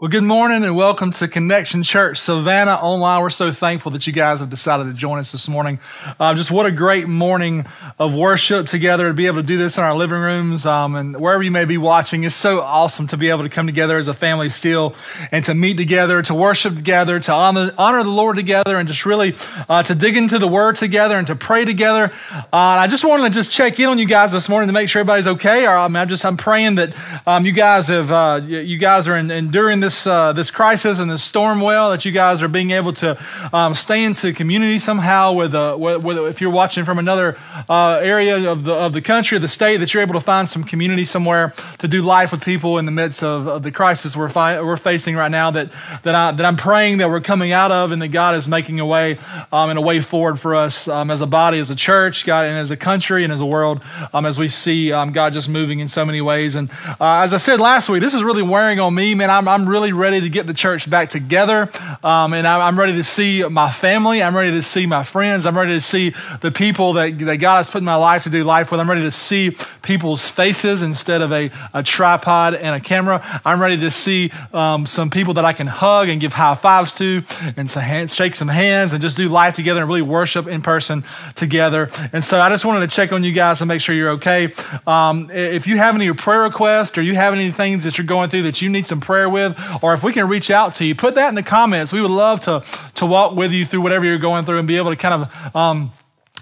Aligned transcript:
Well, 0.00 0.08
good 0.08 0.22
morning 0.22 0.62
and 0.62 0.76
welcome 0.76 1.10
to 1.10 1.26
Connection 1.26 1.82
Church 1.82 2.18
Savannah 2.18 2.76
Online. 2.76 3.20
We're 3.20 3.30
so 3.30 3.50
thankful 3.50 3.90
that 3.90 4.06
you 4.06 4.12
guys 4.12 4.38
have 4.38 4.48
decided 4.48 4.84
to 4.84 4.92
join 4.92 5.18
us 5.18 5.32
this 5.32 5.48
morning. 5.48 5.80
Uh, 6.20 6.34
just 6.34 6.52
what 6.52 6.66
a 6.66 6.70
great 6.70 7.08
morning 7.08 7.66
of 7.98 8.14
worship 8.14 8.68
together 8.68 9.08
to 9.08 9.12
be 9.12 9.26
able 9.26 9.38
to 9.38 9.42
do 9.42 9.58
this 9.58 9.76
in 9.76 9.82
our 9.82 9.96
living 9.96 10.20
rooms 10.20 10.64
um, 10.66 10.94
and 10.94 11.18
wherever 11.18 11.42
you 11.42 11.50
may 11.50 11.64
be 11.64 11.78
watching. 11.78 12.22
It's 12.22 12.36
so 12.36 12.60
awesome 12.60 13.08
to 13.08 13.16
be 13.16 13.28
able 13.28 13.42
to 13.42 13.48
come 13.48 13.66
together 13.66 13.96
as 13.96 14.06
a 14.06 14.14
family 14.14 14.50
still 14.50 14.94
and 15.32 15.44
to 15.46 15.52
meet 15.52 15.76
together, 15.78 16.22
to 16.22 16.32
worship 16.32 16.76
together, 16.76 17.18
to 17.18 17.32
honor, 17.32 17.72
honor 17.76 18.04
the 18.04 18.08
Lord 18.08 18.36
together, 18.36 18.76
and 18.76 18.86
just 18.86 19.04
really 19.04 19.34
uh, 19.68 19.82
to 19.82 19.96
dig 19.96 20.16
into 20.16 20.38
the 20.38 20.46
Word 20.46 20.76
together 20.76 21.16
and 21.18 21.26
to 21.26 21.34
pray 21.34 21.64
together. 21.64 22.12
Uh, 22.32 22.46
I 22.52 22.86
just 22.86 23.04
wanted 23.04 23.30
to 23.30 23.34
just 23.34 23.50
check 23.50 23.80
in 23.80 23.88
on 23.88 23.98
you 23.98 24.06
guys 24.06 24.30
this 24.30 24.48
morning 24.48 24.68
to 24.68 24.72
make 24.72 24.88
sure 24.88 25.00
everybody's 25.00 25.26
okay. 25.26 25.66
Or, 25.66 25.70
I 25.70 25.86
I'm 25.86 26.08
just 26.08 26.24
I'm 26.24 26.36
praying 26.36 26.76
that 26.76 26.94
um, 27.26 27.44
you 27.44 27.50
guys 27.50 27.88
have 27.88 28.12
uh, 28.12 28.40
you 28.46 28.78
guys 28.78 29.08
are 29.08 29.16
enduring 29.16 29.80
this 29.80 29.87
this 29.88 30.06
uh, 30.06 30.34
this 30.34 30.50
crisis 30.50 30.98
and 30.98 31.10
this 31.10 31.24
storm 31.24 31.62
well 31.62 31.90
that 31.92 32.04
you 32.04 32.12
guys 32.12 32.42
are 32.42 32.48
being 32.48 32.72
able 32.72 32.92
to 32.92 33.18
um, 33.54 33.74
stay 33.74 34.04
into 34.04 34.34
community 34.34 34.78
somehow 34.78 35.32
with, 35.32 35.54
uh, 35.54 35.74
with, 35.78 36.04
with, 36.04 36.18
if 36.18 36.42
you're 36.42 36.50
watching 36.50 36.84
from 36.84 36.98
another 36.98 37.38
uh, 37.70 37.98
area 38.02 38.50
of 38.50 38.64
the 38.64 38.74
of 38.74 38.92
the 38.92 39.00
country 39.00 39.36
or 39.36 39.38
the 39.38 39.48
state 39.48 39.78
that 39.78 39.94
you're 39.94 40.02
able 40.02 40.12
to 40.12 40.20
find 40.20 40.46
some 40.46 40.62
community 40.62 41.06
somewhere 41.06 41.54
to 41.78 41.88
do 41.88 42.02
life 42.02 42.32
with 42.32 42.44
people 42.44 42.76
in 42.76 42.84
the 42.84 42.92
midst 42.92 43.22
of, 43.22 43.46
of 43.46 43.62
the 43.62 43.70
crisis 43.70 44.14
we're 44.14 44.28
fi- 44.28 44.60
we're 44.60 44.76
facing 44.76 45.16
right 45.16 45.30
now 45.30 45.50
that 45.50 45.70
that 46.02 46.14
I 46.14 46.32
that 46.32 46.44
I'm 46.44 46.56
praying 46.56 46.98
that 46.98 47.08
we're 47.08 47.22
coming 47.22 47.52
out 47.52 47.72
of 47.72 47.90
and 47.90 48.02
that 48.02 48.08
God 48.08 48.34
is 48.34 48.46
making 48.46 48.80
a 48.80 48.86
way 48.86 49.18
um, 49.50 49.70
and 49.70 49.78
a 49.78 49.82
way 49.82 50.02
forward 50.02 50.38
for 50.38 50.54
us 50.54 50.86
um, 50.86 51.10
as 51.10 51.22
a 51.22 51.26
body 51.26 51.60
as 51.60 51.70
a 51.70 51.76
church 51.76 52.26
God 52.26 52.44
and 52.44 52.58
as 52.58 52.70
a 52.70 52.76
country 52.76 53.24
and 53.24 53.32
as 53.32 53.40
a 53.40 53.46
world 53.46 53.80
um, 54.12 54.26
as 54.26 54.38
we 54.38 54.48
see 54.48 54.92
um, 54.92 55.12
God 55.12 55.32
just 55.32 55.48
moving 55.48 55.78
in 55.78 55.88
so 55.88 56.04
many 56.04 56.20
ways. 56.20 56.56
And 56.56 56.70
uh, 57.00 57.24
as 57.24 57.32
I 57.32 57.38
said 57.38 57.58
last 57.58 57.88
week 57.88 58.02
this 58.02 58.12
is 58.12 58.22
really 58.22 58.42
wearing 58.42 58.80
on 58.80 58.94
me 58.94 59.14
man. 59.14 59.30
I'm 59.30 59.48
I'm 59.48 59.66
really 59.66 59.77
really 59.78 59.92
ready 59.92 60.20
to 60.20 60.28
get 60.28 60.44
the 60.44 60.54
church 60.54 60.90
back 60.90 61.08
together. 61.08 61.70
Um, 62.02 62.32
and 62.32 62.48
I'm 62.48 62.76
ready 62.76 62.94
to 62.94 63.04
see 63.04 63.44
my 63.44 63.70
family. 63.70 64.20
I'm 64.20 64.36
ready 64.36 64.50
to 64.50 64.62
see 64.62 64.86
my 64.86 65.04
friends. 65.04 65.46
I'm 65.46 65.56
ready 65.56 65.74
to 65.74 65.80
see 65.80 66.14
the 66.40 66.50
people 66.50 66.94
that, 66.94 67.16
that 67.20 67.36
God 67.36 67.58
has 67.58 67.70
put 67.70 67.78
in 67.78 67.84
my 67.84 67.94
life 67.94 68.24
to 68.24 68.30
do 68.30 68.42
life 68.42 68.72
with. 68.72 68.80
I'm 68.80 68.90
ready 68.90 69.02
to 69.02 69.12
see 69.12 69.56
people's 69.82 70.28
faces 70.28 70.82
instead 70.82 71.22
of 71.22 71.32
a, 71.32 71.52
a 71.72 71.84
tripod 71.84 72.54
and 72.54 72.74
a 72.74 72.80
camera. 72.80 73.24
I'm 73.44 73.60
ready 73.60 73.76
to 73.78 73.90
see 73.92 74.32
um, 74.52 74.84
some 74.84 75.10
people 75.10 75.34
that 75.34 75.44
I 75.44 75.52
can 75.52 75.68
hug 75.68 76.08
and 76.08 76.20
give 76.20 76.32
high 76.32 76.56
fives 76.56 76.92
to 76.94 77.22
and 77.56 77.70
some 77.70 77.84
hands, 77.84 78.12
shake 78.12 78.34
some 78.34 78.48
hands 78.48 78.92
and 78.92 79.00
just 79.00 79.16
do 79.16 79.28
life 79.28 79.54
together 79.54 79.80
and 79.82 79.88
really 79.88 80.02
worship 80.02 80.48
in 80.48 80.60
person 80.60 81.04
together. 81.36 81.88
And 82.12 82.24
so 82.24 82.40
I 82.40 82.48
just 82.48 82.64
wanted 82.64 82.80
to 82.80 82.88
check 82.88 83.12
on 83.12 83.22
you 83.22 83.30
guys 83.30 83.60
and 83.60 83.68
make 83.68 83.80
sure 83.80 83.94
you're 83.94 84.10
okay. 84.10 84.52
Um, 84.88 85.30
if 85.30 85.68
you 85.68 85.76
have 85.76 85.94
any 85.94 86.12
prayer 86.14 86.42
requests 86.42 86.98
or 86.98 87.02
you 87.02 87.14
have 87.14 87.32
any 87.32 87.52
things 87.52 87.84
that 87.84 87.96
you're 87.96 88.06
going 88.08 88.28
through 88.28 88.42
that 88.42 88.60
you 88.60 88.68
need 88.68 88.88
some 88.88 89.00
prayer 89.00 89.28
with, 89.28 89.56
or 89.82 89.94
if 89.94 90.02
we 90.02 90.12
can 90.12 90.28
reach 90.28 90.50
out 90.50 90.74
to 90.76 90.84
you, 90.84 90.94
put 90.94 91.14
that 91.14 91.28
in 91.28 91.34
the 91.34 91.42
comments. 91.42 91.92
We 91.92 92.00
would 92.00 92.10
love 92.10 92.40
to, 92.42 92.64
to 92.96 93.06
walk 93.06 93.34
with 93.34 93.52
you 93.52 93.64
through 93.64 93.80
whatever 93.80 94.04
you're 94.04 94.18
going 94.18 94.44
through 94.44 94.58
and 94.58 94.68
be 94.68 94.76
able 94.76 94.90
to 94.90 94.96
kind 94.96 95.22
of 95.22 95.56
um, 95.56 95.92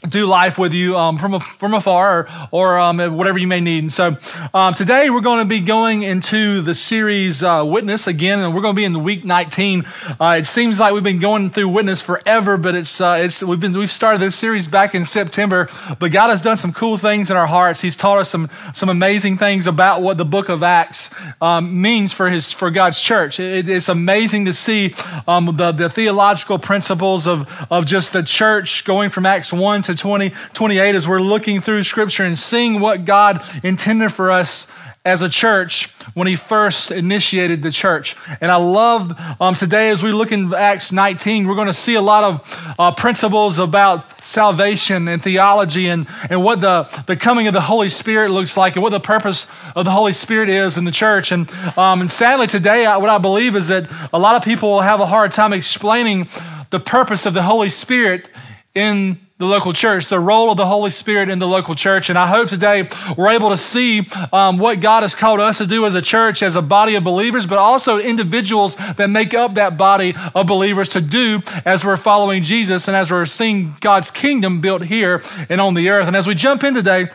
do 0.09 0.27
life 0.27 0.59
with 0.59 0.73
you 0.73 0.97
um, 0.97 1.19
from, 1.19 1.35
a, 1.35 1.41
from 1.41 1.75
afar 1.75 2.21
or, 2.21 2.49
or 2.51 2.79
um, 2.79 2.99
whatever 3.17 3.39
you 3.39 3.47
may 3.47 3.61
need. 3.61 3.85
And 3.85 3.93
so 3.93 4.17
um, 4.55 4.75
today 4.75 5.11
we're 5.11 5.21
going 5.21 5.41
to 5.41 5.45
be 5.45 5.61
going 5.61 6.03
into 6.03 6.61
the 6.63 6.75
series 6.75 7.43
uh, 7.43 7.65
Witness 7.67 8.07
again, 8.07 8.41
and 8.41 8.55
we're 8.55 8.61
going 8.61 8.75
to 8.75 8.77
be 8.77 8.85
in 8.85 9.03
week 9.03 9.25
19. 9.25 9.87
Uh, 10.21 10.37
it 10.39 10.47
seems 10.47 10.81
like 10.81 10.93
we've 10.93 11.03
been 11.03 11.21
going 11.21 11.51
through 11.51 11.69
Witness 11.69 12.03
forever, 12.03 12.57
but 12.57 12.75
it's, 12.75 13.01
uh, 13.01 13.19
it's 13.21 13.43
we've 13.43 13.61
been 13.61 13.73
we've 13.73 13.91
started 13.91 14.21
this 14.21 14.37
series 14.37 14.69
back 14.69 14.95
in 14.95 15.05
September. 15.05 15.69
But 15.99 16.13
God 16.13 16.31
has 16.31 16.43
done 16.43 16.57
some 16.57 16.73
cool 16.73 16.97
things 16.97 17.31
in 17.31 17.37
our 17.37 17.47
hearts. 17.47 17.81
He's 17.81 17.97
taught 17.97 18.19
us 18.19 18.31
some 18.31 18.49
some 18.75 18.89
amazing 18.89 19.39
things 19.39 19.67
about 19.67 20.03
what 20.03 20.19
the 20.19 20.25
Book 20.25 20.49
of 20.49 20.63
Acts 20.63 21.13
um, 21.41 21.81
means 21.81 22.13
for 22.13 22.31
his 22.31 22.53
for 22.53 22.71
God's 22.71 23.01
church. 23.01 23.41
It, 23.41 23.69
it's 23.69 23.89
amazing 23.89 24.45
to 24.47 24.53
see 24.53 24.95
um, 25.27 25.57
the 25.57 25.73
the 25.73 25.91
theological 25.91 26.59
principles 26.59 27.27
of 27.27 27.49
of 27.71 27.87
just 27.87 28.13
the 28.13 28.23
church 28.23 28.85
going 28.85 29.11
from 29.11 29.27
Acts 29.27 29.53
one 29.53 29.83
to 29.83 29.95
20, 29.97 30.33
28 30.55 30.95
as 30.95 31.09
we're 31.09 31.21
looking 31.21 31.61
through 31.61 31.83
scripture 31.85 32.25
and 32.25 32.39
seeing 32.39 32.81
what 32.81 33.05
God 33.05 33.43
intended 33.63 34.13
for 34.13 34.31
us 34.31 34.71
as 35.07 35.23
a 35.23 35.29
church 35.29 35.89
when 36.15 36.27
he 36.27 36.35
first 36.35 36.91
initiated 36.91 37.63
the 37.63 37.71
church. 37.71 38.17
And 38.41 38.51
I 38.51 38.57
love 38.57 39.17
um, 39.41 39.55
today 39.55 39.91
as 39.91 40.03
we 40.03 40.11
look 40.11 40.33
in 40.33 40.53
Acts 40.53 40.91
19, 40.91 41.47
we're 41.47 41.55
going 41.55 41.69
to 41.69 41.73
see 41.73 41.95
a 41.95 42.01
lot 42.01 42.25
of 42.25 42.75
uh, 42.77 42.91
principles 42.91 43.61
about 43.61 44.21
salvation 44.21 45.07
and 45.07 45.23
theology 45.23 45.87
and, 45.87 46.09
and 46.29 46.43
what 46.43 46.61
the, 46.61 46.83
the 47.07 47.15
coming 47.15 47.47
of 47.47 47.55
the 47.55 47.61
Holy 47.61 47.89
Spirit 47.89 48.33
looks 48.33 48.57
like 48.57 48.75
and 48.75 48.83
what 48.83 48.91
the 48.91 48.99
purpose 48.99 49.53
of 49.77 49.85
the 49.85 49.93
Holy 49.93 50.13
Spirit 50.13 50.49
is 50.49 50.77
in 50.77 50.85
the 50.85 50.91
church. 50.91 51.31
And, 51.31 51.49
um, 51.79 52.01
and 52.01 52.11
sadly, 52.11 52.49
today, 52.49 52.85
I, 52.85 52.97
what 52.97 53.09
I 53.09 53.19
believe 53.19 53.55
is 53.55 53.69
that 53.69 53.89
a 54.13 54.19
lot 54.19 54.35
of 54.35 54.43
people 54.43 54.81
have 54.81 54.99
a 54.99 55.07
hard 55.07 55.33
time 55.33 55.53
explaining 55.53 56.27
the 56.71 56.81
purpose 56.81 57.27
of 57.27 57.33
the 57.33 57.45
Holy 57.45 57.71
Spirit 57.71 58.29
in 58.75 59.21
the 59.39 59.45
local 59.45 59.75
church, 59.75 60.09
the 60.09 60.19
role 60.19 60.51
of 60.51 60.57
the 60.57 60.65
Holy 60.65 60.91
Spirit 60.91 61.29
in 61.29 61.39
the 61.39 61.47
local 61.47 61.75
church. 61.75 62.09
And 62.09 62.19
I 62.19 62.27
hope 62.27 62.49
today 62.49 62.89
we're 63.19 63.29
able 63.29 63.51
to 63.51 63.59
see 63.59 64.09
um, 64.33 64.57
what 64.57 64.81
God 64.81 65.03
has 65.03 65.15
called 65.15 65.41
us 65.41 65.59
to 65.59 65.67
do 65.67 65.85
as 65.85 65.95
a 65.95 66.01
church, 66.01 66.43
as 66.43 66.57
a 66.57 66.63
body 66.63 66.95
of 66.95 67.05
believers, 67.05 67.45
but 67.45 67.59
also 67.59 67.99
individuals 67.99 68.77
that 68.77 69.11
make 69.11 69.35
up 69.35 69.53
that 69.55 69.77
body 69.77 70.15
of 70.35 70.47
believers 70.47 70.89
to 70.91 71.03
do 71.03 71.43
as 71.67 71.85
we're 71.85 71.99
following 71.99 72.45
Jesus 72.45 72.89
and 72.89 72.97
as 72.97 73.11
we're 73.11 73.27
seeing 73.27 73.77
God's 73.81 74.11
kingdom 74.11 74.63
built 74.63 74.85
here 74.85 75.23
and 75.51 75.61
on 75.61 75.75
the 75.75 75.91
earth. 75.91 76.07
And 76.07 76.17
as 76.17 76.27
we 76.27 76.35
jump 76.35 76.65
in 76.65 76.73
today, 76.73 77.11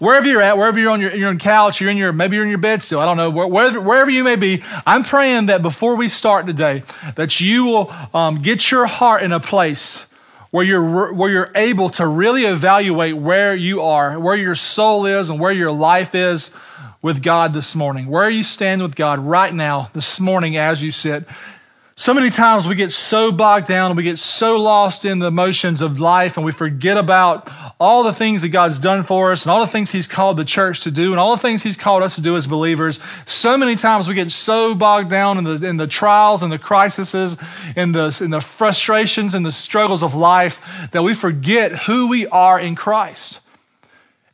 wherever 0.00 0.26
you're 0.26 0.42
at, 0.42 0.56
wherever 0.56 0.80
you're 0.80 0.90
on 0.90 1.00
your, 1.00 1.14
you're 1.14 1.28
on 1.28 1.38
couch, 1.38 1.80
you're 1.80 1.90
in 1.90 1.96
your, 1.96 2.12
maybe 2.12 2.34
you're 2.34 2.44
in 2.44 2.50
your 2.50 2.58
bed 2.58 2.82
still. 2.82 2.98
I 2.98 3.04
don't 3.04 3.16
know, 3.16 3.30
wherever, 3.30 3.80
wherever 3.80 4.10
you 4.10 4.24
may 4.24 4.34
be. 4.34 4.64
I'm 4.84 5.04
praying 5.04 5.46
that 5.46 5.62
before 5.62 5.94
we 5.94 6.08
start 6.08 6.48
today, 6.48 6.82
that 7.14 7.40
you 7.40 7.66
will 7.66 7.94
um, 8.12 8.42
get 8.42 8.72
your 8.72 8.86
heart 8.86 9.22
in 9.22 9.30
a 9.30 9.38
place 9.38 10.08
where 10.54 10.64
you're, 10.64 11.12
where 11.12 11.28
you're 11.28 11.50
able 11.56 11.90
to 11.90 12.06
really 12.06 12.44
evaluate 12.44 13.16
where 13.16 13.56
you 13.56 13.82
are, 13.82 14.16
where 14.20 14.36
your 14.36 14.54
soul 14.54 15.04
is, 15.04 15.28
and 15.28 15.40
where 15.40 15.50
your 15.50 15.72
life 15.72 16.14
is 16.14 16.54
with 17.02 17.24
God 17.24 17.52
this 17.52 17.74
morning. 17.74 18.06
Where 18.06 18.30
you 18.30 18.44
stand 18.44 18.80
with 18.80 18.94
God 18.94 19.18
right 19.18 19.52
now, 19.52 19.90
this 19.94 20.20
morning, 20.20 20.56
as 20.56 20.80
you 20.80 20.92
sit. 20.92 21.26
So 21.96 22.14
many 22.14 22.30
times 22.30 22.68
we 22.68 22.76
get 22.76 22.92
so 22.92 23.32
bogged 23.32 23.66
down 23.66 23.96
we 23.96 24.04
get 24.04 24.20
so 24.20 24.56
lost 24.56 25.04
in 25.04 25.18
the 25.18 25.26
emotions 25.26 25.82
of 25.82 25.98
life 25.98 26.36
and 26.36 26.46
we 26.46 26.52
forget 26.52 26.98
about 26.98 27.50
all 27.80 28.02
the 28.02 28.12
things 28.12 28.42
that 28.42 28.50
God's 28.50 28.78
done 28.78 29.02
for 29.02 29.32
us 29.32 29.44
and 29.44 29.50
all 29.50 29.60
the 29.60 29.70
things 29.70 29.90
He's 29.90 30.06
called 30.08 30.36
the 30.36 30.44
church 30.44 30.80
to 30.82 30.90
do 30.90 31.10
and 31.10 31.20
all 31.20 31.34
the 31.34 31.42
things 31.42 31.62
He's 31.62 31.76
called 31.76 32.02
us 32.02 32.14
to 32.14 32.20
do 32.20 32.36
as 32.36 32.46
believers. 32.46 33.00
So 33.26 33.56
many 33.56 33.76
times 33.76 34.08
we 34.08 34.14
get 34.14 34.30
so 34.32 34.74
bogged 34.74 35.10
down 35.10 35.38
in 35.38 35.44
the, 35.44 35.66
in 35.66 35.76
the 35.76 35.86
trials 35.86 36.42
and 36.42 36.52
the 36.52 36.58
crises, 36.58 37.14
in 37.76 37.92
the, 37.92 38.16
in 38.20 38.30
the 38.30 38.40
frustrations 38.40 39.34
and 39.34 39.44
the 39.44 39.52
struggles 39.52 40.02
of 40.02 40.14
life 40.14 40.60
that 40.92 41.02
we 41.02 41.14
forget 41.14 41.72
who 41.80 42.08
we 42.08 42.26
are 42.28 42.60
in 42.60 42.74
Christ. 42.74 43.40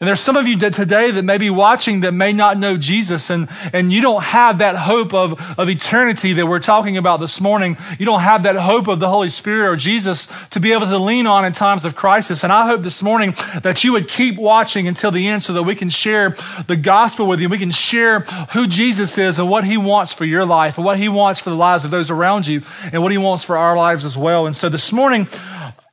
And 0.02 0.08
there's 0.08 0.20
some 0.20 0.36
of 0.36 0.48
you 0.48 0.58
today 0.58 1.10
that 1.10 1.26
may 1.26 1.36
be 1.36 1.50
watching 1.50 2.00
that 2.00 2.12
may 2.12 2.32
not 2.32 2.56
know 2.56 2.78
Jesus, 2.78 3.28
and, 3.28 3.50
and 3.70 3.92
you 3.92 4.00
don't 4.00 4.22
have 4.22 4.56
that 4.56 4.74
hope 4.74 5.12
of, 5.12 5.38
of 5.58 5.68
eternity 5.68 6.32
that 6.32 6.46
we're 6.46 6.58
talking 6.58 6.96
about 6.96 7.20
this 7.20 7.38
morning. 7.38 7.76
You 7.98 8.06
don't 8.06 8.20
have 8.20 8.44
that 8.44 8.56
hope 8.56 8.88
of 8.88 8.98
the 8.98 9.10
Holy 9.10 9.28
Spirit 9.28 9.68
or 9.68 9.76
Jesus 9.76 10.32
to 10.52 10.58
be 10.58 10.72
able 10.72 10.86
to 10.86 10.96
lean 10.96 11.26
on 11.26 11.44
in 11.44 11.52
times 11.52 11.84
of 11.84 11.96
crisis. 11.96 12.42
And 12.42 12.50
I 12.50 12.64
hope 12.64 12.80
this 12.80 13.02
morning 13.02 13.34
that 13.62 13.84
you 13.84 13.92
would 13.92 14.08
keep 14.08 14.38
watching 14.38 14.88
until 14.88 15.10
the 15.10 15.28
end 15.28 15.42
so 15.42 15.52
that 15.52 15.64
we 15.64 15.74
can 15.74 15.90
share 15.90 16.34
the 16.66 16.76
gospel 16.76 17.26
with 17.26 17.38
you. 17.38 17.50
We 17.50 17.58
can 17.58 17.70
share 17.70 18.20
who 18.54 18.66
Jesus 18.66 19.18
is 19.18 19.38
and 19.38 19.50
what 19.50 19.64
he 19.64 19.76
wants 19.76 20.14
for 20.14 20.24
your 20.24 20.46
life 20.46 20.78
and 20.78 20.84
what 20.86 20.96
he 20.96 21.10
wants 21.10 21.40
for 21.40 21.50
the 21.50 21.56
lives 21.56 21.84
of 21.84 21.90
those 21.90 22.10
around 22.10 22.46
you 22.46 22.62
and 22.90 23.02
what 23.02 23.12
he 23.12 23.18
wants 23.18 23.44
for 23.44 23.58
our 23.58 23.76
lives 23.76 24.06
as 24.06 24.16
well. 24.16 24.46
And 24.46 24.56
so 24.56 24.70
this 24.70 24.94
morning, 24.94 25.28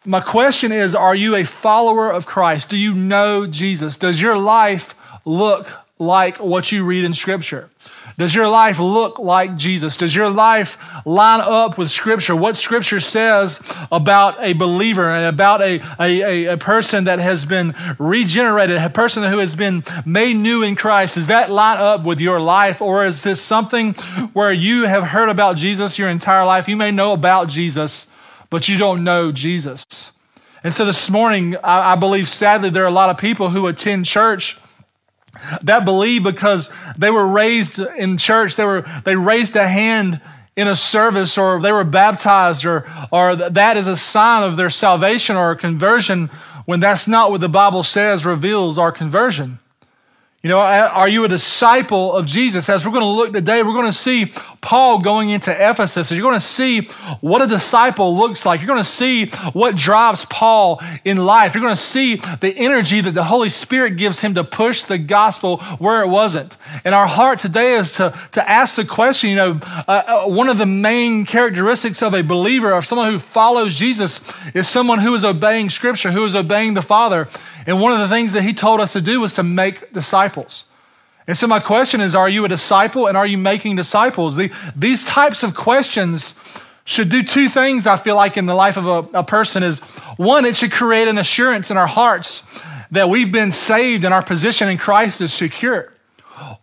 my 0.07 0.21
question 0.21 0.71
is 0.71 0.95
Are 0.95 1.15
you 1.15 1.35
a 1.35 1.43
follower 1.43 2.09
of 2.09 2.25
Christ? 2.25 2.69
Do 2.69 2.77
you 2.77 2.93
know 2.93 3.45
Jesus? 3.45 3.97
Does 3.97 4.21
your 4.21 4.37
life 4.37 4.95
look 5.25 5.69
like 5.99 6.37
what 6.39 6.71
you 6.71 6.85
read 6.85 7.03
in 7.03 7.13
Scripture? 7.13 7.69
Does 8.17 8.33
your 8.33 8.47
life 8.47 8.79
look 8.79 9.19
like 9.19 9.57
Jesus? 9.57 9.95
Does 9.95 10.15
your 10.15 10.29
life 10.29 10.79
line 11.05 11.41
up 11.41 11.77
with 11.77 11.91
Scripture? 11.91 12.35
What 12.35 12.57
Scripture 12.57 12.99
says 12.99 13.61
about 13.91 14.37
a 14.39 14.53
believer 14.53 15.11
and 15.11 15.25
about 15.25 15.61
a, 15.61 15.81
a, 15.99 16.45
a, 16.45 16.57
person 16.57 17.03
that 17.03 17.19
has 17.19 17.45
been 17.45 17.75
regenerated, 17.99 18.77
a 18.77 18.89
person 18.89 19.29
who 19.29 19.37
has 19.37 19.55
been 19.55 19.83
made 20.03 20.35
new 20.35 20.63
in 20.63 20.75
Christ? 20.75 21.13
Does 21.13 21.27
that 21.27 21.51
line 21.51 21.77
up 21.77 22.03
with 22.05 22.19
your 22.19 22.39
life? 22.39 22.81
Or 22.81 23.05
is 23.05 23.21
this 23.21 23.39
something 23.39 23.93
where 24.33 24.51
you 24.51 24.85
have 24.85 25.03
heard 25.03 25.29
about 25.29 25.57
Jesus 25.57 25.99
your 25.99 26.09
entire 26.09 26.45
life? 26.45 26.67
You 26.67 26.77
may 26.77 26.89
know 26.89 27.13
about 27.13 27.49
Jesus, 27.49 28.09
but 28.49 28.67
you 28.67 28.77
don't 28.77 29.03
know 29.03 29.31
Jesus. 29.31 30.11
And 30.63 30.73
so 30.73 30.85
this 30.85 31.09
morning, 31.09 31.55
I, 31.63 31.93
I 31.93 31.95
believe 31.95 32.27
sadly 32.27 32.69
there 32.69 32.83
are 32.83 32.87
a 32.87 32.91
lot 32.91 33.09
of 33.09 33.17
people 33.17 33.49
who 33.49 33.67
attend 33.67 34.05
church 34.05 34.59
that 35.61 35.85
believe 35.85 36.23
because 36.23 36.71
they 36.97 37.11
were 37.11 37.27
raised 37.27 37.79
in 37.79 38.17
church, 38.17 38.55
they 38.55 38.65
were 38.65 38.85
they 39.05 39.15
raised 39.15 39.55
a 39.55 39.67
hand 39.67 40.19
in 40.55 40.67
a 40.67 40.75
service 40.75 41.37
or 41.37 41.61
they 41.61 41.71
were 41.71 41.83
baptized 41.83 42.65
or 42.65 42.89
or 43.11 43.35
that 43.35 43.77
is 43.77 43.87
a 43.87 43.97
sign 43.97 44.43
of 44.43 44.57
their 44.57 44.69
salvation 44.69 45.35
or 45.35 45.55
conversion 45.55 46.29
when 46.65 46.79
that's 46.79 47.07
not 47.07 47.31
what 47.31 47.41
the 47.41 47.49
Bible 47.49 47.83
says 47.83 48.25
reveals 48.25 48.77
our 48.77 48.91
conversion. 48.91 49.59
You 50.43 50.49
know, 50.49 50.59
are 50.59 51.09
you 51.09 51.23
a 51.23 51.27
disciple 51.27 52.13
of 52.13 52.25
Jesus? 52.25 52.69
As 52.69 52.85
we're 52.85 52.91
going 52.91 53.01
to 53.01 53.07
look 53.07 53.33
today, 53.33 53.63
we're 53.63 53.73
going 53.73 53.87
to 53.87 53.93
see 53.93 54.33
Paul 54.67 54.99
going 54.99 55.29
into 55.29 55.49
Ephesus. 55.49 56.11
You're 56.11 56.21
going 56.21 56.33
to 56.33 56.41
see 56.41 56.81
what 57.21 57.41
a 57.41 57.47
disciple 57.47 58.17
looks 58.17 58.45
like. 58.45 58.59
You're 58.59 58.67
going 58.67 58.79
to 58.79 58.83
see 58.83 59.27
what 59.53 59.77
drives 59.77 60.25
Paul 60.25 60.81
in 61.05 61.15
life. 61.19 61.55
You're 61.55 61.63
going 61.63 61.73
to 61.73 61.81
see 61.81 62.17
the 62.17 62.53
energy 62.53 62.99
that 62.99 63.13
the 63.13 63.23
Holy 63.23 63.49
Spirit 63.49 63.91
gives 63.91 64.19
him 64.19 64.33
to 64.33 64.43
push 64.43 64.83
the 64.83 64.97
gospel 64.97 65.59
where 65.79 66.01
it 66.01 66.09
wasn't. 66.09 66.57
And 66.83 66.93
our 66.93 67.07
heart 67.07 67.39
today 67.39 67.75
is 67.75 67.93
to, 67.93 68.13
to 68.33 68.49
ask 68.49 68.75
the 68.75 68.83
question, 68.83 69.29
you 69.29 69.37
know, 69.37 69.59
uh, 69.87 70.03
uh, 70.05 70.25
one 70.25 70.49
of 70.49 70.57
the 70.57 70.65
main 70.65 71.25
characteristics 71.25 72.03
of 72.03 72.13
a 72.13 72.21
believer, 72.21 72.73
of 72.73 72.85
someone 72.85 73.09
who 73.09 73.19
follows 73.19 73.73
Jesus, 73.73 74.21
is 74.53 74.67
someone 74.67 74.99
who 74.99 75.15
is 75.15 75.23
obeying 75.23 75.69
Scripture, 75.69 76.11
who 76.11 76.25
is 76.25 76.35
obeying 76.35 76.73
the 76.73 76.81
Father. 76.81 77.29
And 77.65 77.79
one 77.79 77.93
of 77.93 77.99
the 77.99 78.13
things 78.13 78.33
that 78.33 78.43
he 78.43 78.53
told 78.53 78.81
us 78.81 78.91
to 78.91 78.99
do 78.99 79.21
was 79.21 79.31
to 79.33 79.43
make 79.43 79.93
disciples. 79.93 80.65
And 81.27 81.37
so 81.37 81.45
my 81.45 81.59
question 81.59 81.99
is, 81.99 82.15
are 82.15 82.29
you 82.29 82.45
a 82.45 82.47
disciple 82.47 83.07
and 83.07 83.17
are 83.17 83.27
you 83.27 83.37
making 83.37 83.75
disciples? 83.75 84.37
The, 84.37 84.51
these 84.75 85.03
types 85.03 85.43
of 85.43 85.53
questions 85.55 86.39
should 86.85 87.09
do 87.09 87.21
two 87.21 87.49
things, 87.49 87.85
I 87.85 87.97
feel 87.97 88.15
like, 88.15 88.37
in 88.37 88.45
the 88.45 88.55
life 88.55 88.77
of 88.77 88.87
a, 88.87 89.19
a 89.19 89.23
person 89.23 89.61
is 89.61 89.81
one, 90.15 90.45
it 90.45 90.55
should 90.55 90.71
create 90.71 91.09
an 91.09 91.17
assurance 91.17 91.69
in 91.69 91.75
our 91.75 91.87
hearts 91.87 92.47
that 92.91 93.09
we've 93.09 93.31
been 93.31 93.51
saved 93.51 94.05
and 94.05 94.13
our 94.13 94.23
position 94.23 94.69
in 94.69 94.77
Christ 94.77 95.19
is 95.19 95.33
secure. 95.33 95.91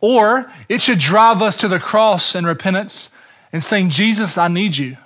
Or 0.00 0.50
it 0.68 0.80
should 0.80 0.98
drive 0.98 1.42
us 1.42 1.56
to 1.56 1.68
the 1.68 1.78
cross 1.78 2.34
in 2.34 2.46
repentance 2.46 3.10
and 3.52 3.62
saying, 3.62 3.90
Jesus, 3.90 4.38
I 4.38 4.48
need 4.48 4.78
you. 4.78 4.96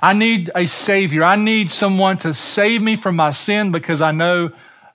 I 0.00 0.12
need 0.12 0.50
a 0.54 0.66
Savior. 0.66 1.24
I 1.24 1.36
need 1.36 1.72
someone 1.72 2.18
to 2.18 2.32
save 2.32 2.82
me 2.82 2.96
from 2.96 3.16
my 3.16 3.32
sin 3.32 3.72
because 3.72 4.00
I 4.00 4.12
know 4.12 4.52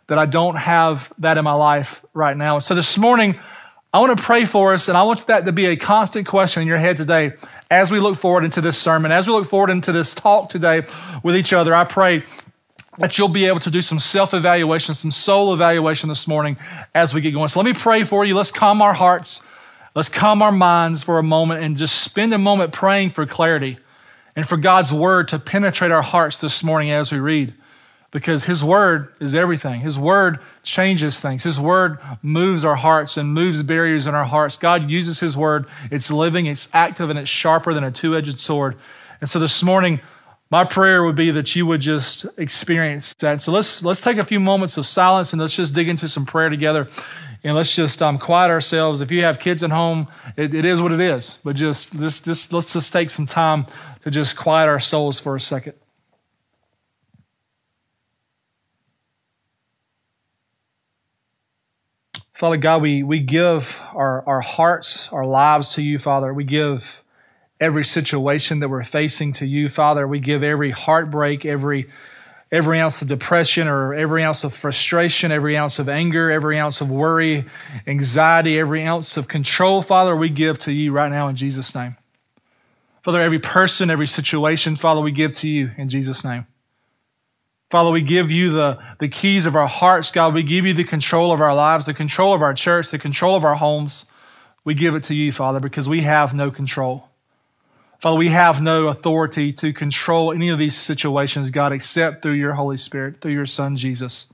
that 0.08 0.18
I 0.18 0.26
don't 0.26 0.56
have 0.56 1.12
that 1.18 1.38
in 1.38 1.44
my 1.44 1.54
life 1.54 2.06
right 2.14 2.36
now. 2.36 2.60
So 2.60 2.74
this 2.74 2.98
morning, 2.98 3.38
I 3.94 4.00
want 4.00 4.18
to 4.18 4.24
pray 4.24 4.44
for 4.44 4.74
us, 4.74 4.90
and 4.90 4.98
I 4.98 5.04
want 5.04 5.28
that 5.28 5.46
to 5.46 5.54
be 5.54 5.66
a 5.66 5.78
constant 5.78 6.28
question 6.28 6.62
in 6.62 6.68
your 6.68 6.78
head 6.78 6.98
today 6.98 7.34
as 7.72 7.90
we 7.90 8.00
look 8.00 8.18
forward 8.18 8.44
into 8.44 8.60
this 8.60 8.78
sermon, 8.78 9.14
as 9.14 9.28
we 9.28 9.34
look 9.34 9.48
forward 9.48 9.70
into 9.70 9.94
this 9.94 10.14
talk 10.14 10.50
today 10.50 10.84
with 11.24 11.38
each 11.38 11.54
other. 11.54 11.74
I 11.74 11.86
pray 11.86 12.24
that 12.98 13.18
you'll 13.18 13.30
be 13.30 13.46
able 13.46 13.62
to 13.62 13.72
do 13.72 13.82
some 13.82 14.00
self 14.00 14.34
evaluation, 14.34 14.94
some 14.94 15.12
soul 15.12 15.54
evaluation 15.54 16.10
this 16.10 16.28
morning 16.28 16.58
as 16.94 17.14
we 17.14 17.22
get 17.22 17.32
going. 17.32 17.48
So 17.48 17.60
let 17.62 17.66
me 17.66 17.74
pray 17.74 18.04
for 18.04 18.26
you. 18.26 18.36
Let's 18.36 18.52
calm 18.52 18.82
our 18.82 18.94
hearts, 18.94 19.42
let's 19.96 20.10
calm 20.10 20.42
our 20.42 20.52
minds 20.52 21.02
for 21.02 21.18
a 21.18 21.24
moment, 21.24 21.64
and 21.64 21.78
just 21.78 22.02
spend 22.02 22.34
a 22.34 22.38
moment 22.38 22.74
praying 22.74 23.12
for 23.12 23.26
clarity 23.26 23.78
and 24.36 24.48
for 24.48 24.58
God's 24.58 24.92
word 24.92 25.30
to 25.30 25.40
penetrate 25.40 25.92
our 25.92 26.02
hearts 26.02 26.42
this 26.42 26.62
morning 26.62 26.92
as 26.92 27.14
we 27.14 27.20
read 27.20 27.54
because 28.12 28.46
His 28.46 28.64
Word 28.64 29.14
is 29.20 29.36
everything. 29.36 29.82
His 29.82 30.00
Word 30.00 30.40
changes 30.64 31.20
things. 31.20 31.44
His 31.44 31.60
Word 31.60 32.00
moves 32.22 32.64
our 32.64 32.76
hearts 32.76 33.18
and 33.18 33.34
moves 33.34 33.64
barriers 33.64 34.08
in 34.08 34.16
our 34.16 34.26
hearts. 34.26 34.58
God 34.58 34.90
uses 34.90 35.20
His 35.20 35.36
Word. 35.36 35.66
It's 35.92 36.10
living, 36.10 36.46
it's 36.46 36.70
active, 36.74 37.10
and 37.10 37.20
it's 37.20 37.30
sharper 37.30 37.74
than 37.74 37.84
a 37.84 37.92
two 37.92 38.16
edged 38.16 38.40
sword. 38.42 38.78
And 39.20 39.30
so 39.30 39.40
this 39.40 39.62
morning, 39.64 40.00
my 40.50 40.64
prayer 40.64 41.04
would 41.04 41.16
be 41.16 41.32
that 41.32 41.56
you 41.56 41.66
would 41.66 41.82
just 41.82 42.26
experience 42.38 43.14
that. 43.16 43.42
So 43.42 43.52
let's 43.52 43.84
let's 43.84 44.02
take 44.02 44.18
a 44.18 44.24
few 44.24 44.40
moments 44.40 44.78
of 44.78 44.86
silence 44.86 45.34
and 45.34 45.42
let's 45.42 45.56
just 45.56 45.74
dig 45.74 45.90
into 45.90 46.08
some 46.08 46.26
prayer 46.26 46.50
together, 46.50 46.88
and 47.44 47.56
let's 47.56 47.76
just 47.76 48.02
um, 48.02 48.18
quiet 48.18 48.50
ourselves. 48.50 49.02
If 49.02 49.12
you 49.12 49.24
have 49.24 49.40
kids 49.40 49.64
at 49.64 49.72
home, 49.72 50.08
it, 50.38 50.54
it 50.54 50.64
is 50.64 50.82
what 50.82 50.92
it 50.92 51.02
is. 51.02 51.40
But 51.44 51.58
just 51.58 51.98
just 52.00 52.24
just 52.24 52.54
let's 52.54 52.72
just 52.72 52.94
take 52.94 53.10
some 53.10 53.26
time 53.26 53.66
to 54.04 54.12
just 54.12 54.38
quiet 54.38 54.68
our 54.68 54.80
souls 54.80 55.20
for 55.20 55.36
a 55.36 55.42
second. 55.42 55.74
Father 62.38 62.58
God, 62.58 62.84
we, 62.84 63.02
we 63.02 63.20
give 63.20 63.82
our, 63.96 64.24
our 64.28 64.42
hearts, 64.42 65.10
our 65.12 65.26
lives 65.26 65.70
to 65.70 65.82
you, 65.82 65.98
Father. 65.98 66.32
We 66.32 66.44
give 66.44 67.02
every 67.60 67.84
situation 67.84 68.60
that 68.60 68.70
we're 68.70 68.84
facing 68.84 69.34
to 69.34 69.48
you, 69.48 69.70
Father. 69.70 70.08
We 70.08 70.20
give 70.20 70.44
every 70.44 70.70
heartbreak, 70.70 71.46
every 71.48 71.90
every 72.52 72.80
ounce 72.80 73.02
of 73.02 73.08
depression 73.08 73.68
or 73.68 73.96
every 73.96 74.24
ounce 74.24 74.44
of 74.44 74.54
frustration, 74.54 75.32
every 75.32 75.58
ounce 75.58 75.80
of 75.80 75.90
anger, 75.90 76.30
every 76.30 76.60
ounce 76.60 76.80
of 76.80 76.92
worry, 76.92 77.46
anxiety, 77.88 78.60
every 78.60 78.86
ounce 78.86 79.18
of 79.18 79.28
control, 79.28 79.82
Father, 79.82 80.16
we 80.16 80.30
give 80.30 80.60
to 80.60 80.72
you 80.72 80.92
right 80.92 81.12
now 81.12 81.28
in 81.28 81.36
Jesus' 81.36 81.74
name. 81.74 81.98
Father, 83.04 83.20
every 83.20 83.40
person, 83.40 83.90
every 83.90 84.08
situation, 84.08 84.76
Father, 84.76 85.02
we 85.02 85.12
give 85.12 85.34
to 85.34 85.50
you 85.50 85.72
in 85.76 85.90
Jesus' 85.90 86.24
name. 86.24 86.46
Father, 87.70 87.92
we 87.92 88.02
give 88.02 88.32
you 88.32 88.52
the, 88.52 88.80
the 89.00 89.10
keys 89.10 89.46
of 89.46 89.56
our 89.56 89.68
hearts, 89.68 90.12
God. 90.12 90.34
We 90.34 90.44
give 90.44 90.66
you 90.66 90.74
the 90.74 90.86
control 90.86 91.34
of 91.34 91.42
our 91.42 91.54
lives, 91.54 91.86
the 91.86 91.94
control 91.94 92.34
of 92.34 92.42
our 92.42 92.54
church, 92.54 92.92
the 92.92 93.00
control 93.00 93.36
of 93.36 93.44
our 93.44 93.56
homes. 93.56 94.06
We 94.64 94.74
give 94.74 94.96
it 94.96 95.04
to 95.06 95.16
you, 95.16 95.34
Father, 95.34 95.60
because 95.60 95.90
we 95.90 96.02
have 96.02 96.34
no 96.34 96.50
control. 96.50 97.10
Father, 98.00 98.18
we 98.18 98.30
have 98.30 98.62
no 98.62 98.88
authority 98.88 99.52
to 99.54 99.74
control 99.74 100.32
any 100.32 100.50
of 100.50 100.60
these 100.60 100.78
situations, 100.78 101.50
God, 101.50 101.74
except 101.74 102.22
through 102.22 102.34
your 102.34 102.54
Holy 102.54 102.78
Spirit, 102.78 103.20
through 103.20 103.34
your 103.34 103.46
Son, 103.46 103.76
Jesus. 103.76 104.32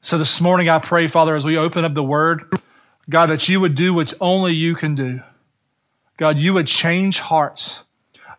So 0.00 0.18
this 0.18 0.40
morning, 0.40 0.68
I 0.68 0.80
pray, 0.80 1.06
Father, 1.06 1.36
as 1.36 1.44
we 1.44 1.56
open 1.56 1.84
up 1.84 1.94
the 1.94 2.02
Word, 2.02 2.44
God, 3.08 3.26
that 3.26 3.48
you 3.48 3.60
would 3.60 3.74
do 3.74 3.94
what 3.94 4.12
only 4.20 4.54
you 4.54 4.74
can 4.74 4.94
do. 4.94 5.20
God, 6.16 6.36
you 6.36 6.54
would 6.54 6.66
change 6.66 7.20
hearts. 7.20 7.84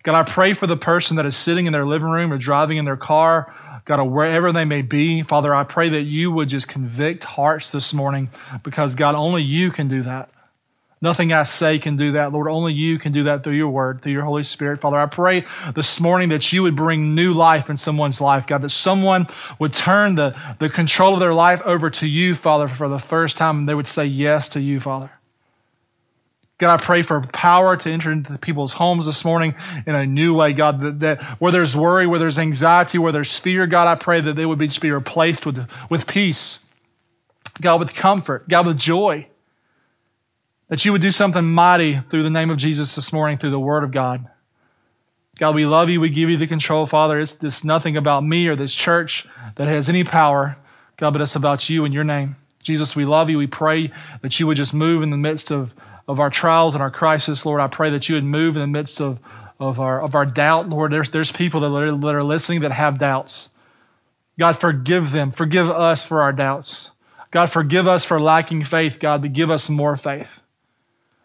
God, 0.03 0.15
I 0.15 0.23
pray 0.23 0.53
for 0.53 0.67
the 0.67 0.77
person 0.77 1.17
that 1.17 1.25
is 1.25 1.35
sitting 1.35 1.65
in 1.65 1.73
their 1.73 1.85
living 1.85 2.09
room 2.09 2.31
or 2.31 2.37
driving 2.37 2.77
in 2.77 2.85
their 2.85 2.97
car 2.97 3.53
God, 3.85 4.03
wherever 4.03 4.51
they 4.51 4.65
may 4.65 4.81
be, 4.81 5.21
Father, 5.21 5.53
I 5.53 5.63
pray 5.63 5.89
that 5.89 6.01
you 6.01 6.31
would 6.31 6.49
just 6.49 6.67
convict 6.67 7.23
hearts 7.23 7.71
this 7.71 7.93
morning 7.93 8.29
because, 8.63 8.95
God, 8.95 9.13
only 9.13 9.43
you 9.43 9.71
can 9.71 9.87
do 9.87 10.01
that. 10.01 10.31
Nothing 11.01 11.31
I 11.31 11.43
say 11.43 11.77
can 11.77 11.97
do 11.97 12.13
that, 12.13 12.31
Lord. 12.31 12.47
Only 12.47 12.73
you 12.73 12.97
can 12.97 13.11
do 13.11 13.25
that 13.25 13.43
through 13.43 13.53
your 13.53 13.69
word, 13.69 14.01
through 14.01 14.13
your 14.13 14.23
Holy 14.23 14.41
Spirit. 14.41 14.81
Father, 14.81 14.97
I 14.97 15.05
pray 15.05 15.45
this 15.75 15.99
morning 15.99 16.29
that 16.29 16.51
you 16.51 16.63
would 16.63 16.75
bring 16.75 17.13
new 17.13 17.31
life 17.31 17.69
in 17.69 17.77
someone's 17.77 18.19
life, 18.19 18.47
God, 18.47 18.63
that 18.63 18.71
someone 18.71 19.27
would 19.59 19.75
turn 19.75 20.15
the, 20.15 20.35
the 20.57 20.67
control 20.67 21.13
of 21.13 21.19
their 21.19 21.33
life 21.33 21.61
over 21.63 21.91
to 21.91 22.07
you, 22.07 22.33
Father, 22.33 22.67
for 22.67 22.87
the 22.87 22.97
first 22.97 23.37
time, 23.37 23.59
and 23.59 23.69
they 23.69 23.75
would 23.75 23.87
say 23.87 24.05
yes 24.05 24.49
to 24.49 24.59
you, 24.59 24.79
Father. 24.79 25.11
God, 26.57 26.73
I 26.73 26.77
pray 26.81 27.01
for 27.01 27.19
power 27.21 27.75
to 27.75 27.91
enter 27.91 28.11
into 28.11 28.37
people's 28.37 28.73
homes 28.73 29.07
this 29.07 29.25
morning 29.25 29.55
in 29.85 29.93
a 29.93 30.05
new 30.05 30.33
way, 30.33 30.53
God, 30.53 30.81
that, 30.81 30.99
that, 31.01 31.21
where 31.41 31.51
there's 31.51 31.75
worry, 31.75 32.07
where 32.07 32.19
there's 32.19 32.39
anxiety, 32.39 32.97
where 32.97 33.11
there's 33.11 33.37
fear, 33.37 33.67
God, 33.67 33.89
I 33.89 33.95
pray 33.95 34.21
that 34.21 34.37
they 34.37 34.45
would 34.45 34.57
be, 34.57 34.67
just 34.67 34.81
be 34.81 34.91
replaced 34.91 35.45
with, 35.45 35.67
with 35.89 36.07
peace. 36.07 36.59
God, 37.61 37.79
with 37.79 37.93
comfort, 37.93 38.47
God, 38.47 38.67
with 38.67 38.77
joy. 38.77 39.27
That 40.69 40.83
you 40.83 40.91
would 40.91 41.01
do 41.01 41.11
something 41.11 41.45
mighty 41.45 42.01
through 42.09 42.23
the 42.23 42.29
name 42.29 42.49
of 42.49 42.57
Jesus 42.57 42.95
this 42.95 43.13
morning, 43.13 43.37
through 43.37 43.51
the 43.51 43.59
word 43.59 43.83
of 43.83 43.91
God. 43.91 44.27
God, 45.37 45.55
we 45.55 45.65
love 45.65 45.89
you. 45.89 45.99
We 45.99 46.09
give 46.09 46.29
you 46.29 46.37
the 46.37 46.47
control, 46.47 46.85
Father. 46.85 47.19
It's, 47.19 47.41
it's 47.43 47.63
nothing 47.63 47.97
about 47.97 48.23
me 48.23 48.47
or 48.47 48.55
this 48.55 48.73
church 48.73 49.27
that 49.55 49.67
has 49.67 49.89
any 49.89 50.03
power, 50.03 50.57
God, 50.97 51.11
but 51.11 51.21
it's 51.21 51.35
about 51.35 51.69
you 51.69 51.83
and 51.83 51.93
your 51.93 52.05
name. 52.05 52.37
Jesus, 52.63 52.95
we 52.95 53.05
love 53.05 53.29
you. 53.29 53.37
We 53.37 53.47
pray 53.47 53.91
that 54.21 54.39
you 54.39 54.47
would 54.47 54.57
just 54.57 54.73
move 54.73 55.03
in 55.03 55.11
the 55.11 55.17
midst 55.17 55.51
of 55.51 55.73
of 56.07 56.19
our 56.19 56.29
trials 56.29 56.75
and 56.75 56.81
our 56.81 56.91
crisis, 56.91 57.45
Lord, 57.45 57.61
I 57.61 57.67
pray 57.67 57.89
that 57.89 58.07
you 58.07 58.15
would 58.15 58.23
move 58.23 58.55
in 58.55 58.61
the 58.61 58.67
midst 58.67 59.01
of, 59.01 59.19
of, 59.59 59.79
our, 59.79 60.01
of 60.01 60.15
our 60.15 60.25
doubt. 60.25 60.69
Lord, 60.69 60.91
there's, 60.91 61.09
there's 61.09 61.31
people 61.31 61.61
that 61.61 61.67
are, 61.67 61.97
that 61.97 62.15
are 62.15 62.23
listening 62.23 62.61
that 62.61 62.71
have 62.71 62.99
doubts. 62.99 63.49
God, 64.37 64.59
forgive 64.59 65.11
them. 65.11 65.31
Forgive 65.31 65.69
us 65.69 66.05
for 66.05 66.21
our 66.21 66.33
doubts. 66.33 66.91
God, 67.31 67.47
forgive 67.47 67.87
us 67.87 68.05
for 68.05 68.19
lacking 68.19 68.63
faith, 68.65 68.99
God, 68.99 69.21
but 69.21 69.33
give 69.33 69.49
us 69.49 69.69
more 69.69 69.95
faith. 69.95 70.39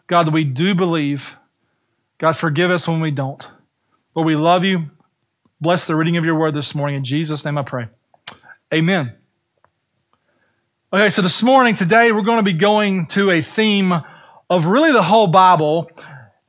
God, 0.07 0.27
that 0.27 0.33
we 0.33 0.43
do 0.43 0.73
believe. 0.75 1.37
God, 2.17 2.35
forgive 2.35 2.71
us 2.71 2.87
when 2.87 3.01
we 3.01 3.11
don't. 3.11 3.47
But 4.13 4.23
we 4.23 4.35
love 4.35 4.63
you. 4.63 4.89
Bless 5.61 5.85
the 5.85 5.95
reading 5.95 6.17
of 6.17 6.25
your 6.25 6.37
word 6.37 6.55
this 6.55 6.73
morning. 6.73 6.97
In 6.97 7.03
Jesus' 7.03 7.45
name 7.45 7.57
I 7.57 7.61
pray. 7.61 7.87
Amen. 8.73 9.13
Okay, 10.91 11.09
so 11.09 11.21
this 11.21 11.41
morning, 11.41 11.75
today, 11.75 12.11
we're 12.11 12.23
going 12.23 12.39
to 12.39 12.43
be 12.43 12.53
going 12.53 13.05
to 13.07 13.31
a 13.31 13.41
theme 13.41 13.93
of 14.51 14.65
really 14.65 14.91
the 14.91 15.01
whole 15.01 15.27
Bible. 15.27 15.89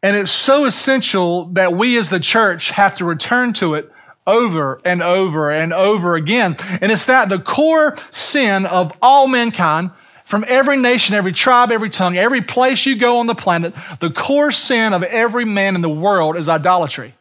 And 0.02 0.16
it's 0.16 0.32
so 0.32 0.64
essential 0.64 1.44
that 1.52 1.72
we 1.74 1.96
as 1.96 2.10
the 2.10 2.18
church 2.18 2.72
have 2.72 2.96
to 2.96 3.04
return 3.04 3.52
to 3.54 3.74
it 3.74 3.90
over 4.26 4.80
and 4.84 5.00
over 5.00 5.52
and 5.52 5.72
over 5.72 6.16
again. 6.16 6.56
And 6.80 6.90
it's 6.90 7.06
that 7.06 7.28
the 7.28 7.38
core 7.38 7.96
sin 8.10 8.66
of 8.66 8.92
all 9.00 9.28
mankind, 9.28 9.92
from 10.24 10.44
every 10.48 10.78
nation, 10.78 11.14
every 11.14 11.32
tribe, 11.32 11.70
every 11.70 11.90
tongue, 11.90 12.16
every 12.16 12.40
place 12.40 12.86
you 12.86 12.96
go 12.96 13.18
on 13.18 13.28
the 13.28 13.34
planet, 13.36 13.72
the 14.00 14.10
core 14.10 14.50
sin 14.50 14.92
of 14.92 15.04
every 15.04 15.44
man 15.44 15.76
in 15.76 15.80
the 15.80 15.88
world 15.88 16.36
is 16.36 16.48
idolatry. 16.48 17.14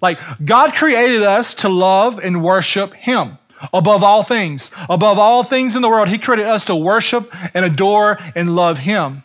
Like, 0.00 0.18
God 0.42 0.74
created 0.74 1.22
us 1.22 1.54
to 1.56 1.68
love 1.68 2.18
and 2.18 2.42
worship 2.42 2.94
Him 2.94 3.36
above 3.74 4.02
all 4.02 4.22
things. 4.22 4.72
Above 4.88 5.18
all 5.18 5.44
things 5.44 5.76
in 5.76 5.82
the 5.82 5.90
world, 5.90 6.08
He 6.08 6.16
created 6.16 6.46
us 6.46 6.64
to 6.66 6.74
worship 6.74 7.30
and 7.52 7.66
adore 7.66 8.18
and 8.34 8.56
love 8.56 8.78
Him. 8.78 9.24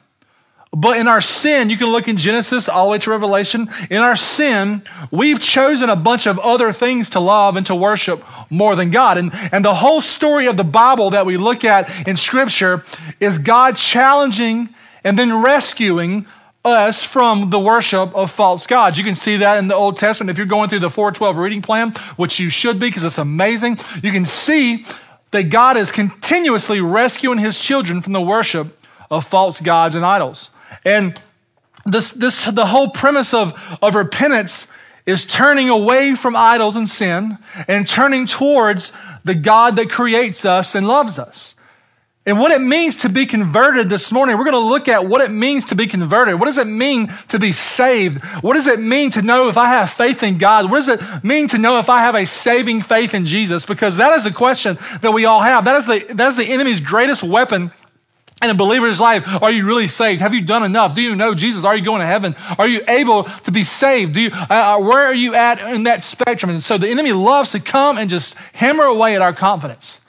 But 0.75 0.97
in 0.97 1.07
our 1.07 1.21
sin, 1.21 1.69
you 1.69 1.77
can 1.77 1.87
look 1.87 2.09
in 2.09 2.17
Genesis 2.17 2.67
all 2.67 2.87
the 2.87 2.91
way 2.91 2.97
to 2.99 3.09
Revelation. 3.09 3.69
In 3.89 3.99
our 3.99 4.17
sin, 4.17 4.83
we've 5.09 5.41
chosen 5.41 5.89
a 5.89 5.95
bunch 5.95 6.27
of 6.27 6.37
other 6.39 6.73
things 6.73 7.09
to 7.11 7.21
love 7.21 7.55
and 7.55 7.65
to 7.67 7.73
worship 7.73 8.21
more 8.49 8.75
than 8.75 8.91
God. 8.91 9.17
And, 9.17 9.31
and 9.53 9.63
the 9.63 9.75
whole 9.75 10.01
story 10.01 10.47
of 10.47 10.57
the 10.57 10.65
Bible 10.65 11.11
that 11.11 11.25
we 11.25 11.37
look 11.37 11.63
at 11.63 12.05
in 12.05 12.17
Scripture 12.17 12.83
is 13.21 13.37
God 13.37 13.77
challenging 13.77 14.67
and 15.05 15.17
then 15.17 15.41
rescuing 15.41 16.25
us 16.65 17.03
from 17.03 17.51
the 17.51 17.59
worship 17.59 18.13
of 18.13 18.29
false 18.29 18.67
gods. 18.67 18.97
You 18.97 19.05
can 19.05 19.15
see 19.15 19.37
that 19.37 19.59
in 19.59 19.69
the 19.69 19.75
Old 19.75 19.95
Testament. 19.95 20.29
If 20.29 20.37
you're 20.37 20.45
going 20.45 20.67
through 20.67 20.79
the 20.79 20.89
412 20.89 21.37
reading 21.37 21.61
plan, 21.61 21.93
which 22.17 22.37
you 22.37 22.49
should 22.49 22.81
be 22.81 22.87
because 22.87 23.05
it's 23.05 23.17
amazing, 23.17 23.77
you 24.03 24.11
can 24.11 24.25
see 24.25 24.85
that 25.31 25.43
God 25.43 25.77
is 25.77 25.89
continuously 25.89 26.81
rescuing 26.81 27.37
his 27.37 27.59
children 27.59 28.01
from 28.01 28.11
the 28.11 28.21
worship 28.21 28.77
of 29.09 29.25
false 29.25 29.61
gods 29.61 29.95
and 29.95 30.03
idols. 30.03 30.49
And 30.83 31.19
this, 31.85 32.11
this, 32.11 32.45
the 32.45 32.65
whole 32.65 32.89
premise 32.89 33.33
of, 33.33 33.53
of 33.81 33.95
repentance 33.95 34.71
is 35.05 35.25
turning 35.25 35.69
away 35.69 36.15
from 36.15 36.35
idols 36.35 36.75
and 36.75 36.89
sin 36.89 37.37
and 37.67 37.87
turning 37.87 38.25
towards 38.25 38.95
the 39.23 39.35
God 39.35 39.75
that 39.75 39.89
creates 39.89 40.45
us 40.45 40.75
and 40.75 40.87
loves 40.87 41.19
us. 41.19 41.55
And 42.27 42.39
what 42.39 42.51
it 42.51 42.61
means 42.61 42.97
to 42.97 43.09
be 43.09 43.27
converted 43.27 43.87
this 43.87 44.11
morning, 44.11 44.35
we're 44.35 44.45
going 44.45 44.53
to 44.53 44.59
look 44.59 44.87
at 44.87 45.05
what 45.05 45.21
it 45.21 45.29
means 45.29 45.65
to 45.65 45.75
be 45.75 45.85
converted. 45.85 46.39
What 46.39 46.47
does 46.47 46.57
it 46.57 46.65
mean 46.65 47.13
to 47.27 47.37
be 47.37 47.51
saved? 47.51 48.23
What 48.41 48.55
does 48.55 48.65
it 48.65 48.79
mean 48.79 49.11
to 49.11 49.21
know 49.21 49.47
if 49.47 49.57
I 49.57 49.67
have 49.67 49.91
faith 49.91 50.23
in 50.23 50.39
God? 50.39 50.71
What 50.71 50.83
does 50.83 50.89
it 50.89 51.23
mean 51.23 51.47
to 51.49 51.59
know 51.59 51.77
if 51.77 51.87
I 51.87 51.99
have 51.99 52.15
a 52.15 52.25
saving 52.25 52.81
faith 52.81 53.13
in 53.13 53.27
Jesus? 53.27 53.63
Because 53.63 53.97
that 53.97 54.13
is 54.13 54.23
the 54.23 54.31
question 54.31 54.79
that 55.01 55.11
we 55.11 55.25
all 55.25 55.41
have. 55.41 55.65
That 55.65 55.75
is 55.75 55.85
the, 55.85 56.13
that 56.15 56.29
is 56.29 56.35
the 56.35 56.47
enemy's 56.47 56.81
greatest 56.81 57.21
weapon 57.21 57.71
in 58.41 58.49
a 58.49 58.53
believer's 58.53 58.99
life. 58.99 59.23
Are 59.41 59.51
you 59.51 59.65
really 59.65 59.87
saved? 59.87 60.21
Have 60.21 60.33
you 60.33 60.41
done 60.41 60.63
enough? 60.63 60.95
Do 60.95 61.01
you 61.01 61.15
know 61.15 61.33
Jesus? 61.33 61.63
Are 61.63 61.75
you 61.75 61.83
going 61.83 62.01
to 62.01 62.05
heaven? 62.05 62.35
Are 62.59 62.67
you 62.67 62.81
able 62.87 63.23
to 63.23 63.51
be 63.51 63.63
saved? 63.63 64.13
Do 64.13 64.21
you, 64.21 64.31
uh, 64.33 64.45
uh 64.49 64.79
where 64.79 65.05
are 65.05 65.13
you 65.13 65.35
at 65.35 65.59
in 65.73 65.83
that 65.83 66.03
spectrum? 66.03 66.49
And 66.49 66.61
so 66.61 66.77
the 66.77 66.89
enemy 66.89 67.13
loves 67.13 67.51
to 67.51 67.59
come 67.59 67.97
and 67.97 68.09
just 68.09 68.35
hammer 68.53 68.83
away 68.83 69.15
at 69.15 69.21
our 69.21 69.33
confidence. 69.33 70.01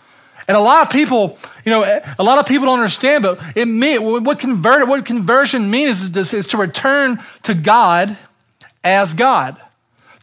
And 0.48 0.56
a 0.56 0.60
lot 0.60 0.82
of 0.82 0.92
people, 0.92 1.38
you 1.64 1.70
know, 1.70 2.00
a 2.18 2.22
lot 2.22 2.38
of 2.38 2.46
people 2.46 2.66
don't 2.66 2.78
understand, 2.78 3.24
but 3.24 3.40
it 3.56 3.66
mean, 3.66 4.24
what, 4.24 4.38
convert, 4.38 4.86
what 4.86 5.04
conversion 5.04 5.70
means 5.70 6.16
is, 6.16 6.32
is 6.32 6.46
to 6.48 6.56
return 6.56 7.20
to 7.42 7.54
God 7.54 8.16
as 8.84 9.14
God. 9.14 9.56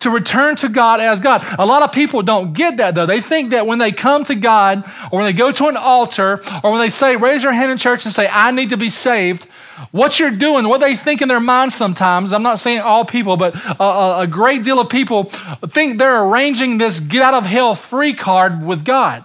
To 0.04 0.10
return 0.10 0.58
to 0.58 0.68
God 0.68 1.00
as 1.00 1.22
God. 1.22 1.46
A 1.58 1.66
lot 1.66 1.82
of 1.82 1.94
people 1.94 2.24
don't 2.24 2.52
get 2.52 2.76
that 2.78 2.94
though. 2.94 3.06
They 3.06 3.22
think 3.22 3.52
that 3.52 3.66
when 3.66 3.80
they 3.80 3.94
come 3.94 4.26
to 4.26 4.36
God 4.36 4.84
or 5.12 5.20
when 5.20 5.26
they 5.26 5.38
go 5.38 5.50
to 5.50 5.68
an 5.68 5.78
altar 5.78 6.42
or 6.62 6.72
when 6.72 6.82
they 6.82 6.90
say, 6.90 7.16
raise 7.16 7.42
your 7.42 7.54
hand 7.54 7.72
in 7.72 7.78
church 7.78 8.04
and 8.04 8.14
say, 8.14 8.28
I 8.30 8.52
need 8.52 8.72
to 8.72 8.78
be 8.78 8.90
saved, 8.90 9.46
what 9.92 10.20
you're 10.20 10.30
doing, 10.30 10.68
what 10.68 10.82
they 10.82 10.98
think 10.98 11.22
in 11.22 11.30
their 11.30 11.40
mind 11.40 11.72
sometimes, 11.72 12.34
I'm 12.34 12.44
not 12.44 12.60
saying 12.60 12.82
all 12.82 13.06
people, 13.06 13.38
but 13.38 13.56
a, 13.80 14.20
a 14.24 14.28
great 14.28 14.66
deal 14.66 14.78
of 14.78 14.90
people 14.90 15.26
think 15.68 16.00
they're 16.00 16.24
arranging 16.24 16.80
this 16.80 17.00
get 17.00 17.22
out 17.22 17.34
of 17.34 17.46
hell 17.46 17.74
free 17.74 18.14
card 18.14 18.66
with 18.66 18.84
God. 18.84 19.24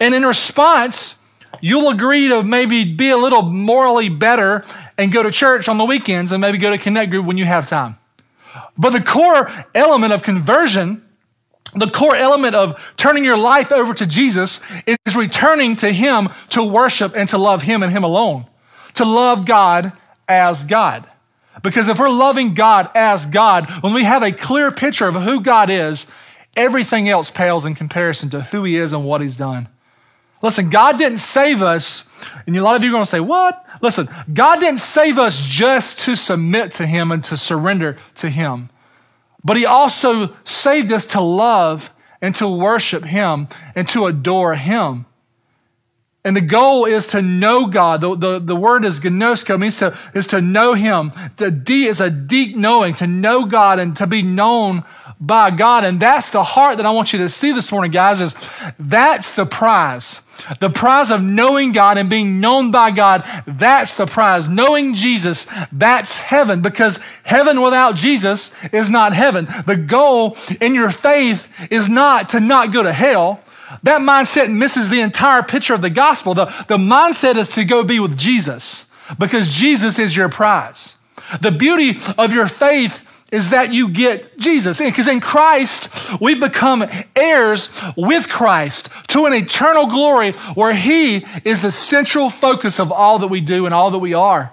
And 0.00 0.14
in 0.14 0.24
response, 0.24 1.18
you'll 1.60 1.90
agree 1.90 2.28
to 2.28 2.42
maybe 2.42 2.84
be 2.84 3.10
a 3.10 3.18
little 3.18 3.42
morally 3.42 4.08
better 4.08 4.64
and 4.96 5.12
go 5.12 5.22
to 5.22 5.30
church 5.30 5.68
on 5.68 5.76
the 5.76 5.84
weekends 5.84 6.32
and 6.32 6.40
maybe 6.40 6.56
go 6.56 6.70
to 6.70 6.78
Connect 6.78 7.10
Group 7.10 7.26
when 7.26 7.36
you 7.36 7.44
have 7.44 7.68
time. 7.68 7.98
But 8.76 8.90
the 8.90 9.00
core 9.00 9.64
element 9.74 10.12
of 10.12 10.22
conversion, 10.22 11.04
the 11.74 11.90
core 11.90 12.16
element 12.16 12.54
of 12.54 12.80
turning 12.96 13.24
your 13.24 13.36
life 13.36 13.72
over 13.72 13.94
to 13.94 14.06
Jesus 14.06 14.64
is 14.86 15.16
returning 15.16 15.76
to 15.76 15.92
Him 15.92 16.28
to 16.50 16.62
worship 16.62 17.16
and 17.16 17.28
to 17.30 17.38
love 17.38 17.62
Him 17.62 17.82
and 17.82 17.92
Him 17.92 18.04
alone. 18.04 18.46
To 18.94 19.04
love 19.04 19.44
God 19.44 19.92
as 20.28 20.64
God. 20.64 21.06
Because 21.62 21.88
if 21.88 21.98
we're 21.98 22.10
loving 22.10 22.54
God 22.54 22.90
as 22.94 23.26
God, 23.26 23.70
when 23.82 23.94
we 23.94 24.04
have 24.04 24.22
a 24.22 24.32
clear 24.32 24.70
picture 24.70 25.08
of 25.08 25.14
who 25.14 25.40
God 25.40 25.70
is, 25.70 26.10
everything 26.56 27.08
else 27.08 27.30
pales 27.30 27.64
in 27.64 27.74
comparison 27.74 28.30
to 28.30 28.42
who 28.42 28.64
He 28.64 28.76
is 28.76 28.92
and 28.92 29.04
what 29.04 29.20
He's 29.20 29.36
done. 29.36 29.68
Listen, 30.44 30.68
God 30.68 30.98
didn't 30.98 31.18
save 31.18 31.62
us, 31.62 32.10
and 32.46 32.54
a 32.54 32.62
lot 32.62 32.76
of 32.76 32.84
you 32.84 32.90
are 32.90 32.92
going 32.92 33.02
to 33.04 33.10
say, 33.10 33.18
What? 33.18 33.64
Listen, 33.80 34.10
God 34.30 34.60
didn't 34.60 34.80
save 34.80 35.18
us 35.18 35.42
just 35.42 36.00
to 36.00 36.14
submit 36.14 36.70
to 36.72 36.86
Him 36.86 37.10
and 37.10 37.24
to 37.24 37.38
surrender 37.38 37.96
to 38.16 38.28
Him, 38.28 38.68
but 39.42 39.56
He 39.56 39.64
also 39.64 40.36
saved 40.44 40.92
us 40.92 41.06
to 41.06 41.22
love 41.22 41.94
and 42.20 42.36
to 42.36 42.46
worship 42.46 43.04
Him 43.04 43.48
and 43.74 43.88
to 43.88 44.04
adore 44.04 44.54
Him. 44.54 45.06
And 46.26 46.36
the 46.36 46.42
goal 46.42 46.84
is 46.84 47.06
to 47.08 47.22
know 47.22 47.66
God. 47.66 48.02
The, 48.02 48.14
the, 48.14 48.38
the 48.38 48.56
word 48.56 48.84
is 48.84 49.00
gnosko, 49.00 49.58
means 49.58 49.76
to, 49.76 49.98
is 50.14 50.26
to 50.26 50.42
know 50.42 50.74
Him. 50.74 51.10
The 51.38 51.50
D 51.50 51.86
is 51.86 52.00
a 52.00 52.10
deep 52.10 52.54
knowing, 52.54 52.94
to 52.96 53.06
know 53.06 53.46
God 53.46 53.78
and 53.78 53.96
to 53.96 54.06
be 54.06 54.20
known 54.20 54.84
by 55.18 55.50
God. 55.50 55.84
And 55.84 56.00
that's 56.00 56.28
the 56.28 56.44
heart 56.44 56.76
that 56.76 56.84
I 56.84 56.90
want 56.90 57.14
you 57.14 57.18
to 57.20 57.30
see 57.30 57.52
this 57.52 57.72
morning, 57.72 57.92
guys, 57.92 58.20
is 58.20 58.34
that's 58.78 59.34
the 59.34 59.46
prize. 59.46 60.20
The 60.60 60.70
prize 60.70 61.10
of 61.10 61.22
knowing 61.22 61.72
God 61.72 61.98
and 61.98 62.10
being 62.10 62.40
known 62.40 62.70
by 62.70 62.90
God, 62.90 63.24
that's 63.46 63.96
the 63.96 64.06
prize. 64.06 64.48
Knowing 64.48 64.94
Jesus, 64.94 65.46
that's 65.72 66.18
heaven 66.18 66.60
because 66.60 67.00
heaven 67.22 67.62
without 67.62 67.94
Jesus 67.94 68.54
is 68.72 68.90
not 68.90 69.12
heaven. 69.12 69.46
The 69.66 69.76
goal 69.76 70.36
in 70.60 70.74
your 70.74 70.90
faith 70.90 71.48
is 71.70 71.88
not 71.88 72.30
to 72.30 72.40
not 72.40 72.72
go 72.72 72.82
to 72.82 72.92
hell. 72.92 73.40
That 73.82 74.00
mindset 74.00 74.52
misses 74.52 74.88
the 74.88 75.00
entire 75.00 75.42
picture 75.42 75.74
of 75.74 75.82
the 75.82 75.90
gospel. 75.90 76.34
The, 76.34 76.46
the 76.68 76.76
mindset 76.76 77.36
is 77.36 77.48
to 77.50 77.64
go 77.64 77.82
be 77.82 77.98
with 77.98 78.16
Jesus 78.16 78.90
because 79.18 79.52
Jesus 79.52 79.98
is 79.98 80.16
your 80.16 80.28
prize. 80.28 80.96
The 81.40 81.50
beauty 81.50 81.98
of 82.18 82.32
your 82.32 82.46
faith 82.46 83.03
is 83.34 83.50
that 83.50 83.74
you 83.74 83.88
get 83.88 84.38
Jesus. 84.38 84.78
Because 84.78 85.08
in 85.08 85.20
Christ, 85.20 86.20
we 86.20 86.36
become 86.36 86.88
heirs 87.16 87.68
with 87.96 88.28
Christ 88.28 88.88
to 89.08 89.26
an 89.26 89.32
eternal 89.32 89.86
glory 89.86 90.32
where 90.54 90.72
He 90.72 91.26
is 91.44 91.60
the 91.60 91.72
central 91.72 92.30
focus 92.30 92.78
of 92.78 92.92
all 92.92 93.18
that 93.18 93.28
we 93.28 93.40
do 93.40 93.66
and 93.66 93.74
all 93.74 93.90
that 93.90 93.98
we 93.98 94.14
are. 94.14 94.52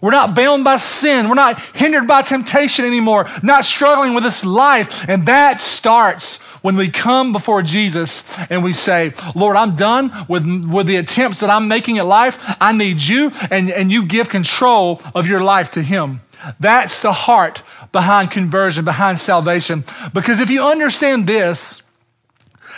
We're 0.00 0.12
not 0.12 0.34
bound 0.34 0.64
by 0.64 0.78
sin. 0.78 1.28
We're 1.28 1.34
not 1.34 1.60
hindered 1.74 2.06
by 2.06 2.22
temptation 2.22 2.86
anymore, 2.86 3.28
not 3.42 3.66
struggling 3.66 4.14
with 4.14 4.24
this 4.24 4.42
life. 4.42 5.06
And 5.06 5.26
that 5.26 5.60
starts 5.60 6.38
when 6.62 6.76
we 6.76 6.88
come 6.88 7.32
before 7.32 7.62
Jesus 7.62 8.26
and 8.48 8.64
we 8.64 8.72
say, 8.72 9.12
Lord, 9.34 9.56
I'm 9.56 9.76
done 9.76 10.12
with, 10.28 10.46
with 10.64 10.86
the 10.86 10.96
attempts 10.96 11.40
that 11.40 11.50
I'm 11.50 11.68
making 11.68 11.98
at 11.98 12.06
life. 12.06 12.38
I 12.58 12.72
need 12.72 13.02
you. 13.02 13.32
And, 13.50 13.70
and 13.70 13.92
you 13.92 14.06
give 14.06 14.30
control 14.30 15.02
of 15.14 15.26
your 15.26 15.42
life 15.42 15.72
to 15.72 15.82
Him. 15.82 16.20
That's 16.60 17.00
the 17.00 17.12
heart 17.12 17.62
behind 17.92 18.30
conversion, 18.30 18.84
behind 18.84 19.20
salvation. 19.20 19.84
Because 20.12 20.40
if 20.40 20.50
you 20.50 20.64
understand 20.64 21.26
this, 21.26 21.82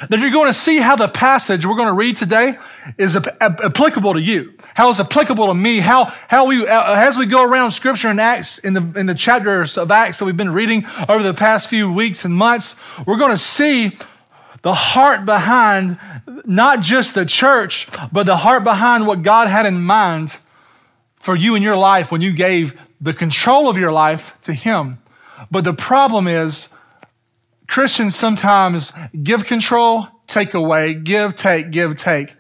then 0.09 0.21
you're 0.21 0.31
going 0.31 0.49
to 0.49 0.55
see 0.55 0.79
how 0.79 0.97
the 0.97 1.09
passage 1.09 1.67
we're 1.67 1.77
going 1.77 1.89
to 1.89 1.93
read 1.93 2.17
today 2.17 2.59
is 2.97 3.17
applicable 3.41 4.15
to 4.15 4.21
you. 4.21 4.55
How 4.75 4.89
it's 4.89 5.01
applicable 5.01 5.49
to 5.49 5.55
me. 5.55 5.81
How, 5.81 6.05
how 6.29 6.47
we, 6.47 6.67
uh, 6.67 6.95
as 6.95 7.19
we 7.19 7.27
go 7.27 7.45
around 7.45 7.73
scripture 7.73 8.09
and 8.09 8.21
Acts, 8.21 8.59
in 8.59 8.73
the, 8.73 8.99
in 8.99 9.07
the 9.07 9.15
chapters 9.15 9.77
of 9.77 9.91
Acts 9.91 10.19
that 10.19 10.25
we've 10.25 10.37
been 10.37 10.53
reading 10.53 10.87
over 11.09 11.23
the 11.23 11.35
past 11.35 11.69
few 11.69 11.93
weeks 11.93 12.25
and 12.25 12.35
months, 12.35 12.77
we're 13.07 13.19
going 13.19 13.33
to 13.33 13.39
see 13.39 13.93
the 14.63 14.73
heart 14.73 15.25
behind 15.25 15.99
not 16.45 16.81
just 16.81 17.15
the 17.15 17.27
church, 17.27 17.89
but 18.13 18.25
the 18.25 18.37
heart 18.37 18.65
behind 18.65 19.07
what 19.07 19.23
God 19.23 19.49
had 19.49 19.67
in 19.67 19.81
mind 19.83 20.37
for 21.21 21.37
you 21.37 21.55
in 21.55 21.63
your 21.63 21.77
life 21.77 22.11
when 22.11 22.21
you 22.21 22.33
gave 22.33 22.79
the 23.01 23.13
control 23.13 23.69
of 23.69 23.77
your 23.77 23.93
life 23.93 24.37
to 24.43 24.53
Him. 24.53 24.99
But 25.51 25.65
the 25.65 25.73
problem 25.73 26.27
is, 26.27 26.75
Christians 27.69 28.17
sometimes 28.17 28.93
give 29.23 29.47
control, 29.47 30.09
take 30.27 30.55
away, 30.55 30.95
give, 30.95 31.37
take, 31.37 31.71
give, 31.71 31.97
take. 31.97 32.35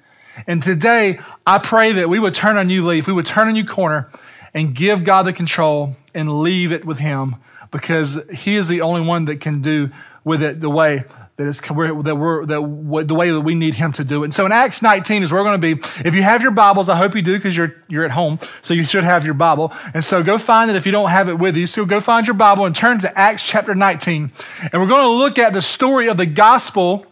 And 0.47 0.62
today, 0.62 1.21
I 1.47 1.59
pray 1.59 1.92
that 1.92 2.09
we 2.09 2.19
would 2.19 2.35
turn 2.35 2.59
a 2.59 2.64
new 2.64 2.87
leaf, 2.87 3.07
we 3.07 3.12
would 3.12 3.26
turn 3.26 3.49
a 3.49 3.52
new 3.52 3.64
corner 3.64 4.11
and 4.52 4.75
give 4.75 5.04
God 5.04 5.23
the 5.25 5.33
control 5.33 5.97
and 6.14 6.42
leave 6.42 6.73
it 6.73 6.85
with 6.85 6.99
Him 6.99 7.37
because 7.71 8.21
He 8.30 8.57
is 8.57 8.69
the 8.69 8.80
only 8.80 9.02
one 9.02 9.26
that 9.26 9.40
can 9.40 9.62
do 9.62 9.90
with 10.25 10.42
it 10.42 10.61
the 10.61 10.71
way 10.71 11.04
that 11.41 11.47
is 11.47 11.59
that 11.59 11.73
we're 11.75 12.45
that 12.45 13.05
the 13.09 13.15
way 13.15 13.31
that 13.31 13.41
we 13.41 13.55
need 13.55 13.75
him 13.75 13.93
to 13.95 14.05
do 14.05 14.23
it. 14.23 14.27
And 14.27 14.35
so 14.35 14.45
in 14.45 14.53
Acts 14.53 14.83
19 14.83 15.23
is 15.23 15.33
where 15.33 15.43
we're 15.43 15.49
going 15.49 15.61
to 15.61 15.75
be. 15.75 16.07
If 16.07 16.15
you 16.15 16.23
have 16.23 16.43
your 16.43 16.51
Bibles, 16.51 16.91
I 16.91 16.97
hope 16.97 17.15
you 17.15 17.23
do 17.23 17.35
because 17.39 17.57
you're 17.57 17.75
you're 17.89 18.05
at 18.05 18.11
home, 18.11 18.39
so 18.61 18.75
you 18.75 18.85
should 18.85 19.05
have 19.05 19.25
your 19.25 19.33
Bible. 19.33 19.73
And 19.95 20.05
so 20.05 20.23
go 20.23 20.37
find 20.37 20.69
it 20.69 20.77
if 20.77 20.85
you 20.85 20.93
don't 20.93 21.09
have 21.09 21.31
it 21.31 21.39
with 21.39 21.57
you. 21.57 21.67
So 21.67 21.87
go 21.87 21.99
find 21.99 22.27
your 22.27 22.35
Bible 22.35 22.67
and 22.67 22.77
turn 22.77 22.99
to 23.01 23.19
Acts 23.19 23.43
chapter 23.43 23.75
19, 23.75 24.31
and 24.71 24.83
we're 24.83 24.89
going 24.89 25.01
to 25.01 25.09
look 25.09 25.39
at 25.39 25.55
the 25.55 25.63
story 25.63 26.09
of 26.09 26.19
the 26.19 26.27
gospel 26.27 27.07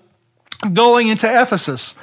going 0.75 1.09
into 1.09 1.27
Ephesus. 1.27 1.99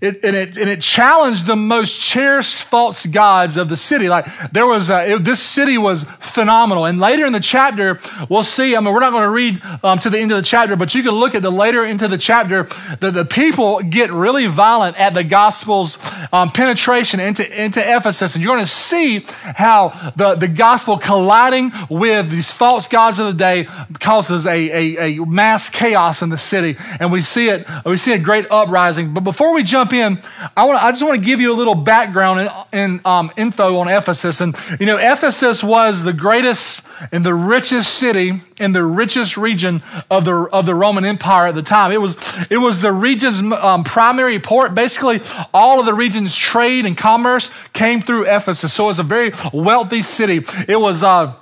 It, 0.00 0.22
and, 0.22 0.36
it, 0.36 0.56
and 0.56 0.70
it 0.70 0.80
challenged 0.80 1.46
the 1.46 1.56
most 1.56 2.00
cherished 2.00 2.54
false 2.54 3.04
gods 3.04 3.56
of 3.56 3.68
the 3.68 3.76
city. 3.76 4.08
Like 4.08 4.26
there 4.52 4.64
was, 4.64 4.90
a, 4.90 5.14
it, 5.14 5.24
this 5.24 5.42
city 5.42 5.76
was 5.76 6.04
phenomenal. 6.20 6.84
And 6.84 7.00
later 7.00 7.26
in 7.26 7.32
the 7.32 7.40
chapter, 7.40 7.98
we'll 8.28 8.44
see. 8.44 8.76
I 8.76 8.80
mean, 8.80 8.94
we're 8.94 9.00
not 9.00 9.10
going 9.10 9.24
to 9.24 9.30
read 9.30 9.60
um, 9.82 9.98
to 9.98 10.08
the 10.08 10.18
end 10.18 10.30
of 10.30 10.36
the 10.36 10.44
chapter, 10.44 10.76
but 10.76 10.94
you 10.94 11.02
can 11.02 11.14
look 11.14 11.34
at 11.34 11.42
the 11.42 11.50
later 11.50 11.84
into 11.84 12.06
the 12.06 12.16
chapter 12.16 12.68
that 13.00 13.10
the 13.12 13.24
people 13.24 13.80
get 13.80 14.12
really 14.12 14.46
violent 14.46 14.96
at 15.00 15.14
the 15.14 15.24
gospel's 15.24 15.98
um, 16.32 16.52
penetration 16.52 17.18
into, 17.18 17.44
into 17.60 17.80
Ephesus. 17.80 18.36
And 18.36 18.44
you're 18.44 18.54
going 18.54 18.64
to 18.64 18.70
see 18.70 19.26
how 19.42 20.12
the, 20.14 20.36
the 20.36 20.46
gospel 20.46 20.96
colliding 20.96 21.72
with 21.90 22.30
these 22.30 22.52
false 22.52 22.86
gods 22.86 23.18
of 23.18 23.26
the 23.26 23.32
day 23.32 23.66
causes 23.98 24.46
a, 24.46 24.50
a, 24.50 25.20
a 25.20 25.26
mass 25.26 25.68
chaos 25.68 26.22
in 26.22 26.28
the 26.28 26.38
city. 26.38 26.76
And 27.00 27.10
we 27.10 27.20
see 27.20 27.48
it, 27.48 27.66
we 27.84 27.96
see 27.96 28.12
a 28.12 28.18
great 28.18 28.46
uprising. 28.48 29.12
But 29.12 29.24
before 29.24 29.52
we 29.52 29.64
jump 29.64 29.87
jump 29.88 30.22
in, 30.22 30.22
I 30.56 30.64
want 30.64 30.82
I 30.82 30.90
just 30.90 31.02
want 31.02 31.18
to 31.18 31.24
give 31.24 31.40
you 31.40 31.52
a 31.52 31.54
little 31.54 31.74
background 31.74 32.50
and, 32.72 33.04
um, 33.06 33.30
info 33.36 33.78
on 33.78 33.88
Ephesus. 33.88 34.40
And 34.40 34.56
you 34.78 34.86
know, 34.86 34.98
Ephesus 34.98 35.62
was 35.62 36.04
the 36.04 36.12
greatest 36.12 36.86
and 37.12 37.24
the 37.24 37.34
richest 37.34 37.94
city 37.94 38.40
in 38.58 38.72
the 38.72 38.84
richest 38.84 39.36
region 39.36 39.82
of 40.10 40.24
the 40.24 40.34
of 40.34 40.66
the 40.66 40.74
Roman 40.74 41.04
Empire 41.04 41.48
at 41.48 41.54
the 41.54 41.62
time. 41.62 41.92
It 41.92 42.00
was 42.00 42.16
it 42.50 42.58
was 42.58 42.80
the 42.80 42.92
region's 42.92 43.40
um, 43.40 43.84
primary 43.84 44.38
port. 44.38 44.74
Basically, 44.74 45.20
all 45.54 45.80
of 45.80 45.86
the 45.86 45.94
region's 45.94 46.34
trade 46.34 46.86
and 46.86 46.96
commerce 46.96 47.50
came 47.72 48.00
through 48.00 48.26
Ephesus. 48.26 48.72
So 48.72 48.84
it 48.84 48.88
was 48.88 48.98
a 48.98 49.04
very 49.04 49.32
wealthy 49.52 50.02
city. 50.02 50.44
It 50.66 50.80
was. 50.80 51.02
Uh, 51.02 51.34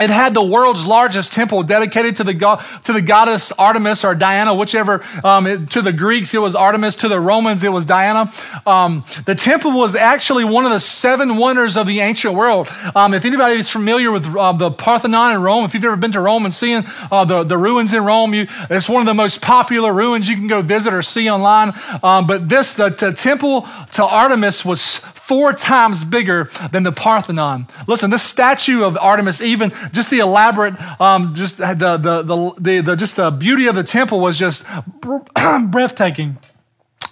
it 0.00 0.10
had 0.10 0.32
the 0.32 0.42
world's 0.42 0.86
largest 0.86 1.32
temple 1.32 1.62
dedicated 1.62 2.16
to 2.16 2.24
the 2.24 2.34
god, 2.34 2.64
to 2.84 2.92
the 2.92 3.02
goddess 3.02 3.50
Artemis 3.52 4.04
or 4.04 4.14
Diana, 4.14 4.54
whichever. 4.54 5.04
Um, 5.24 5.46
it, 5.46 5.70
to 5.70 5.82
the 5.82 5.92
Greeks, 5.92 6.34
it 6.34 6.38
was 6.38 6.54
Artemis. 6.54 6.96
To 6.96 7.08
the 7.08 7.20
Romans, 7.20 7.64
it 7.64 7.72
was 7.72 7.84
Diana. 7.84 8.32
Um, 8.66 9.04
the 9.26 9.34
temple 9.34 9.72
was 9.72 9.94
actually 9.94 10.44
one 10.44 10.64
of 10.64 10.70
the 10.70 10.80
seven 10.80 11.36
wonders 11.36 11.76
of 11.76 11.86
the 11.86 12.00
ancient 12.00 12.34
world. 12.34 12.68
Um, 12.94 13.14
if 13.14 13.24
anybody 13.24 13.56
is 13.56 13.70
familiar 13.70 14.12
with 14.12 14.26
uh, 14.36 14.52
the 14.52 14.70
Parthenon 14.70 15.34
in 15.34 15.42
Rome, 15.42 15.64
if 15.64 15.74
you've 15.74 15.84
ever 15.84 15.96
been 15.96 16.12
to 16.12 16.20
Rome 16.20 16.44
and 16.44 16.54
seen 16.54 16.84
uh, 17.10 17.24
the, 17.24 17.42
the 17.42 17.58
ruins 17.58 17.92
in 17.92 18.04
Rome, 18.04 18.34
you, 18.34 18.46
it's 18.70 18.88
one 18.88 19.00
of 19.00 19.06
the 19.06 19.14
most 19.14 19.42
popular 19.42 19.92
ruins 19.92 20.28
you 20.28 20.36
can 20.36 20.46
go 20.46 20.60
visit 20.62 20.94
or 20.94 21.02
see 21.02 21.28
online. 21.28 21.72
Um, 22.02 22.26
but 22.26 22.48
this, 22.48 22.74
the, 22.74 22.90
the 22.90 23.12
temple 23.12 23.68
to 23.92 24.04
Artemis 24.04 24.64
was 24.64 25.04
four 25.28 25.52
times 25.52 26.06
bigger 26.06 26.50
than 26.72 26.84
the 26.84 26.90
Parthenon. 26.90 27.68
Listen, 27.86 28.10
this 28.10 28.22
statue 28.22 28.82
of 28.82 28.96
Artemis, 28.96 29.42
even 29.42 29.70
just 29.92 30.08
the 30.08 30.20
elaborate, 30.20 30.74
um, 30.98 31.34
just 31.34 31.58
the, 31.58 31.74
the, 31.74 32.22
the, 32.22 32.54
the, 32.58 32.80
the, 32.80 32.96
just 32.96 33.16
the 33.16 33.30
beauty 33.30 33.66
of 33.66 33.74
the 33.74 33.84
temple 33.84 34.20
was 34.20 34.38
just 34.38 34.64
breathtaking. 35.70 36.38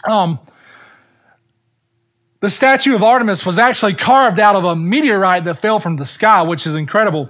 Um, 0.09 0.39
the 2.41 2.49
statue 2.49 2.95
of 2.95 3.03
Artemis 3.03 3.45
was 3.45 3.59
actually 3.59 3.95
carved 3.95 4.41
out 4.41 4.57
of 4.57 4.65
a 4.65 4.75
meteorite 4.75 5.45
that 5.45 5.61
fell 5.61 5.79
from 5.79 5.97
the 5.97 6.07
sky, 6.07 6.41
which 6.41 6.67
is 6.67 6.75
incredible. 6.75 7.29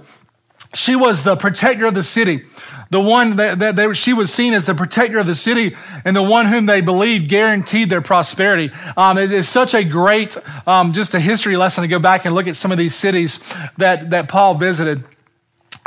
She 0.73 0.95
was 0.95 1.23
the 1.23 1.35
protector 1.35 1.85
of 1.85 1.95
the 1.95 2.03
city 2.03 2.43
the 2.89 2.99
one 2.99 3.35
that, 3.37 3.59
that 3.59 3.75
they, 3.75 3.93
she 3.93 4.13
was 4.13 4.33
seen 4.33 4.53
as 4.53 4.65
the 4.65 4.75
protector 4.75 5.19
of 5.19 5.25
the 5.25 5.35
city 5.35 5.75
and 6.05 6.15
the 6.15 6.23
one 6.23 6.47
whom 6.47 6.65
they 6.65 6.81
believed 6.81 7.29
guaranteed 7.29 7.89
their 7.89 8.01
prosperity. 8.01 8.71
Um, 8.95 9.17
it 9.17 9.31
is 9.31 9.49
such 9.49 9.73
a 9.73 9.83
great, 9.83 10.37
um, 10.65 10.93
just 10.93 11.13
a 11.13 11.19
history 11.19 11.57
lesson 11.57 11.81
to 11.81 11.87
go 11.87 11.99
back 11.99 12.25
and 12.25 12.33
look 12.33 12.47
at 12.47 12.55
some 12.55 12.71
of 12.71 12.77
these 12.77 12.95
cities 12.95 13.43
that, 13.77 14.09
that 14.11 14.29
Paul 14.29 14.55
visited. 14.55 15.03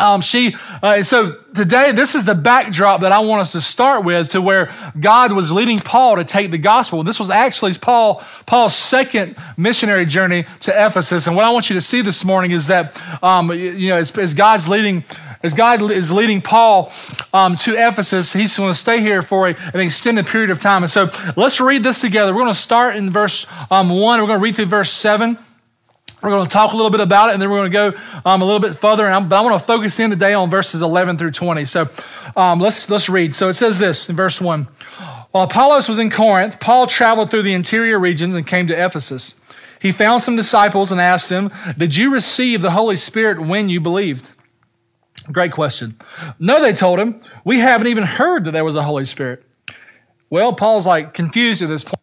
Um, 0.01 0.23
she, 0.23 0.57
uh, 0.83 1.03
so 1.03 1.33
today, 1.55 1.93
this 1.93 2.15
is 2.15 2.25
the 2.25 2.35
backdrop 2.35 3.03
that 3.03 3.13
I 3.13 3.19
want 3.19 3.43
us 3.43 3.53
to 3.53 3.61
start 3.61 4.03
with 4.03 4.31
to 4.31 4.41
where 4.41 4.75
God 4.99 5.33
was 5.33 5.53
leading 5.53 5.79
Paul 5.79 6.17
to 6.17 6.25
take 6.25 6.51
the 6.51 6.59
gospel. 6.59 7.03
This 7.03 7.21
was 7.21 7.29
actually 7.29 7.75
Paul, 7.75 8.23
Paul's 8.47 8.75
second 8.75 9.37
missionary 9.59 10.07
journey 10.07 10.47
to 10.61 10.87
Ephesus. 10.87 11.27
And 11.27 11.37
what 11.37 11.45
I 11.45 11.51
want 11.51 11.69
you 11.69 11.75
to 11.75 11.83
see 11.83 12.01
this 12.01 12.25
morning 12.25 12.53
is 12.53 12.69
that, 12.69 12.99
um, 13.23 13.53
you 13.53 13.91
know, 13.91 13.97
as, 13.97 14.17
as 14.17 14.33
God's 14.33 14.69
leading 14.69 15.05
as 15.43 15.55
God 15.55 15.81
is 15.91 16.13
leading 16.13 16.43
Paul 16.43 16.93
um, 17.33 17.57
to 17.59 17.73
Ephesus, 17.73 18.33
he's 18.33 18.57
going 18.57 18.73
to 18.73 18.79
stay 18.79 19.01
here 19.01 19.23
for 19.23 19.49
a, 19.49 19.57
an 19.73 19.81
extended 19.81 20.27
period 20.27 20.51
of 20.51 20.61
time. 20.61 20.83
And 20.83 20.93
so 20.93 21.11
let's 21.37 21.61
read 21.61 21.83
this 21.83 22.01
together. 22.01 22.35
We're 22.35 22.43
going 22.43 22.53
to 22.53 22.59
start 22.59 22.97
in 22.97 23.11
verse 23.11 23.47
um, 23.71 23.89
1. 23.89 24.21
We're 24.21 24.27
going 24.27 24.39
to 24.39 24.43
read 24.43 24.57
through 24.57 24.67
verse 24.67 24.93
7. 24.93 25.39
We're 26.23 26.31
going 26.31 26.45
to 26.45 26.51
talk 26.51 26.73
a 26.73 26.77
little 26.77 26.91
bit 26.91 27.01
about 27.01 27.31
it, 27.31 27.33
and 27.33 27.41
then 27.41 27.51
we're 27.51 27.67
going 27.67 27.73
to 27.73 27.93
go 27.93 28.21
um, 28.27 28.43
a 28.43 28.45
little 28.45 28.61
bit 28.61 28.77
further. 28.77 29.07
And 29.07 29.15
I'm, 29.15 29.29
but 29.31 29.37
I 29.37 29.41
want 29.41 29.59
to 29.59 29.67
focus 29.67 29.99
in 29.99 30.11
today 30.11 30.35
on 30.35 30.51
verses 30.51 30.83
11 30.83 31.17
through 31.17 31.31
20. 31.31 31.65
So 31.65 31.89
um, 32.37 32.61
let's, 32.61 32.91
let's 32.91 33.09
read. 33.09 33.35
So 33.35 33.49
it 33.49 33.55
says 33.55 33.79
this 33.79 34.11
in 34.11 34.17
verse 34.17 34.41
1. 34.41 34.65
While 35.31 35.45
Apollos 35.45 35.89
was 35.89 35.99
in 35.99 36.11
Corinth, 36.11 36.61
Paul 36.61 36.87
traveled 36.87 37.31
through 37.31 37.43
the 37.43 37.55
interior 37.55 37.99
regions 37.99 38.35
and 38.35 38.47
came 38.47 38.67
to 38.67 38.75
Ephesus. 38.75 39.41
He 39.81 39.93
found 39.93 40.23
some 40.23 40.37
disciples 40.37 40.93
and 40.93 41.01
asked 41.01 41.31
them, 41.31 41.51
Did 41.79 41.97
you 41.97 42.13
receive 42.13 42.61
the 42.61 42.73
Holy 42.73 42.97
Spirit 42.97 43.41
when 43.41 43.71
you 43.71 43.81
believed? 43.81 44.29
Great 45.25 45.53
question. 45.53 45.99
No, 46.39 46.61
they 46.61 46.73
told 46.73 46.99
him, 46.99 47.21
we 47.45 47.59
haven't 47.59 47.87
even 47.87 48.05
heard 48.05 48.45
that 48.45 48.53
there 48.53 48.65
was 48.65 48.77
a 48.77 48.83
Holy 48.83 49.07
Spirit. 49.07 49.45
Well, 50.31 50.53
Paul's 50.55 50.87
like 50.87 51.15
confused 51.15 51.63
at 51.63 51.69
this 51.69 51.85
point. 51.85 52.01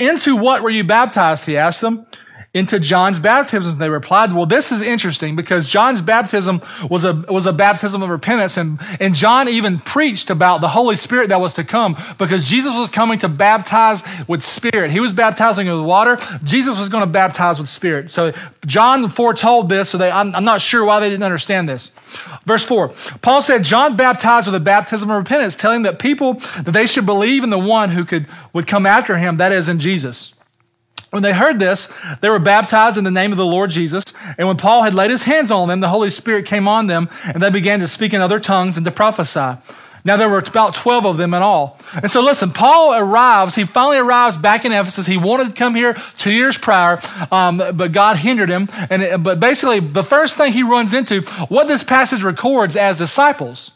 Into 0.00 0.36
what 0.36 0.62
were 0.62 0.70
you 0.70 0.84
baptized? 0.84 1.44
He 1.44 1.56
asked 1.56 1.80
them 1.80 2.06
into 2.54 2.78
John's 2.78 3.18
baptism. 3.18 3.78
They 3.78 3.88
replied, 3.88 4.32
well, 4.34 4.44
this 4.44 4.72
is 4.72 4.82
interesting 4.82 5.36
because 5.36 5.66
John's 5.66 6.02
baptism 6.02 6.60
was 6.90 7.04
a, 7.04 7.14
was 7.28 7.46
a 7.46 7.52
baptism 7.52 8.02
of 8.02 8.10
repentance. 8.10 8.58
And, 8.58 8.78
and 9.00 9.14
John 9.14 9.48
even 9.48 9.78
preached 9.78 10.28
about 10.28 10.60
the 10.60 10.68
Holy 10.68 10.96
Spirit 10.96 11.30
that 11.30 11.40
was 11.40 11.54
to 11.54 11.64
come 11.64 11.96
because 12.18 12.44
Jesus 12.44 12.74
was 12.76 12.90
coming 12.90 13.18
to 13.20 13.28
baptize 13.28 14.02
with 14.28 14.44
spirit. 14.44 14.90
He 14.90 15.00
was 15.00 15.14
baptizing 15.14 15.66
with 15.66 15.84
water. 15.84 16.18
Jesus 16.44 16.78
was 16.78 16.90
going 16.90 17.02
to 17.02 17.10
baptize 17.10 17.58
with 17.58 17.70
spirit. 17.70 18.10
So 18.10 18.34
John 18.66 19.08
foretold 19.08 19.70
this. 19.70 19.88
So 19.88 19.96
they, 19.96 20.10
I'm, 20.10 20.34
I'm 20.34 20.44
not 20.44 20.60
sure 20.60 20.84
why 20.84 21.00
they 21.00 21.08
didn't 21.08 21.24
understand 21.24 21.68
this. 21.68 21.90
Verse 22.44 22.64
4 22.64 22.88
Paul 23.22 23.40
said, 23.40 23.64
John 23.64 23.96
baptized 23.96 24.46
with 24.46 24.54
a 24.54 24.60
baptism 24.60 25.10
of 25.10 25.16
repentance, 25.16 25.56
telling 25.56 25.82
that 25.82 25.98
people 25.98 26.34
that 26.34 26.72
they 26.72 26.86
should 26.86 27.06
believe 27.06 27.44
in 27.44 27.50
the 27.50 27.58
one 27.58 27.90
who 27.90 28.04
could, 28.04 28.26
would 28.52 28.66
come 28.66 28.84
after 28.84 29.16
him, 29.16 29.38
that 29.38 29.52
is, 29.52 29.70
in 29.70 29.78
Jesus. 29.78 30.34
When 31.12 31.22
they 31.22 31.34
heard 31.34 31.60
this, 31.60 31.92
they 32.22 32.30
were 32.30 32.38
baptized 32.38 32.96
in 32.96 33.04
the 33.04 33.10
name 33.10 33.32
of 33.32 33.36
the 33.36 33.44
Lord 33.44 33.68
Jesus. 33.68 34.02
And 34.38 34.48
when 34.48 34.56
Paul 34.56 34.82
had 34.82 34.94
laid 34.94 35.10
his 35.10 35.24
hands 35.24 35.50
on 35.50 35.68
them, 35.68 35.80
the 35.80 35.90
Holy 35.90 36.08
Spirit 36.08 36.46
came 36.46 36.66
on 36.66 36.86
them, 36.86 37.10
and 37.22 37.42
they 37.42 37.50
began 37.50 37.80
to 37.80 37.86
speak 37.86 38.14
in 38.14 38.22
other 38.22 38.40
tongues 38.40 38.78
and 38.78 38.86
to 38.86 38.90
prophesy. 38.90 39.58
Now 40.06 40.16
there 40.16 40.30
were 40.30 40.38
about 40.38 40.72
12 40.72 41.04
of 41.04 41.16
them 41.18 41.34
in 41.34 41.42
all. 41.42 41.78
And 41.92 42.10
so 42.10 42.22
listen, 42.22 42.50
Paul 42.50 42.94
arrives, 42.94 43.56
he 43.56 43.64
finally 43.64 43.98
arrives 43.98 44.38
back 44.38 44.64
in 44.64 44.72
Ephesus. 44.72 45.04
He 45.04 45.18
wanted 45.18 45.48
to 45.48 45.52
come 45.52 45.74
here 45.74 46.00
two 46.16 46.32
years 46.32 46.56
prior, 46.56 46.98
um, 47.30 47.58
but 47.58 47.92
God 47.92 48.16
hindered 48.16 48.48
him. 48.48 48.70
And 48.88 49.22
but 49.22 49.38
basically, 49.38 49.80
the 49.80 50.02
first 50.02 50.36
thing 50.36 50.54
he 50.54 50.62
runs 50.62 50.94
into, 50.94 51.20
what 51.48 51.68
this 51.68 51.84
passage 51.84 52.22
records 52.22 52.74
as 52.74 52.96
disciples. 52.96 53.72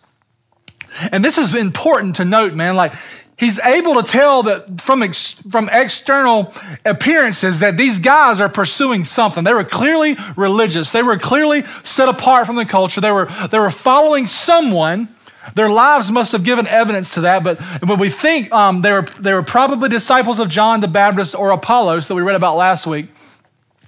And 1.13 1.23
this 1.23 1.37
is 1.37 1.55
important 1.55 2.17
to 2.17 2.25
note, 2.25 2.55
man. 2.55 2.77
Like 2.77 2.95
he's 3.37 3.59
able 3.61 4.03
to 4.03 4.03
tell 4.03 4.43
that 4.45 4.81
from, 4.81 5.03
ex, 5.03 5.43
from 5.51 5.69
external 5.73 6.53
appearances 6.85 7.61
that 7.61 7.77
these 7.77 7.99
guys 7.99 8.41
are 8.41 8.49
pursuing 8.49 9.05
something. 9.05 9.45
They 9.45 9.55
were 9.55 9.65
clearly 9.65 10.17
religious. 10.37 10.93
They 10.93 11.03
were 11.03 11.19
clearly 11.19 11.65
set 11.85 12.09
apart 12.09 12.47
from 12.47 12.57
the 12.57 12.65
culture. 12.65 13.01
They 13.01 13.13
were, 13.13 13.29
they 13.51 13.59
were 13.59 13.71
following 13.71 14.27
someone. 14.27 15.09
Their 15.55 15.69
lives 15.69 16.11
must 16.11 16.33
have 16.33 16.43
given 16.43 16.67
evidence 16.67 17.15
to 17.15 17.21
that, 17.23 17.45
but, 17.45 17.61
but 17.81 18.01
we 18.01 18.11
think 18.11 18.51
um, 18.53 18.83
they, 18.83 18.91
were, 18.91 19.03
they 19.21 19.33
were 19.33 19.45
probably 19.45 19.89
disciples 19.89 20.41
of 20.41 20.49
John 20.49 20.81
the 20.81 20.89
Baptist 20.89 21.37
or 21.37 21.53
Apollos 21.53 22.09
that 22.09 22.15
we 22.17 22.23
read 22.23 22.35
about 22.35 22.57
last 22.57 22.85
week. 22.85 23.07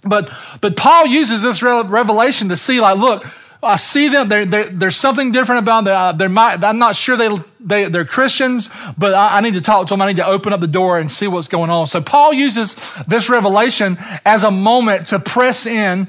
But, 0.04 0.30
but 0.60 0.76
Paul 0.76 1.06
uses 1.06 1.42
this 1.42 1.60
revelation 1.62 2.48
to 2.50 2.56
see, 2.56 2.80
like, 2.80 2.96
look, 2.96 3.26
I 3.62 3.76
see 3.76 4.08
them. 4.08 4.28
They're, 4.28 4.46
they're, 4.46 4.68
there's 4.68 4.96
something 4.96 5.32
different 5.32 5.60
about 5.60 5.84
them. 5.84 5.96
Uh, 5.96 6.12
they're 6.12 6.28
my, 6.28 6.54
I'm 6.54 6.78
not 6.78 6.94
sure 6.94 7.16
they, 7.16 7.36
they, 7.58 7.84
they're 7.86 8.04
Christians, 8.04 8.70
but 8.96 9.14
I, 9.14 9.38
I, 9.38 9.40
need 9.40 9.54
to 9.54 9.60
talk 9.60 9.88
to 9.88 9.94
them. 9.94 10.02
I 10.02 10.06
need 10.06 10.16
to 10.16 10.26
open 10.26 10.52
up 10.52 10.60
the 10.60 10.68
door 10.68 10.98
and 10.98 11.10
see 11.10 11.26
what's 11.26 11.48
going 11.48 11.70
on. 11.70 11.88
So 11.88 12.00
Paul 12.00 12.32
uses 12.32 12.76
this 13.08 13.28
revelation 13.28 13.98
as 14.24 14.44
a 14.44 14.50
moment 14.50 15.08
to 15.08 15.18
press 15.18 15.66
in 15.66 16.06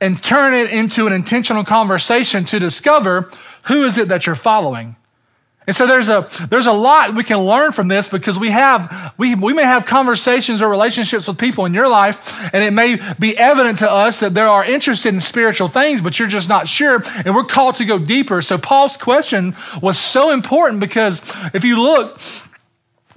and 0.00 0.22
turn 0.22 0.52
it 0.52 0.70
into 0.70 1.06
an 1.06 1.12
intentional 1.12 1.64
conversation 1.64 2.44
to 2.46 2.58
discover 2.58 3.30
who 3.64 3.84
is 3.84 3.96
it 3.96 4.08
that 4.08 4.26
you're 4.26 4.34
following. 4.34 4.96
And 5.66 5.76
so 5.76 5.86
there's 5.86 6.08
a, 6.08 6.28
there's 6.50 6.66
a 6.66 6.72
lot 6.72 7.14
we 7.14 7.22
can 7.22 7.38
learn 7.38 7.70
from 7.70 7.86
this 7.86 8.08
because 8.08 8.36
we 8.36 8.50
have, 8.50 9.14
we, 9.16 9.36
we 9.36 9.52
may 9.52 9.62
have 9.62 9.86
conversations 9.86 10.60
or 10.60 10.68
relationships 10.68 11.28
with 11.28 11.38
people 11.38 11.66
in 11.66 11.72
your 11.72 11.88
life, 11.88 12.36
and 12.52 12.64
it 12.64 12.72
may 12.72 12.98
be 13.18 13.38
evident 13.38 13.78
to 13.78 13.90
us 13.90 14.20
that 14.20 14.34
they 14.34 14.40
are 14.40 14.64
interested 14.64 15.14
in 15.14 15.20
spiritual 15.20 15.68
things, 15.68 16.00
but 16.00 16.18
you're 16.18 16.26
just 16.26 16.48
not 16.48 16.68
sure, 16.68 17.02
and 17.24 17.34
we're 17.34 17.44
called 17.44 17.76
to 17.76 17.84
go 17.84 17.98
deeper. 17.98 18.42
So 18.42 18.58
Paul's 18.58 18.96
question 18.96 19.54
was 19.80 19.98
so 19.98 20.32
important 20.32 20.80
because 20.80 21.22
if 21.54 21.64
you 21.64 21.80
look 21.80 22.20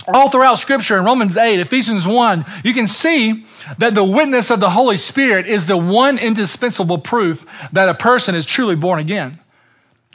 all 0.08 0.29
throughout 0.29 0.60
scripture 0.60 0.97
in 0.99 1.05
Romans 1.05 1.38
8, 1.38 1.60
Ephesians 1.60 2.05
1, 2.05 2.45
you 2.63 2.73
can 2.75 2.88
see 2.88 3.43
that 3.79 3.95
the 3.95 4.03
witness 4.03 4.51
of 4.51 4.60
the 4.60 4.69
Holy 4.69 4.97
Spirit 4.97 5.47
is 5.47 5.65
the 5.65 5.77
one 5.77 6.19
indispensable 6.19 6.99
proof 6.99 7.43
that 7.71 7.89
a 7.89 7.95
person 7.95 8.36
is 8.36 8.45
truly 8.45 8.75
born 8.75 8.99
again. 8.99 9.39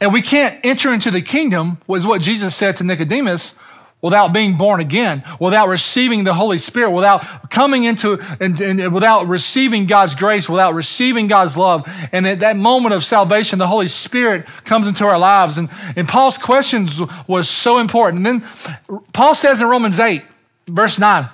And 0.01 0.11
we 0.11 0.23
can't 0.23 0.59
enter 0.65 0.91
into 0.91 1.11
the 1.11 1.21
kingdom, 1.21 1.77
was 1.85 2.07
what 2.07 2.21
Jesus 2.21 2.55
said 2.55 2.75
to 2.77 2.83
Nicodemus, 2.83 3.59
without 4.01 4.33
being 4.33 4.57
born 4.57 4.79
again, 4.79 5.23
without 5.39 5.67
receiving 5.67 6.23
the 6.23 6.33
Holy 6.33 6.57
Spirit, 6.57 6.89
without 6.89 7.51
coming 7.51 7.83
into, 7.83 8.19
and, 8.39 8.59
and, 8.59 8.91
without 8.91 9.27
receiving 9.27 9.85
God's 9.85 10.15
grace, 10.15 10.49
without 10.49 10.73
receiving 10.73 11.27
God's 11.27 11.55
love. 11.55 11.87
And 12.11 12.25
at 12.25 12.39
that 12.39 12.55
moment 12.55 12.95
of 12.95 13.03
salvation, 13.03 13.59
the 13.59 13.67
Holy 13.67 13.87
Spirit 13.87 14.47
comes 14.65 14.87
into 14.87 15.05
our 15.05 15.19
lives. 15.19 15.59
And, 15.59 15.69
and 15.95 16.09
Paul's 16.09 16.39
questions 16.39 16.99
was 17.27 17.47
so 17.47 17.77
important. 17.77 18.25
And 18.25 18.41
then 18.41 19.01
Paul 19.13 19.35
says 19.35 19.61
in 19.61 19.67
Romans 19.67 19.99
8, 19.99 20.23
verse 20.67 20.97
9, 20.97 21.29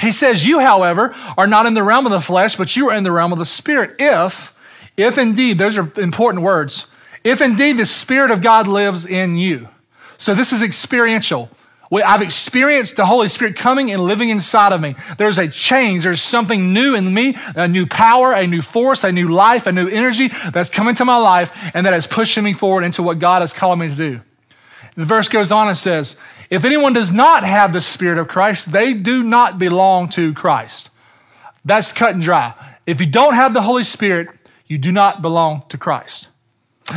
he 0.00 0.12
says, 0.12 0.46
You, 0.46 0.60
however, 0.60 1.14
are 1.36 1.46
not 1.46 1.66
in 1.66 1.74
the 1.74 1.82
realm 1.82 2.06
of 2.06 2.12
the 2.12 2.22
flesh, 2.22 2.56
but 2.56 2.74
you 2.76 2.88
are 2.88 2.96
in 2.96 3.04
the 3.04 3.12
realm 3.12 3.32
of 3.32 3.38
the 3.38 3.44
Spirit. 3.44 3.96
If, 3.98 4.56
if 4.96 5.18
indeed, 5.18 5.58
those 5.58 5.76
are 5.76 5.92
important 6.00 6.42
words 6.42 6.86
if 7.24 7.40
indeed 7.40 7.76
the 7.78 7.86
Spirit 7.86 8.30
of 8.30 8.42
God 8.42 8.66
lives 8.66 9.06
in 9.06 9.36
you. 9.36 9.68
So 10.18 10.34
this 10.34 10.52
is 10.52 10.62
experiential. 10.62 11.50
I've 11.92 12.22
experienced 12.22 12.96
the 12.96 13.06
Holy 13.06 13.28
Spirit 13.28 13.56
coming 13.56 13.90
and 13.90 14.02
living 14.02 14.28
inside 14.28 14.72
of 14.72 14.80
me. 14.80 14.94
There's 15.18 15.38
a 15.38 15.48
change. 15.48 16.04
There's 16.04 16.22
something 16.22 16.72
new 16.72 16.94
in 16.94 17.12
me, 17.12 17.36
a 17.56 17.66
new 17.66 17.84
power, 17.84 18.32
a 18.32 18.46
new 18.46 18.62
force, 18.62 19.02
a 19.02 19.10
new 19.10 19.28
life, 19.28 19.66
a 19.66 19.72
new 19.72 19.88
energy 19.88 20.28
that's 20.52 20.70
come 20.70 20.86
into 20.86 21.04
my 21.04 21.16
life 21.16 21.50
and 21.74 21.84
that 21.86 21.94
is 21.94 22.06
pushing 22.06 22.44
me 22.44 22.52
forward 22.52 22.84
into 22.84 23.02
what 23.02 23.18
God 23.18 23.40
has 23.40 23.52
called 23.52 23.80
me 23.80 23.88
to 23.88 23.96
do. 23.96 24.20
The 24.94 25.04
verse 25.04 25.28
goes 25.28 25.50
on 25.50 25.66
and 25.66 25.76
says, 25.76 26.16
if 26.48 26.64
anyone 26.64 26.92
does 26.92 27.10
not 27.10 27.42
have 27.42 27.72
the 27.72 27.80
Spirit 27.80 28.18
of 28.18 28.28
Christ, 28.28 28.70
they 28.70 28.94
do 28.94 29.22
not 29.22 29.58
belong 29.58 30.08
to 30.10 30.32
Christ. 30.32 30.90
That's 31.64 31.92
cut 31.92 32.14
and 32.14 32.22
dry. 32.22 32.54
If 32.86 33.00
you 33.00 33.06
don't 33.06 33.34
have 33.34 33.52
the 33.52 33.62
Holy 33.62 33.84
Spirit, 33.84 34.28
you 34.66 34.78
do 34.78 34.92
not 34.92 35.22
belong 35.22 35.64
to 35.70 35.78
Christ. 35.78 36.28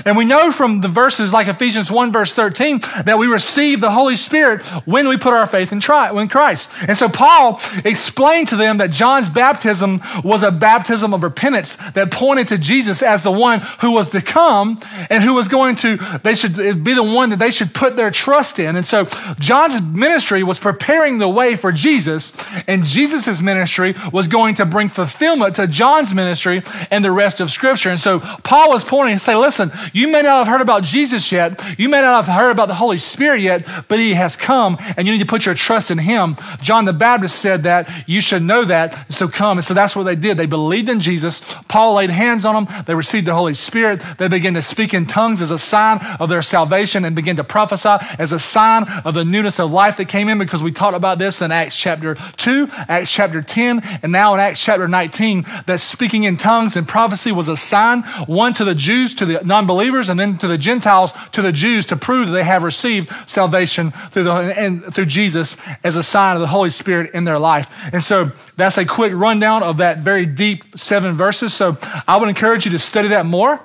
And 0.06 0.18
we 0.18 0.26
know 0.26 0.52
from 0.52 0.82
the 0.82 0.88
verses 0.88 1.34
like 1.34 1.48
Ephesians 1.48 1.92
1 1.92 2.12
verse 2.12 2.34
13 2.34 2.80
that 3.06 3.18
we 3.18 3.28
receive 3.28 3.82
the 3.82 3.92
Holy 3.92 4.16
Spirit 4.16 4.66
when 4.86 5.08
we 5.08 5.18
put 5.18 5.34
our 5.34 5.48
faith 5.48 5.72
in 5.72 5.80
Christ. 5.82 6.70
And 6.88 6.98
so 6.98 7.10
Paul 7.10 7.62
explained 7.86 8.48
to 8.50 8.56
them 8.56 8.78
that 8.78 8.92
John's 8.92 9.30
baptism 9.30 10.02
was 10.24 10.44
a 10.44 10.52
baptism 10.52 11.14
of 11.14 11.24
repentance 11.24 11.76
that 11.94 12.12
pointed 12.12 12.48
to 12.50 12.58
Jesus 12.58 13.02
as 13.02 13.24
the 13.24 13.32
one 13.32 13.62
who 13.82 13.92
was 13.92 14.10
to 14.10 14.22
come 14.22 14.80
and 15.10 15.24
who 15.24 15.34
was 15.34 15.48
going 15.48 15.76
to, 15.78 15.98
they 16.24 16.36
should 16.36 16.84
be 16.84 16.94
the 16.94 17.04
one 17.04 17.30
that 17.30 17.40
they 17.40 17.52
should 17.52 17.74
put 17.74 17.96
their 17.96 18.12
trust 18.12 18.60
in. 18.60 18.76
And 18.76 18.86
so 18.88 19.06
John's 19.40 19.82
ministry 19.82 20.44
was 20.44 20.60
preparing 20.60 21.18
the 21.18 21.30
way 21.30 21.56
for 21.56 21.72
Jesus 21.72 22.34
and 22.68 22.84
Jesus' 22.84 23.42
ministry 23.42 23.96
was 24.12 24.28
going 24.28 24.56
to 24.56 24.66
bring 24.66 24.90
fulfillment 24.90 25.56
to 25.56 25.68
John's 25.68 26.14
ministry 26.14 26.62
and 26.92 27.04
the 27.04 27.12
rest 27.12 27.40
of 27.40 27.52
scripture. 27.52 27.90
And 27.90 28.00
so 28.00 28.20
Paul 28.20 28.70
was 28.70 28.84
pointing 28.84 29.14
and 29.14 29.22
say, 29.22 29.36
listen, 29.36 29.72
you 29.92 30.08
may 30.08 30.22
not 30.22 30.46
have 30.46 30.48
heard 30.48 30.62
about 30.62 30.84
Jesus 30.84 31.32
yet. 31.32 31.62
You 31.78 31.90
may 31.90 32.02
not 32.02 32.26
have 32.26 32.36
heard 32.36 32.52
about 32.52 32.68
the 32.68 32.76
Holy 32.76 32.98
Spirit 32.98 33.42
yet, 33.42 33.66
but 33.88 34.00
He 34.00 34.14
has 34.14 34.36
come 34.36 34.78
and 34.96 35.08
you 35.08 35.14
need 35.14 35.20
to 35.20 35.26
put 35.26 35.46
your 35.46 35.56
trust 35.56 35.92
in 35.92 35.98
Him. 35.98 36.36
John 36.62 36.86
the 36.86 36.94
Baptist 36.94 37.40
said 37.40 37.64
that. 37.64 37.90
You 38.08 38.22
should 38.22 38.44
know 38.44 38.64
that. 38.66 39.12
So 39.12 39.28
come. 39.28 39.58
And 39.58 39.66
so 39.66 39.74
that's 39.74 39.96
what 39.96 40.04
they 40.04 40.16
did. 40.16 40.38
They 40.38 40.46
believed 40.46 40.90
in 40.90 41.00
Jesus. 41.00 41.42
Paul 41.68 41.96
laid 41.96 42.10
hands 42.10 42.46
on 42.46 42.66
them. 42.66 42.84
They 42.86 42.96
received 42.96 43.28
the 43.28 43.34
Holy 43.34 43.54
Spirit. 43.54 44.02
They 44.18 44.28
began 44.28 44.54
to 44.54 44.62
speak 44.62 44.94
in 44.94 45.06
tongues 45.06 45.42
as 45.42 45.52
a 45.52 45.60
sign 45.60 46.00
of 46.20 46.30
their 46.30 46.42
salvation 46.42 47.06
and 47.06 47.16
began 47.16 47.36
to 47.38 47.44
prophesy 47.44 47.98
as 48.20 48.32
a 48.32 48.40
sign 48.40 48.84
of 49.06 49.14
the 49.14 49.26
newness 49.26 49.60
of 49.60 49.72
life 49.72 49.98
that 49.98 50.06
came 50.06 50.30
in 50.30 50.38
because 50.38 50.64
we 50.64 50.72
talked 50.72 50.96
about 50.96 51.18
this 51.18 51.42
in 51.42 51.52
Acts 51.52 51.78
chapter 51.78 52.16
2, 52.38 52.68
Acts 52.88 53.12
chapter 53.12 53.42
10, 53.42 53.82
and 54.04 54.12
now 54.12 54.34
in 54.34 54.40
Acts 54.40 54.64
chapter 54.64 54.88
19 54.88 55.46
that 55.66 55.80
speaking 55.80 56.24
in 56.24 56.38
tongues 56.38 56.76
and 56.76 56.88
prophecy 56.88 57.32
was 57.32 57.48
a 57.48 57.58
sign, 57.58 58.04
one 58.28 58.54
to 58.54 58.66
the 58.66 58.76
Jews, 58.76 59.14
to 59.16 59.26
the 59.26 59.42
non 59.44 59.63
believers 59.68 60.10
and 60.10 60.20
then 60.20 60.38
to 60.38 60.48
the 60.48 60.58
Gentiles, 60.58 61.14
to 61.32 61.42
the 61.42 61.52
Jews, 61.52 61.86
to 61.88 61.96
prove 61.96 62.28
that 62.28 62.34
they 62.34 62.44
have 62.44 62.64
received 62.64 63.12
salvation 63.30 63.92
through, 64.12 64.24
the, 64.24 64.32
and 64.34 64.94
through 64.94 65.06
Jesus 65.06 65.58
as 65.84 65.96
a 65.96 66.04
sign 66.04 66.36
of 66.36 66.42
the 66.42 66.48
Holy 66.48 66.70
Spirit 66.70 67.12
in 67.14 67.24
their 67.24 67.40
life. 67.40 67.70
And 67.92 68.04
so 68.04 68.32
that's 68.56 68.78
a 68.78 68.86
quick 68.86 69.14
rundown 69.14 69.64
of 69.64 69.78
that 69.78 70.00
very 70.00 70.26
deep 70.26 70.78
seven 70.78 71.16
verses. 71.16 71.54
So 71.54 71.78
I 72.08 72.18
would 72.18 72.30
encourage 72.30 72.66
you 72.66 72.72
to 72.72 72.80
study 72.80 73.10
that 73.10 73.26
more. 73.26 73.62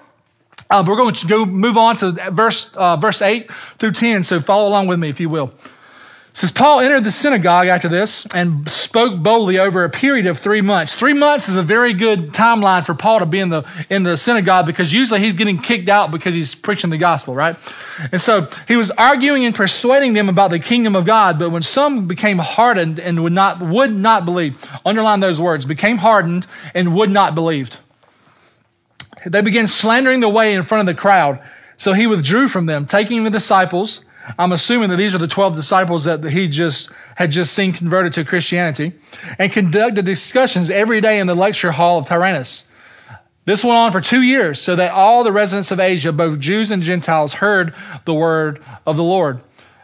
Uh, 0.70 0.84
we're 0.86 0.96
going 0.96 1.14
to 1.14 1.26
go 1.26 1.46
move 1.46 1.76
on 1.76 1.96
to 1.96 2.12
verse, 2.30 2.74
uh, 2.74 2.96
verse 2.96 3.22
8 3.22 3.50
through 3.78 3.92
10. 3.92 4.24
So 4.24 4.40
follow 4.40 4.68
along 4.68 4.86
with 4.86 4.98
me, 4.98 5.08
if 5.08 5.18
you 5.18 5.28
will 5.28 5.52
says 6.38 6.52
Paul 6.52 6.78
entered 6.78 7.02
the 7.02 7.10
synagogue 7.10 7.66
after 7.66 7.88
this 7.88 8.24
and 8.32 8.70
spoke 8.70 9.20
boldly 9.20 9.58
over 9.58 9.82
a 9.82 9.90
period 9.90 10.26
of 10.26 10.38
three 10.38 10.60
months. 10.60 10.94
Three 10.94 11.12
months 11.12 11.48
is 11.48 11.56
a 11.56 11.62
very 11.62 11.92
good 11.92 12.32
timeline 12.32 12.86
for 12.86 12.94
Paul 12.94 13.18
to 13.18 13.26
be 13.26 13.40
in 13.40 13.48
the 13.48 13.64
in 13.90 14.04
the 14.04 14.16
synagogue 14.16 14.64
because 14.64 14.92
usually 14.92 15.18
he's 15.18 15.34
getting 15.34 15.58
kicked 15.58 15.88
out 15.88 16.12
because 16.12 16.36
he's 16.36 16.54
preaching 16.54 16.90
the 16.90 16.96
gospel, 16.96 17.34
right? 17.34 17.56
And 18.12 18.22
so 18.22 18.48
he 18.68 18.76
was 18.76 18.92
arguing 18.92 19.46
and 19.46 19.52
persuading 19.52 20.12
them 20.12 20.28
about 20.28 20.50
the 20.50 20.60
kingdom 20.60 20.94
of 20.94 21.04
God. 21.04 21.40
But 21.40 21.50
when 21.50 21.62
some 21.62 22.06
became 22.06 22.38
hardened 22.38 23.00
and 23.00 23.20
would 23.24 23.32
not 23.32 23.60
would 23.60 23.92
not 23.92 24.24
believe, 24.24 24.64
underline 24.86 25.18
those 25.18 25.40
words, 25.40 25.64
became 25.64 25.98
hardened 25.98 26.46
and 26.72 26.94
would 26.94 27.10
not 27.10 27.34
believe. 27.34 27.78
They 29.26 29.40
began 29.40 29.66
slandering 29.66 30.20
the 30.20 30.28
way 30.28 30.54
in 30.54 30.62
front 30.62 30.88
of 30.88 30.94
the 30.94 31.00
crowd. 31.00 31.42
So 31.76 31.94
he 31.94 32.06
withdrew 32.06 32.46
from 32.46 32.66
them, 32.66 32.86
taking 32.86 33.24
the 33.24 33.30
disciples 33.30 34.04
I'm 34.36 34.52
assuming 34.52 34.90
that 34.90 34.96
these 34.96 35.14
are 35.14 35.18
the 35.18 35.28
12 35.28 35.54
disciples 35.54 36.04
that 36.04 36.22
he 36.24 36.48
just 36.48 36.90
had 37.16 37.30
just 37.30 37.52
seen 37.52 37.72
converted 37.72 38.12
to 38.14 38.24
Christianity 38.24 38.92
and 39.38 39.50
conducted 39.50 40.04
discussions 40.04 40.70
every 40.70 41.00
day 41.00 41.18
in 41.18 41.26
the 41.26 41.34
lecture 41.34 41.72
hall 41.72 41.98
of 41.98 42.06
Tyrannus. 42.06 42.68
This 43.44 43.64
went 43.64 43.76
on 43.76 43.92
for 43.92 44.00
two 44.00 44.22
years 44.22 44.60
so 44.60 44.76
that 44.76 44.92
all 44.92 45.24
the 45.24 45.32
residents 45.32 45.70
of 45.70 45.80
Asia, 45.80 46.12
both 46.12 46.38
Jews 46.38 46.70
and 46.70 46.82
Gentiles, 46.82 47.34
heard 47.34 47.74
the 48.04 48.12
word 48.12 48.62
of 48.84 48.96
the 48.96 49.02
Lord. 49.02 49.40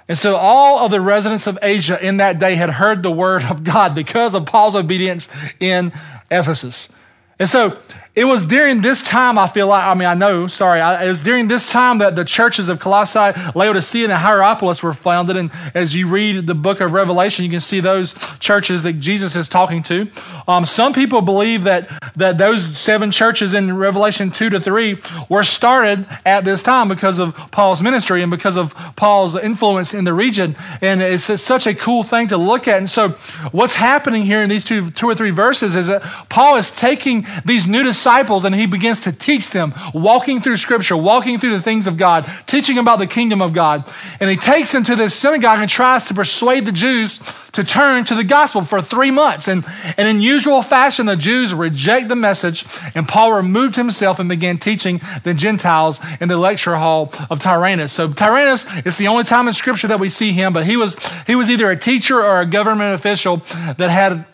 And 0.07 0.18
so 0.18 0.37
all 0.37 0.85
of 0.85 0.90
the 0.90 1.00
residents 1.00 1.46
of 1.46 1.59
Asia 1.62 1.98
in 2.04 2.18
that 2.18 2.38
day 2.38 2.57
had 2.57 2.68
heard 2.68 3.02
the 3.02 3.11
word 3.11 3.44
of 3.44 3.64
God 3.64 3.94
because 3.94 4.35
of 4.35 4.44
Paul's 4.44 4.76
obedience 4.76 5.30
in 5.61 5.92
Ephesus. 6.30 6.90
And 7.38 7.48
so 7.48 7.78
it 8.16 8.27
was 8.27 8.46
during 8.46 8.81
this 8.81 9.03
time, 9.03 9.38
I 9.38 9.48
feel 9.48 9.66
like, 9.66 9.83
I 9.83 9.94
mean, 9.94 10.07
I 10.07 10.14
know, 10.14 10.46
sorry, 10.46 10.81
it 10.81 11.09
was 11.09 11.24
during 11.24 11.48
this 11.48 11.72
time 11.72 11.98
that 11.98 12.14
the 12.14 12.24
churches 12.24 12.68
of 12.68 12.79
Colossae, 12.79 13.33
Laodicea, 13.57 14.05
and 14.05 14.12
Hierapolis 14.12 14.85
were 14.85 14.94
founded. 14.94 15.37
And 15.37 15.50
as 15.74 15.96
you 15.96 16.07
read 16.07 16.46
the 16.46 16.55
book 16.55 16.81
of 16.81 16.92
Revelation, 16.92 17.44
you 17.44 17.50
can 17.50 17.61
see 17.61 17.81
those 17.81 18.14
churches 18.38 18.85
that 18.85 18.94
Jesus 18.94 19.35
is 19.35 19.48
talking 19.48 19.83
to. 19.85 20.09
Um, 20.46 20.64
some 20.64 20.92
people 20.92 21.22
believe 21.22 21.64
that, 21.64 21.90
that 22.14 22.38
those 22.38 22.79
seven 22.79 23.11
churches 23.11 23.53
in 23.53 23.77
Revelation 23.77 24.31
2 24.31 24.48
to 24.50 24.61
3 24.61 25.00
were 25.29 25.42
started 25.42 26.07
at 26.24 26.44
this 26.44 26.62
time 26.62 26.87
because 26.87 27.18
of 27.18 27.35
Paul's 27.50 27.83
ministry 27.83 28.22
and 28.22 28.31
because 28.31 28.57
of 28.57 28.77
Paul's 28.94 29.35
influence 29.35 29.92
in 29.92 30.05
the 30.05 30.14
region. 30.14 30.55
And 30.81 31.03
it's, 31.03 31.29
it's 31.29 31.42
such 31.42 31.66
a 31.66 31.74
cool 31.74 32.05
thing 32.05 32.29
to 32.29 32.37
look 32.37 32.68
at. 32.68 32.79
And 32.79 32.88
so 32.88 33.09
what's 33.50 33.74
happening 33.74 34.22
here 34.22 34.40
in 34.40 34.50
these 34.50 34.64
two, 34.64 34.92
two 34.92 35.09
or 35.09 35.16
three 35.16 35.31
verses 35.31 35.74
is 35.74 35.88
that 35.88 36.03
Paul 36.29 36.57
is 36.57 36.70
taking 36.70 37.27
these 37.44 37.66
new 37.66 37.83
disciples 37.83 38.04
disciples 38.05 38.45
and 38.45 38.55
he 38.55 38.67
begins 38.67 39.01
to 39.01 39.12
teach 39.12 39.51
them, 39.51 39.73
walking 39.95 40.43
through 40.43 40.59
scripture, 40.59 40.95
walking 40.97 41.40
through 41.40 41.53
the 41.53 41.62
things 41.62 41.87
of 41.87 41.97
God, 41.97 42.31
teaching 42.47 42.77
about 42.77 42.99
the 42.99 43.07
kingdom 43.07 43.40
of 43.40 43.55
God. 43.55 43.90
And 44.21 44.29
he 44.29 44.37
takes 44.37 44.73
them 44.73 44.85
to 44.85 44.95
this 44.95 45.14
synagogue 45.14 45.61
and 45.61 45.71
tries 45.71 46.07
to 46.09 46.14
persuade 46.14 46.67
the 46.67 46.73
Jews 46.73 47.19
to 47.53 47.64
turn 47.64 48.05
to 48.05 48.14
the 48.14 48.25
gospel 48.25 48.62
for 48.62 48.83
three 48.83 49.11
months. 49.11 49.49
And, 49.49 49.64
and 49.97 50.07
in 50.07 50.21
usual 50.21 50.61
fashion, 50.61 51.07
the 51.07 51.17
Jews 51.17 51.55
reject 51.55 52.09
the 52.09 52.17
message, 52.17 52.67
and 52.95 53.09
Paul 53.09 53.33
removed 53.33 53.77
himself 53.77 54.19
and 54.19 54.29
began 54.29 54.59
teaching 54.59 55.01
the 55.23 55.33
Gentiles 55.33 56.01
in 56.21 56.29
the 56.29 56.37
lecture 56.37 56.77
hall 56.77 57.12
of 57.31 57.38
Tyrannus. 57.38 57.93
So 57.93 58.12
Tyrannus 58.12 58.67
is 58.85 58.99
the 58.99 59.07
only 59.07 59.25
time 59.25 59.49
in 59.49 59.55
scripture 59.55 59.87
that 59.87 60.01
we 60.01 60.11
see 60.11 60.33
him, 60.33 60.53
but 60.53 60.67
he 60.67 60.77
was, 60.77 60.99
he 61.27 61.37
was 61.37 61.49
either 61.49 61.71
a 61.71 61.77
teacher 61.77 62.21
or 62.21 62.40
a 62.40 62.47
government 62.47 62.93
official 62.93 63.37
that 63.79 63.90
had 63.90 64.27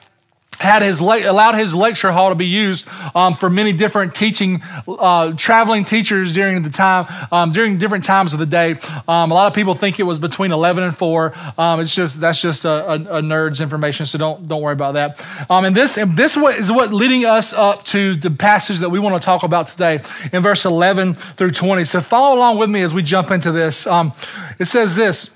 had 0.60 0.82
his 0.82 1.00
allowed 1.00 1.54
his 1.54 1.74
lecture 1.74 2.12
hall 2.12 2.28
to 2.28 2.34
be 2.34 2.46
used 2.46 2.86
um, 3.14 3.34
for 3.34 3.48
many 3.48 3.72
different 3.72 4.14
teaching, 4.14 4.62
uh, 4.86 5.32
traveling 5.36 5.84
teachers 5.84 6.34
during 6.34 6.62
the 6.62 6.68
time, 6.68 7.06
um, 7.32 7.52
during 7.52 7.78
different 7.78 8.04
times 8.04 8.34
of 8.34 8.38
the 8.38 8.46
day. 8.46 8.72
Um, 9.08 9.30
a 9.30 9.34
lot 9.34 9.46
of 9.46 9.54
people 9.54 9.74
think 9.74 9.98
it 9.98 10.02
was 10.02 10.18
between 10.18 10.52
11 10.52 10.84
and 10.84 10.96
4. 10.96 11.34
Um, 11.56 11.80
it's 11.80 11.94
just, 11.94 12.20
that's 12.20 12.42
just 12.42 12.66
a, 12.66 12.90
a, 12.90 12.94
a, 12.94 13.22
nerd's 13.22 13.62
information. 13.62 14.04
So 14.04 14.18
don't, 14.18 14.46
don't 14.48 14.60
worry 14.60 14.74
about 14.74 14.94
that. 14.94 15.24
Um, 15.48 15.64
and 15.64 15.74
this, 15.74 15.96
and 15.96 16.14
this 16.14 16.36
is 16.36 16.70
what 16.70 16.92
leading 16.92 17.24
us 17.24 17.54
up 17.54 17.86
to 17.86 18.16
the 18.16 18.30
passage 18.30 18.80
that 18.80 18.90
we 18.90 18.98
want 18.98 19.20
to 19.20 19.24
talk 19.24 19.42
about 19.42 19.68
today 19.68 20.02
in 20.30 20.42
verse 20.42 20.66
11 20.66 21.14
through 21.14 21.52
20. 21.52 21.86
So 21.86 22.00
follow 22.00 22.36
along 22.36 22.58
with 22.58 22.68
me 22.68 22.82
as 22.82 22.92
we 22.92 23.02
jump 23.02 23.30
into 23.30 23.50
this. 23.50 23.86
Um, 23.86 24.12
it 24.58 24.66
says 24.66 24.94
this, 24.94 25.34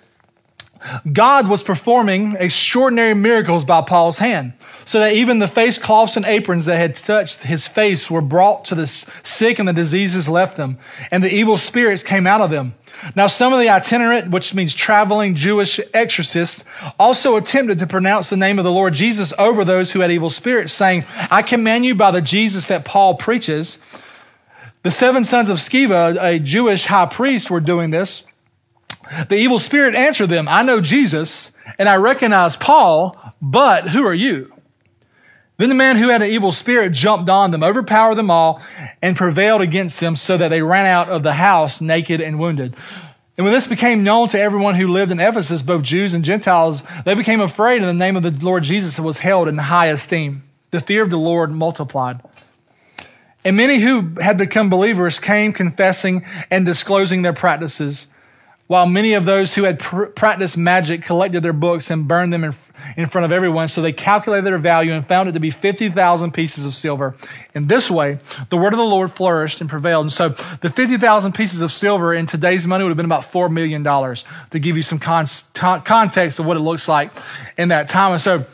God 1.11 1.49
was 1.49 1.63
performing 1.63 2.37
extraordinary 2.39 3.15
miracles 3.15 3.65
by 3.65 3.81
Paul's 3.83 4.19
hand 4.19 4.53
so 4.85 5.01
that 5.01 5.15
even 5.15 5.39
the 5.39 5.49
face 5.49 5.79
cloths 5.79 6.17
and 6.17 6.27
aprons 6.27 6.67
that 6.67 6.77
had 6.77 6.95
touched 6.95 7.43
his 7.43 7.67
face 7.67 8.11
were 8.11 8.21
brought 8.21 8.65
to 8.67 8.75
the 8.75 8.87
sick 8.87 9.59
and 9.59 9.67
the 9.67 9.73
diseases 9.73 10.29
left 10.29 10.57
them, 10.57 10.79
and 11.11 11.23
the 11.23 11.33
evil 11.33 11.57
spirits 11.57 12.03
came 12.03 12.27
out 12.27 12.41
of 12.41 12.51
them. 12.51 12.75
Now, 13.17 13.27
some 13.27 13.53
of 13.53 13.59
the 13.59 13.69
itinerant, 13.69 14.31
which 14.31 14.55
means 14.55 14.75
traveling 14.75 15.35
Jewish 15.35 15.81
exorcists, 15.93 16.65
also 16.99 17.37
attempted 17.37 17.79
to 17.81 17.87
pronounce 17.87 18.31
the 18.31 18.37
name 18.37 18.59
of 18.59 18.65
the 18.65 18.71
Lord 18.71 18.95
Jesus 18.95 19.33
over 19.39 19.65
those 19.65 19.93
who 19.93 20.01
had 20.01 20.13
evil 20.13 20.31
spirits, 20.31 20.73
saying, 20.73 21.05
I 21.31 21.43
command 21.43 21.85
you 21.85 21.95
by 21.95 22.11
the 22.11 22.23
Jesus 22.23 22.67
that 22.69 22.85
Paul 22.85 23.17
preaches. 23.17 23.83
The 24.83 24.91
seven 24.91 25.25
sons 25.25 25.49
of 25.49 25.59
Sceva, 25.59 26.23
a 26.23 26.39
Jewish 26.39 26.87
high 26.87 27.07
priest, 27.07 27.51
were 27.51 27.61
doing 27.61 27.91
this. 27.91 28.27
The 29.29 29.37
evil 29.37 29.59
spirit 29.59 29.95
answered 29.95 30.29
them, 30.29 30.49
I 30.49 30.63
know 30.63 30.81
Jesus, 30.81 31.57
and 31.79 31.89
I 31.89 31.97
recognize 31.97 32.57
Paul, 32.57 33.19
but 33.41 33.89
who 33.89 34.07
are 34.07 34.15
you? 34.15 34.53
Then 35.57 35.69
the 35.69 35.75
man 35.75 35.97
who 35.97 36.09
had 36.09 36.23
an 36.23 36.31
evil 36.31 36.51
spirit 36.51 36.93
jumped 36.93 37.31
on 37.31 37.53
them, 37.53 37.63
overpowered 37.63 38.17
them 38.17 38.31
all, 38.31 38.61
and 39.01 39.17
prevailed 39.17 39.61
against 39.61 40.01
them 40.01 40.17
so 40.17 40.37
that 40.37 40.49
they 40.49 40.63
ran 40.63 40.87
out 40.87 41.09
of 41.09 41.23
the 41.23 41.35
house 41.35 41.81
naked 41.81 42.21
and 42.21 42.39
wounded. 42.41 42.75
And 43.37 43.45
when 43.45 43.53
this 43.53 43.67
became 43.67 44.05
known 44.05 44.29
to 44.29 44.41
everyone 44.41 44.77
who 44.77 44.89
lived 44.89 45.13
in 45.13 45.21
Ephesus, 45.21 45.63
both 45.63 45.83
Jews 45.83 46.15
and 46.15 46.25
Gentiles, 46.25 46.83
they 47.05 47.15
became 47.15 47.41
afraid, 47.41 47.83
and 47.83 47.89
the 47.89 47.95
name 47.95 48.17
of 48.17 48.23
the 48.23 48.31
Lord 48.31 48.65
Jesus 48.65 48.99
was 48.99 49.19
held 49.19 49.49
in 49.49 49.59
high 49.59 49.87
esteem. 49.87 50.45
The 50.71 50.81
fear 50.81 51.03
of 51.03 51.11
the 51.11 51.17
Lord 51.17 51.53
multiplied. 51.53 52.21
And 53.45 53.57
many 53.57 53.79
who 53.79 54.15
had 54.21 54.39
become 54.39 54.71
believers 54.71 55.21
came 55.21 55.53
confessing 55.53 56.25
and 56.51 56.65
disclosing 56.65 57.23
their 57.23 57.33
practices. 57.33 58.09
While 58.67 58.87
many 58.87 59.13
of 59.13 59.27
those 59.27 59.55
who 59.55 59.65
had 59.65 59.79
pr- 59.79 60.07
practiced 60.07 60.57
magic 60.57 61.03
collected 61.03 61.43
their 61.43 61.53
books 61.53 61.91
and 61.91 62.09
burned 62.09 62.33
them 62.33 62.45
in, 62.45 62.55
in 62.97 63.07
front 63.07 63.27
of 63.27 63.33
everyone. 63.33 63.69
So 63.69 63.83
they 63.83 63.93
calculated 63.93 64.47
their 64.47 64.57
value 64.57 64.93
and 64.93 65.07
found 65.07 65.29
it 65.29 65.33
to 65.33 65.41
be 65.41 65.51
50,000 65.51 66.33
pieces 66.33 66.65
of 66.65 66.75
silver. 66.75 67.15
In 67.55 67.67
this 67.67 67.91
way, 67.91 68.19
the 68.49 68.57
word 68.57 68.73
of 68.73 68.79
the 68.79 68.85
Lord 68.85 69.13
flourished 69.13 69.61
and 69.61 69.69
prevailed. 69.69 70.07
And 70.07 70.13
so 70.13 70.31
the 70.31 70.71
50,000 70.71 71.33
pieces 71.33 71.61
of 71.61 71.73
silver 71.73 72.15
in 72.15 72.25
today's 72.27 72.67
money 72.67 72.85
would 72.85 72.91
have 72.91 72.97
been 72.97 73.05
about 73.05 73.25
$4 73.25 73.53
million 73.53 73.85
to 73.85 74.59
give 74.59 74.77
you 74.77 74.83
some 74.83 74.99
con- 74.99 75.27
context 75.53 76.39
of 76.39 76.47
what 76.47 76.57
it 76.57 76.61
looks 76.61 76.89
like 76.89 77.11
in 77.59 77.69
that 77.69 77.91
time. 77.91 78.13
And 78.13 78.23
so 78.23 78.47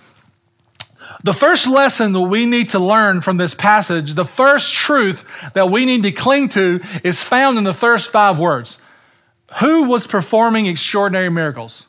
the 1.22 1.34
first 1.34 1.68
lesson 1.68 2.12
that 2.14 2.20
we 2.22 2.46
need 2.46 2.70
to 2.70 2.80
learn 2.80 3.20
from 3.20 3.36
this 3.36 3.54
passage, 3.54 4.14
the 4.14 4.24
first 4.24 4.74
truth 4.74 5.24
that 5.54 5.70
we 5.70 5.84
need 5.84 6.02
to 6.02 6.10
cling 6.10 6.48
to 6.50 6.80
is 7.04 7.22
found 7.22 7.58
in 7.58 7.64
the 7.64 7.74
first 7.74 8.10
five 8.10 8.38
words. 8.38 8.80
Who 9.58 9.84
was 9.84 10.06
performing 10.06 10.66
extraordinary 10.66 11.30
miracles? 11.30 11.88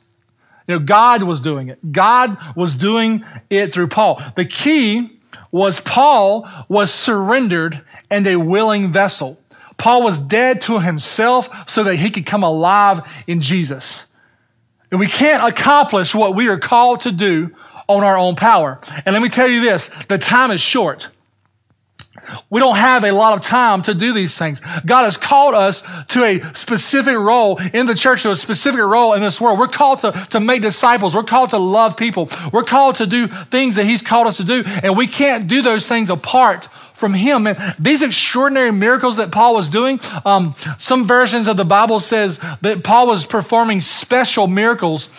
You 0.68 0.76
know, 0.76 0.86
God 0.86 1.24
was 1.24 1.42
doing 1.42 1.70
it. 1.70 1.92
God 1.92 2.38
was 2.56 2.74
doing 2.74 3.24
it 3.50 3.74
through 3.74 3.88
Paul. 3.88 4.22
The 4.36 4.46
key 4.46 5.20
was 5.52 5.80
Paul 5.80 6.50
was 6.68 6.94
surrendered 6.94 7.82
and 8.10 8.26
a 8.26 8.38
willing 8.38 8.92
vessel. 8.92 9.40
Paul 9.78 10.04
was 10.04 10.18
dead 10.18 10.62
to 10.62 10.80
himself 10.80 11.50
so 11.70 11.84
that 11.84 11.96
he 11.96 12.10
could 12.10 12.26
come 12.26 12.44
alive 12.44 13.02
in 13.28 13.42
Jesus. 13.42 14.08
And 14.92 15.00
we 15.00 15.08
can't 15.08 15.48
accomplish 15.48 16.14
what 16.14 16.36
we 16.36 16.48
are 16.48 16.60
called 16.60 17.02
to 17.02 17.12
do 17.12 17.56
on 17.88 18.04
our 18.04 18.18
own 18.18 18.36
power. 18.36 18.80
And 19.06 19.14
let 19.14 19.22
me 19.22 19.30
tell 19.30 19.48
you 19.48 19.62
this, 19.62 19.90
the 20.08 20.18
time 20.18 20.52
is 20.52 20.62
short. 20.62 21.10
We 22.50 22.60
don't 22.60 22.78
have 22.78 23.04
a 23.04 23.12
lot 23.12 23.34
of 23.34 23.42
time 23.42 23.82
to 23.84 23.94
do 23.94 24.14
these 24.14 24.38
things. 24.38 24.62
God 24.86 25.04
has 25.04 25.18
called 25.18 25.54
us 25.54 25.84
to 26.10 26.24
a 26.24 26.54
specific 26.54 27.16
role 27.16 27.60
in 27.74 27.86
the 27.86 27.96
church, 27.96 28.24
to 28.24 28.32
a 28.32 28.36
specific 28.36 28.82
role 28.82 29.14
in 29.14 29.22
this 29.22 29.40
world. 29.40 29.60
We're 29.60 29.68
called 29.68 30.02
to, 30.02 30.12
to 30.32 30.40
make 30.40 30.62
disciples. 30.62 31.16
We're 31.16 31.24
called 31.24 31.52
to 31.52 31.58
love 31.58 31.98
people. 31.98 32.30
We're 32.52 32.64
called 32.64 32.96
to 32.98 33.06
do 33.06 33.28
things 33.28 33.76
that 33.76 33.86
He's 33.86 34.02
called 34.02 34.28
us 34.28 34.38
to 34.38 34.44
do. 34.44 34.64
And 34.66 34.98
we 34.98 35.08
can't 35.08 35.48
do 35.48 35.62
those 35.62 35.88
things 35.88 36.10
apart 36.10 36.68
from 37.02 37.16
him. 37.16 37.48
And 37.48 37.58
these 37.78 38.04
extraordinary 38.04 38.72
miracles 38.72 39.18
that 39.18 39.32
Paul 39.32 39.56
was 39.56 39.68
doing, 39.68 40.00
um, 40.24 40.56
some 40.78 41.08
versions 41.08 41.48
of 41.48 41.58
the 41.58 41.66
Bible 41.66 42.00
says 42.00 42.40
that 42.62 42.84
Paul 42.84 43.08
was 43.08 43.26
performing 43.26 43.82
special 43.82 44.46
miracles 44.48 45.12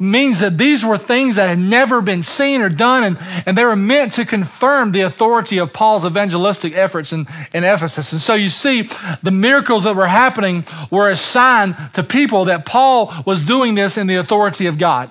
means 0.00 0.40
that 0.40 0.56
these 0.56 0.84
were 0.84 0.96
things 0.96 1.36
that 1.36 1.48
had 1.48 1.58
never 1.58 2.00
been 2.00 2.22
seen 2.22 2.62
or 2.62 2.70
done, 2.70 3.04
and, 3.04 3.18
and 3.44 3.56
they 3.56 3.64
were 3.64 3.76
meant 3.76 4.14
to 4.14 4.24
confirm 4.24 4.92
the 4.92 5.02
authority 5.02 5.58
of 5.58 5.74
Paul's 5.74 6.06
evangelistic 6.06 6.74
efforts 6.74 7.12
in, 7.12 7.26
in 7.52 7.64
Ephesus. 7.64 8.10
And 8.10 8.20
so 8.20 8.34
you 8.34 8.48
see, 8.48 8.88
the 9.22 9.30
miracles 9.30 9.84
that 9.84 9.94
were 9.94 10.06
happening 10.06 10.64
were 10.90 11.10
a 11.10 11.16
sign 11.16 11.76
to 11.92 12.02
people 12.02 12.46
that 12.46 12.64
Paul 12.64 13.12
was 13.26 13.42
doing 13.42 13.74
this 13.74 13.98
in 13.98 14.06
the 14.06 14.16
authority 14.16 14.66
of 14.66 14.78
God. 14.78 15.10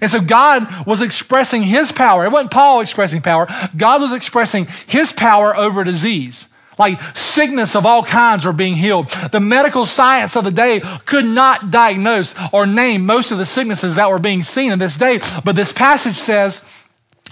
And 0.00 0.10
so 0.10 0.22
God 0.22 0.86
was 0.86 1.02
expressing 1.02 1.62
his 1.62 1.92
power. 1.92 2.24
It 2.24 2.32
wasn't 2.32 2.50
Paul 2.50 2.80
expressing 2.80 3.20
power. 3.20 3.46
God 3.76 4.00
was 4.00 4.14
expressing 4.14 4.66
his 4.86 5.12
power 5.12 5.54
over 5.54 5.84
disease. 5.84 6.48
Like 6.78 7.00
sickness 7.16 7.76
of 7.76 7.84
all 7.84 8.02
kinds 8.02 8.44
were 8.44 8.52
being 8.52 8.76
healed. 8.76 9.10
The 9.30 9.40
medical 9.40 9.86
science 9.86 10.36
of 10.36 10.44
the 10.44 10.50
day 10.50 10.80
could 11.06 11.26
not 11.26 11.70
diagnose 11.70 12.34
or 12.52 12.66
name 12.66 13.04
most 13.04 13.30
of 13.30 13.38
the 13.38 13.46
sicknesses 13.46 13.96
that 13.96 14.10
were 14.10 14.18
being 14.18 14.42
seen 14.42 14.72
in 14.72 14.78
this 14.78 14.96
day. 14.96 15.20
But 15.44 15.56
this 15.56 15.72
passage 15.72 16.16
says 16.16 16.66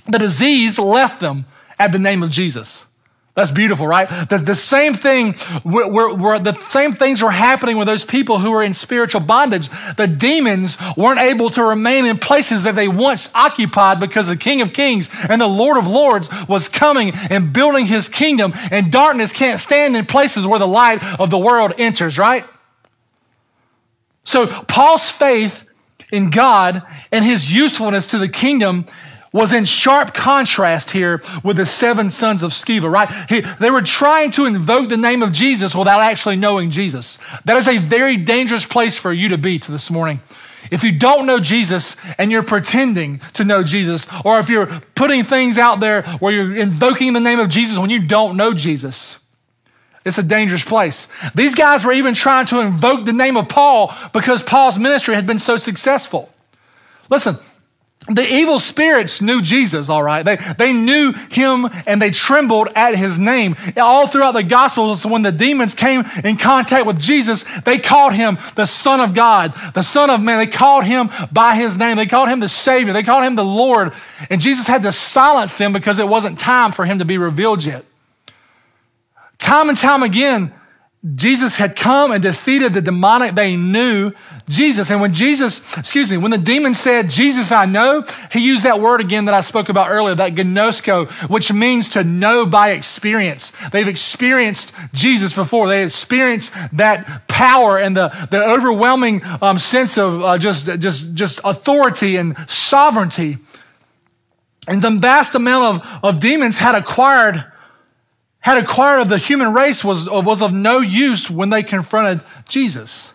the 0.06 0.18
disease 0.18 0.78
left 0.78 1.20
them 1.20 1.46
at 1.78 1.92
the 1.92 1.98
name 1.98 2.22
of 2.22 2.30
Jesus. 2.30 2.86
That's 3.40 3.50
beautiful, 3.50 3.86
right? 3.86 4.06
The, 4.28 4.36
the 4.36 4.54
same 4.54 4.92
thing, 4.92 5.32
where, 5.62 5.88
where 5.88 6.38
the 6.38 6.52
same 6.68 6.92
things 6.92 7.22
were 7.22 7.30
happening 7.30 7.78
with 7.78 7.86
those 7.86 8.04
people 8.04 8.38
who 8.38 8.50
were 8.50 8.62
in 8.62 8.74
spiritual 8.74 9.22
bondage. 9.22 9.70
The 9.96 10.06
demons 10.06 10.76
weren't 10.94 11.20
able 11.20 11.48
to 11.50 11.64
remain 11.64 12.04
in 12.04 12.18
places 12.18 12.64
that 12.64 12.74
they 12.74 12.86
once 12.86 13.34
occupied 13.34 13.98
because 13.98 14.26
the 14.26 14.36
King 14.36 14.60
of 14.60 14.74
Kings 14.74 15.08
and 15.26 15.40
the 15.40 15.46
Lord 15.48 15.78
of 15.78 15.86
Lords 15.86 16.28
was 16.48 16.68
coming 16.68 17.12
and 17.14 17.50
building 17.50 17.86
his 17.86 18.10
kingdom, 18.10 18.52
and 18.70 18.92
darkness 18.92 19.32
can't 19.32 19.58
stand 19.58 19.96
in 19.96 20.04
places 20.04 20.46
where 20.46 20.58
the 20.58 20.68
light 20.68 21.02
of 21.18 21.30
the 21.30 21.38
world 21.38 21.72
enters, 21.78 22.18
right? 22.18 22.44
So 24.24 24.48
Paul's 24.64 25.10
faith 25.10 25.64
in 26.12 26.28
God 26.28 26.82
and 27.10 27.24
his 27.24 27.50
usefulness 27.50 28.06
to 28.08 28.18
the 28.18 28.28
kingdom 28.28 28.84
was 29.32 29.52
in 29.52 29.64
sharp 29.64 30.12
contrast 30.12 30.90
here 30.90 31.22
with 31.44 31.56
the 31.56 31.66
seven 31.66 32.10
sons 32.10 32.42
of 32.42 32.50
Sceva, 32.50 32.90
right? 32.90 33.08
He, 33.28 33.42
they 33.60 33.70
were 33.70 33.82
trying 33.82 34.32
to 34.32 34.46
invoke 34.46 34.88
the 34.88 34.96
name 34.96 35.22
of 35.22 35.32
Jesus 35.32 35.74
without 35.74 36.00
actually 36.00 36.36
knowing 36.36 36.70
Jesus. 36.70 37.18
That 37.44 37.56
is 37.56 37.68
a 37.68 37.78
very 37.78 38.16
dangerous 38.16 38.64
place 38.64 38.98
for 38.98 39.12
you 39.12 39.28
to 39.28 39.38
be 39.38 39.58
to 39.60 39.70
this 39.70 39.90
morning. 39.90 40.20
If 40.70 40.84
you 40.84 40.92
don't 40.92 41.26
know 41.26 41.40
Jesus 41.40 41.96
and 42.18 42.30
you're 42.30 42.42
pretending 42.42 43.20
to 43.34 43.44
know 43.44 43.62
Jesus, 43.62 44.06
or 44.24 44.40
if 44.40 44.48
you're 44.48 44.66
putting 44.94 45.24
things 45.24 45.58
out 45.58 45.80
there 45.80 46.02
where 46.18 46.32
you're 46.32 46.56
invoking 46.56 47.12
the 47.12 47.20
name 47.20 47.38
of 47.38 47.48
Jesus 47.48 47.78
when 47.78 47.90
you 47.90 48.06
don't 48.06 48.36
know 48.36 48.52
Jesus, 48.52 49.18
it's 50.04 50.18
a 50.18 50.22
dangerous 50.22 50.64
place. 50.64 51.08
These 51.34 51.54
guys 51.54 51.84
were 51.84 51.92
even 51.92 52.14
trying 52.14 52.46
to 52.46 52.60
invoke 52.60 53.04
the 53.04 53.12
name 53.12 53.36
of 53.36 53.48
Paul 53.48 53.94
because 54.12 54.42
Paul's 54.42 54.78
ministry 54.78 55.14
had 55.14 55.26
been 55.26 55.38
so 55.38 55.56
successful. 55.56 56.32
Listen, 57.08 57.38
the 58.08 58.26
evil 58.26 58.58
spirits 58.58 59.20
knew 59.20 59.42
Jesus, 59.42 59.90
all 59.90 60.02
right. 60.02 60.24
They, 60.24 60.36
they 60.56 60.72
knew 60.72 61.12
him 61.12 61.68
and 61.86 62.00
they 62.00 62.10
trembled 62.10 62.68
at 62.74 62.96
his 62.96 63.18
name. 63.18 63.56
All 63.76 64.06
throughout 64.06 64.32
the 64.32 64.42
Gospels, 64.42 65.04
when 65.04 65.22
the 65.22 65.30
demons 65.30 65.74
came 65.74 66.04
in 66.24 66.38
contact 66.38 66.86
with 66.86 66.98
Jesus, 66.98 67.44
they 67.60 67.78
called 67.78 68.14
him 68.14 68.38
the 68.56 68.64
Son 68.64 69.00
of 69.00 69.14
God, 69.14 69.54
the 69.74 69.82
Son 69.82 70.08
of 70.08 70.22
Man. 70.22 70.38
They 70.38 70.46
called 70.46 70.84
him 70.84 71.10
by 71.30 71.56
his 71.56 71.78
name. 71.78 71.98
They 71.98 72.06
called 72.06 72.30
him 72.30 72.40
the 72.40 72.48
Savior. 72.48 72.94
They 72.94 73.02
called 73.02 73.24
him 73.24 73.36
the 73.36 73.44
Lord. 73.44 73.92
And 74.30 74.40
Jesus 74.40 74.66
had 74.66 74.82
to 74.82 74.92
silence 74.92 75.58
them 75.58 75.72
because 75.72 75.98
it 75.98 76.08
wasn't 76.08 76.38
time 76.38 76.72
for 76.72 76.86
him 76.86 77.00
to 77.00 77.04
be 77.04 77.18
revealed 77.18 77.64
yet. 77.64 77.84
Time 79.38 79.68
and 79.68 79.76
time 79.76 80.02
again, 80.02 80.52
Jesus 81.14 81.56
had 81.56 81.76
come 81.76 82.12
and 82.12 82.22
defeated 82.22 82.74
the 82.74 82.82
demonic. 82.82 83.34
They 83.34 83.56
knew 83.56 84.12
Jesus. 84.50 84.90
And 84.90 85.00
when 85.00 85.14
Jesus, 85.14 85.64
excuse 85.78 86.10
me, 86.10 86.18
when 86.18 86.30
the 86.30 86.36
demon 86.36 86.74
said, 86.74 87.08
Jesus, 87.08 87.50
I 87.50 87.64
know, 87.64 88.04
he 88.30 88.40
used 88.40 88.64
that 88.64 88.80
word 88.80 89.00
again 89.00 89.24
that 89.24 89.34
I 89.34 89.40
spoke 89.40 89.70
about 89.70 89.88
earlier, 89.88 90.14
that 90.14 90.34
gnosko, 90.34 91.08
which 91.30 91.50
means 91.50 91.88
to 91.90 92.04
know 92.04 92.44
by 92.44 92.72
experience. 92.72 93.54
They've 93.72 93.88
experienced 93.88 94.74
Jesus 94.92 95.32
before. 95.32 95.68
They 95.68 95.84
experienced 95.84 96.52
that 96.72 97.26
power 97.28 97.78
and 97.78 97.96
the, 97.96 98.08
the 98.30 98.44
overwhelming 98.44 99.22
um, 99.40 99.58
sense 99.58 99.96
of 99.96 100.22
uh, 100.22 100.36
just, 100.36 100.66
just, 100.80 101.14
just 101.14 101.40
authority 101.44 102.16
and 102.16 102.36
sovereignty. 102.46 103.38
And 104.68 104.82
the 104.82 104.90
vast 104.90 105.34
amount 105.34 105.82
of, 105.82 106.04
of 106.04 106.20
demons 106.20 106.58
had 106.58 106.74
acquired 106.74 107.49
had 108.40 108.58
acquired 108.58 109.00
of 109.00 109.08
the 109.08 109.18
human 109.18 109.52
race 109.52 109.84
was, 109.84 110.08
uh, 110.08 110.20
was 110.24 110.42
of 110.42 110.52
no 110.52 110.80
use 110.80 111.30
when 111.30 111.50
they 111.50 111.62
confronted 111.62 112.24
Jesus. 112.48 113.14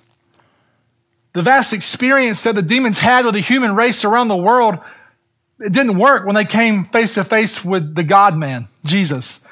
The 1.34 1.42
vast 1.42 1.74
experience 1.74 2.44
that 2.44 2.56
the 2.56 2.62
demons 2.62 3.00
had 3.00 3.26
with 3.26 3.34
the 3.34 3.42
human 3.42 3.76
race 3.76 4.06
around 4.06 4.28
the 4.28 4.38
world, 4.38 4.78
it 5.60 5.74
didn't 5.74 5.98
work 5.98 6.26
when 6.26 6.36
they 6.36 6.46
came 6.46 6.86
face 6.86 7.14
to 7.16 7.24
face 7.24 7.66
with 7.66 7.96
the 7.96 8.04
God 8.04 8.38
man, 8.38 8.68
Jesus. 8.86 9.44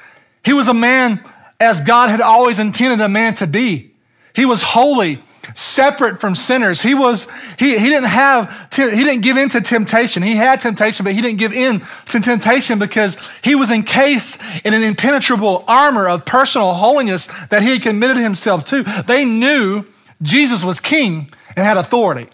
He 0.44 0.52
was 0.52 0.68
a 0.68 0.74
man 0.74 1.20
as 1.58 1.80
God 1.80 2.10
had 2.10 2.20
always 2.20 2.58
intended 2.58 3.04
a 3.04 3.08
man 3.08 3.34
to 3.34 3.46
be. 3.46 3.92
He 4.34 4.44
was 4.44 4.62
holy 4.62 5.22
separate 5.54 6.20
from 6.20 6.34
sinners. 6.34 6.80
He 6.80 6.94
was, 6.94 7.30
he, 7.58 7.78
he 7.78 7.88
didn't 7.88 8.08
have, 8.08 8.68
he 8.74 9.04
didn't 9.04 9.20
give 9.20 9.36
in 9.36 9.48
to 9.50 9.60
temptation. 9.60 10.22
He 10.22 10.36
had 10.36 10.60
temptation, 10.60 11.04
but 11.04 11.14
he 11.14 11.20
didn't 11.20 11.38
give 11.38 11.52
in 11.52 11.82
to 12.10 12.20
temptation 12.20 12.78
because 12.78 13.16
he 13.42 13.54
was 13.54 13.70
encased 13.70 14.40
in 14.64 14.74
an 14.74 14.82
impenetrable 14.82 15.64
armor 15.68 16.08
of 16.08 16.24
personal 16.24 16.74
holiness 16.74 17.28
that 17.50 17.62
he 17.62 17.70
had 17.70 17.82
committed 17.82 18.16
himself 18.16 18.64
to. 18.66 18.82
They 19.06 19.24
knew 19.24 19.84
Jesus 20.22 20.64
was 20.64 20.80
king 20.80 21.30
and 21.56 21.64
had 21.64 21.76
authority. 21.76 22.28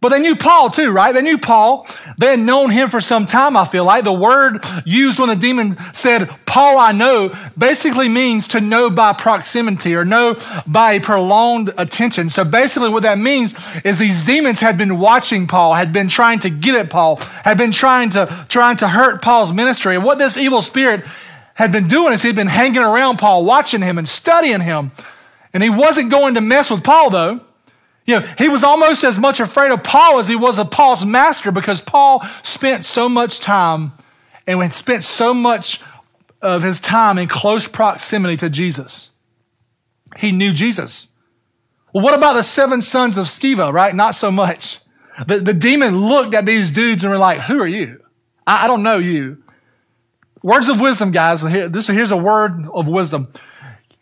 But 0.00 0.10
they 0.10 0.20
knew 0.20 0.36
Paul 0.36 0.70
too, 0.70 0.92
right? 0.92 1.12
They 1.12 1.22
knew 1.22 1.38
Paul. 1.38 1.84
They 2.18 2.28
had 2.28 2.38
known 2.38 2.70
him 2.70 2.88
for 2.88 3.00
some 3.00 3.26
time, 3.26 3.56
I 3.56 3.64
feel 3.64 3.84
like. 3.84 4.04
The 4.04 4.12
word 4.12 4.64
used 4.84 5.18
when 5.18 5.28
the 5.28 5.34
demon 5.34 5.76
said, 5.92 6.30
Paul 6.46 6.78
I 6.78 6.92
know, 6.92 7.36
basically 7.56 8.08
means 8.08 8.46
to 8.48 8.60
know 8.60 8.90
by 8.90 9.12
proximity 9.12 9.96
or 9.96 10.04
know 10.04 10.36
by 10.68 11.00
prolonged 11.00 11.72
attention. 11.76 12.30
So 12.30 12.44
basically 12.44 12.90
what 12.90 13.02
that 13.02 13.18
means 13.18 13.56
is 13.84 13.98
these 13.98 14.24
demons 14.24 14.60
had 14.60 14.78
been 14.78 14.98
watching 14.98 15.48
Paul, 15.48 15.74
had 15.74 15.92
been 15.92 16.08
trying 16.08 16.38
to 16.40 16.50
get 16.50 16.76
at 16.76 16.90
Paul, 16.90 17.16
had 17.16 17.58
been 17.58 17.72
trying 17.72 18.10
to, 18.10 18.46
trying 18.48 18.76
to 18.76 18.88
hurt 18.88 19.20
Paul's 19.20 19.52
ministry. 19.52 19.96
And 19.96 20.04
what 20.04 20.18
this 20.18 20.36
evil 20.36 20.62
spirit 20.62 21.04
had 21.54 21.72
been 21.72 21.88
doing 21.88 22.12
is 22.12 22.22
he'd 22.22 22.36
been 22.36 22.46
hanging 22.46 22.82
around 22.82 23.18
Paul, 23.18 23.44
watching 23.44 23.82
him 23.82 23.98
and 23.98 24.08
studying 24.08 24.60
him. 24.60 24.92
And 25.52 25.60
he 25.60 25.70
wasn't 25.70 26.12
going 26.12 26.34
to 26.34 26.40
mess 26.40 26.70
with 26.70 26.84
Paul 26.84 27.10
though. 27.10 27.40
You 28.08 28.20
know, 28.20 28.26
he 28.38 28.48
was 28.48 28.64
almost 28.64 29.04
as 29.04 29.18
much 29.18 29.38
afraid 29.38 29.70
of 29.70 29.84
Paul 29.84 30.18
as 30.18 30.28
he 30.28 30.34
was 30.34 30.58
of 30.58 30.70
Paul's 30.70 31.04
master 31.04 31.52
because 31.52 31.82
Paul 31.82 32.26
spent 32.42 32.86
so 32.86 33.06
much 33.06 33.38
time 33.38 33.92
and 34.46 34.72
spent 34.72 35.04
so 35.04 35.34
much 35.34 35.82
of 36.40 36.62
his 36.62 36.80
time 36.80 37.18
in 37.18 37.28
close 37.28 37.68
proximity 37.68 38.38
to 38.38 38.48
Jesus. 38.48 39.10
He 40.16 40.32
knew 40.32 40.54
Jesus. 40.54 41.16
Well, 41.92 42.02
what 42.02 42.14
about 42.14 42.32
the 42.32 42.42
seven 42.42 42.80
sons 42.80 43.18
of 43.18 43.26
Sceva, 43.26 43.70
right? 43.70 43.94
Not 43.94 44.14
so 44.14 44.30
much. 44.30 44.80
The, 45.26 45.40
the 45.40 45.52
demon 45.52 45.98
looked 45.98 46.34
at 46.34 46.46
these 46.46 46.70
dudes 46.70 47.04
and 47.04 47.10
were 47.10 47.18
like, 47.18 47.40
Who 47.40 47.60
are 47.60 47.68
you? 47.68 48.00
I, 48.46 48.64
I 48.64 48.68
don't 48.68 48.82
know 48.82 48.96
you. 48.96 49.42
Words 50.42 50.70
of 50.70 50.80
wisdom, 50.80 51.10
guys. 51.10 51.42
Here, 51.42 51.68
this, 51.68 51.88
here's 51.88 52.10
a 52.10 52.16
word 52.16 52.68
of 52.72 52.88
wisdom. 52.88 53.30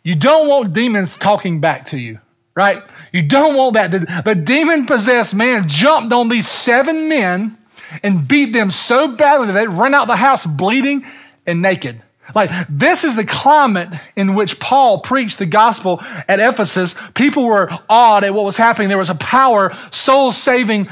You 0.04 0.14
don't 0.14 0.46
want 0.46 0.72
demons 0.72 1.16
talking 1.16 1.60
back 1.60 1.86
to 1.86 1.98
you, 1.98 2.20
right? 2.54 2.84
You 3.16 3.22
don't 3.22 3.56
want 3.56 3.74
that. 3.74 3.90
The, 3.90 4.22
the 4.24 4.34
demon 4.34 4.86
possessed 4.86 5.34
man 5.34 5.68
jumped 5.68 6.12
on 6.12 6.28
these 6.28 6.46
seven 6.46 7.08
men 7.08 7.56
and 8.02 8.28
beat 8.28 8.52
them 8.52 8.70
so 8.70 9.08
badly 9.08 9.46
that 9.46 9.54
they 9.54 9.66
ran 9.66 9.94
out 9.94 10.06
the 10.06 10.16
house 10.16 10.44
bleeding 10.44 11.04
and 11.46 11.62
naked. 11.62 12.02
Like, 12.34 12.50
this 12.68 13.04
is 13.04 13.16
the 13.16 13.24
climate 13.24 13.88
in 14.16 14.34
which 14.34 14.58
Paul 14.58 15.00
preached 15.00 15.38
the 15.38 15.46
gospel 15.46 16.02
at 16.28 16.40
Ephesus. 16.40 16.94
People 17.14 17.44
were 17.44 17.70
awed 17.88 18.24
at 18.24 18.34
what 18.34 18.44
was 18.44 18.56
happening. 18.56 18.88
There 18.88 18.98
was 18.98 19.10
a 19.10 19.14
power, 19.14 19.72
soul 19.90 20.32
saving, 20.32 20.88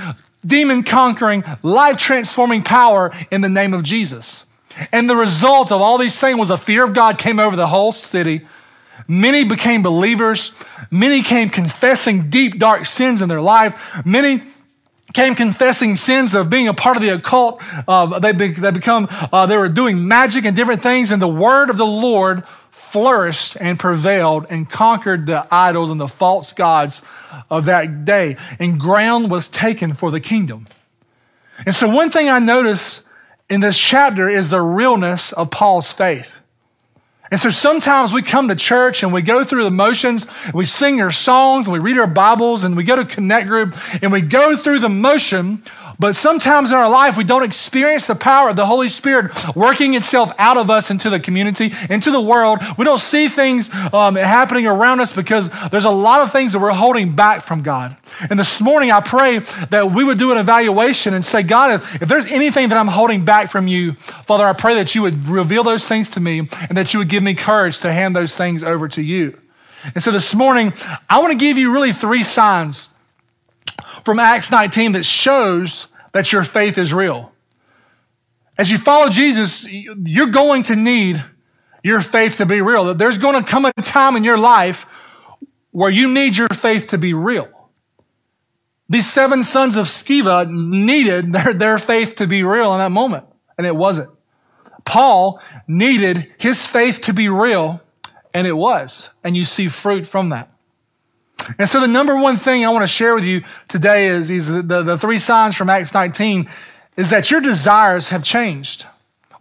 demon 0.46 0.82
conquering, 0.82 1.44
life 1.62 1.98
transforming 1.98 2.62
power 2.62 3.12
in 3.30 3.40
the 3.40 3.48
name 3.48 3.74
of 3.74 3.82
Jesus. 3.82 4.46
And 4.92 5.10
the 5.10 5.16
result 5.16 5.72
of 5.72 5.80
all 5.80 5.98
these 5.98 6.18
things 6.18 6.38
was 6.38 6.50
a 6.50 6.56
fear 6.56 6.84
of 6.84 6.94
God 6.94 7.18
came 7.18 7.38
over 7.38 7.56
the 7.56 7.66
whole 7.66 7.92
city. 7.92 8.46
Many 9.06 9.44
became 9.44 9.82
believers. 9.82 10.54
Many 10.90 11.22
came 11.22 11.48
confessing 11.48 12.30
deep, 12.30 12.58
dark 12.58 12.86
sins 12.86 13.22
in 13.22 13.28
their 13.28 13.40
life. 13.40 14.02
Many 14.04 14.42
came 15.12 15.34
confessing 15.34 15.96
sins 15.96 16.34
of 16.34 16.50
being 16.50 16.68
a 16.68 16.74
part 16.74 16.96
of 16.96 17.02
the 17.02 17.10
occult. 17.10 17.62
Uh, 17.86 18.18
they, 18.18 18.32
be, 18.32 18.48
they 18.48 18.70
become, 18.70 19.08
uh, 19.10 19.46
they 19.46 19.56
were 19.56 19.68
doing 19.68 20.06
magic 20.06 20.44
and 20.44 20.56
different 20.56 20.82
things, 20.82 21.10
and 21.10 21.22
the 21.22 21.28
word 21.28 21.70
of 21.70 21.76
the 21.76 21.86
Lord 21.86 22.42
flourished 22.70 23.56
and 23.60 23.78
prevailed 23.78 24.46
and 24.50 24.68
conquered 24.70 25.26
the 25.26 25.46
idols 25.52 25.90
and 25.90 26.00
the 26.00 26.08
false 26.08 26.52
gods 26.52 27.06
of 27.50 27.64
that 27.64 28.04
day. 28.04 28.36
And 28.58 28.78
ground 28.78 29.30
was 29.30 29.48
taken 29.48 29.94
for 29.94 30.10
the 30.10 30.20
kingdom. 30.20 30.66
And 31.64 31.74
so, 31.74 31.88
one 31.88 32.10
thing 32.10 32.28
I 32.28 32.40
notice 32.40 33.08
in 33.48 33.60
this 33.60 33.78
chapter 33.78 34.28
is 34.28 34.50
the 34.50 34.60
realness 34.60 35.32
of 35.32 35.50
Paul's 35.50 35.92
faith. 35.92 36.36
And 37.30 37.40
so 37.40 37.50
sometimes 37.50 38.12
we 38.12 38.22
come 38.22 38.48
to 38.48 38.54
church 38.54 39.02
and 39.02 39.12
we 39.12 39.22
go 39.22 39.44
through 39.44 39.64
the 39.64 39.70
motions, 39.70 40.26
we 40.52 40.66
sing 40.66 41.00
our 41.00 41.10
songs, 41.10 41.68
we 41.68 41.78
read 41.78 41.98
our 41.98 42.06
Bibles, 42.06 42.64
and 42.64 42.76
we 42.76 42.84
go 42.84 42.96
to 42.96 43.04
Connect 43.04 43.48
Group, 43.48 43.74
and 44.02 44.12
we 44.12 44.20
go 44.20 44.56
through 44.56 44.80
the 44.80 44.90
motion 44.90 45.62
but 45.98 46.16
sometimes 46.16 46.70
in 46.70 46.76
our 46.76 46.88
life, 46.88 47.16
we 47.16 47.24
don't 47.24 47.42
experience 47.42 48.06
the 48.06 48.14
power 48.14 48.50
of 48.50 48.56
the 48.56 48.66
Holy 48.66 48.88
Spirit 48.88 49.32
working 49.54 49.94
itself 49.94 50.32
out 50.38 50.56
of 50.56 50.70
us 50.70 50.90
into 50.90 51.10
the 51.10 51.20
community, 51.20 51.72
into 51.88 52.10
the 52.10 52.20
world. 52.20 52.60
We 52.76 52.84
don't 52.84 53.00
see 53.00 53.28
things 53.28 53.72
um, 53.92 54.16
happening 54.16 54.66
around 54.66 55.00
us 55.00 55.12
because 55.12 55.50
there's 55.70 55.84
a 55.84 55.90
lot 55.90 56.22
of 56.22 56.32
things 56.32 56.52
that 56.52 56.58
we're 56.58 56.72
holding 56.72 57.14
back 57.14 57.42
from 57.42 57.62
God. 57.62 57.96
And 58.30 58.38
this 58.38 58.60
morning, 58.60 58.90
I 58.90 59.00
pray 59.00 59.40
that 59.70 59.92
we 59.92 60.04
would 60.04 60.18
do 60.18 60.32
an 60.32 60.38
evaluation 60.38 61.14
and 61.14 61.24
say, 61.24 61.42
God, 61.42 61.72
if, 61.72 62.02
if 62.02 62.08
there's 62.08 62.26
anything 62.26 62.68
that 62.68 62.78
I'm 62.78 62.88
holding 62.88 63.24
back 63.24 63.50
from 63.50 63.66
you, 63.66 63.92
Father, 63.92 64.46
I 64.46 64.52
pray 64.52 64.74
that 64.76 64.94
you 64.94 65.02
would 65.02 65.28
reveal 65.28 65.64
those 65.64 65.86
things 65.86 66.08
to 66.10 66.20
me 66.20 66.48
and 66.68 66.76
that 66.76 66.92
you 66.92 66.98
would 66.98 67.08
give 67.08 67.22
me 67.22 67.34
courage 67.34 67.78
to 67.80 67.92
hand 67.92 68.14
those 68.14 68.36
things 68.36 68.62
over 68.62 68.88
to 68.88 69.02
you. 69.02 69.38
And 69.94 70.02
so 70.02 70.10
this 70.10 70.34
morning, 70.34 70.72
I 71.10 71.18
want 71.18 71.32
to 71.32 71.38
give 71.38 71.58
you 71.58 71.70
really 71.70 71.92
three 71.92 72.22
signs 72.22 72.93
from 74.04 74.18
Acts 74.18 74.50
19 74.50 74.92
that 74.92 75.04
shows 75.04 75.88
that 76.12 76.32
your 76.32 76.44
faith 76.44 76.78
is 76.78 76.92
real. 76.92 77.32
As 78.56 78.70
you 78.70 78.78
follow 78.78 79.08
Jesus, 79.08 79.70
you're 79.70 80.26
going 80.26 80.62
to 80.64 80.76
need 80.76 81.24
your 81.82 82.00
faith 82.00 82.36
to 82.36 82.46
be 82.46 82.60
real. 82.60 82.94
There's 82.94 83.18
going 83.18 83.42
to 83.42 83.48
come 83.48 83.64
a 83.64 83.72
time 83.72 84.16
in 84.16 84.24
your 84.24 84.38
life 84.38 84.86
where 85.70 85.90
you 85.90 86.08
need 86.08 86.36
your 86.36 86.48
faith 86.48 86.88
to 86.88 86.98
be 86.98 87.12
real. 87.12 87.48
These 88.88 89.10
seven 89.10 89.42
sons 89.44 89.76
of 89.76 89.86
Sceva 89.86 90.48
needed 90.48 91.32
their, 91.32 91.52
their 91.52 91.78
faith 91.78 92.16
to 92.16 92.26
be 92.26 92.42
real 92.42 92.72
in 92.74 92.78
that 92.78 92.90
moment, 92.90 93.24
and 93.58 93.66
it 93.66 93.74
wasn't. 93.74 94.10
Paul 94.84 95.40
needed 95.66 96.32
his 96.38 96.66
faith 96.66 97.00
to 97.02 97.12
be 97.12 97.28
real, 97.28 97.80
and 98.32 98.46
it 98.46 98.52
was. 98.52 99.14
And 99.24 99.36
you 99.36 99.46
see 99.46 99.68
fruit 99.68 100.06
from 100.06 100.28
that. 100.28 100.53
And 101.58 101.68
so 101.68 101.80
the 101.80 101.86
number 101.86 102.16
one 102.16 102.36
thing 102.36 102.64
I 102.64 102.70
want 102.70 102.82
to 102.82 102.88
share 102.88 103.14
with 103.14 103.24
you 103.24 103.42
today 103.68 104.06
is, 104.06 104.30
is 104.30 104.48
the, 104.48 104.62
the 104.62 104.98
three 104.98 105.18
signs 105.18 105.56
from 105.56 105.68
Acts 105.68 105.92
19 105.92 106.48
is 106.96 107.10
that 107.10 107.30
your 107.30 107.40
desires 107.40 108.08
have 108.08 108.22
changed. 108.22 108.86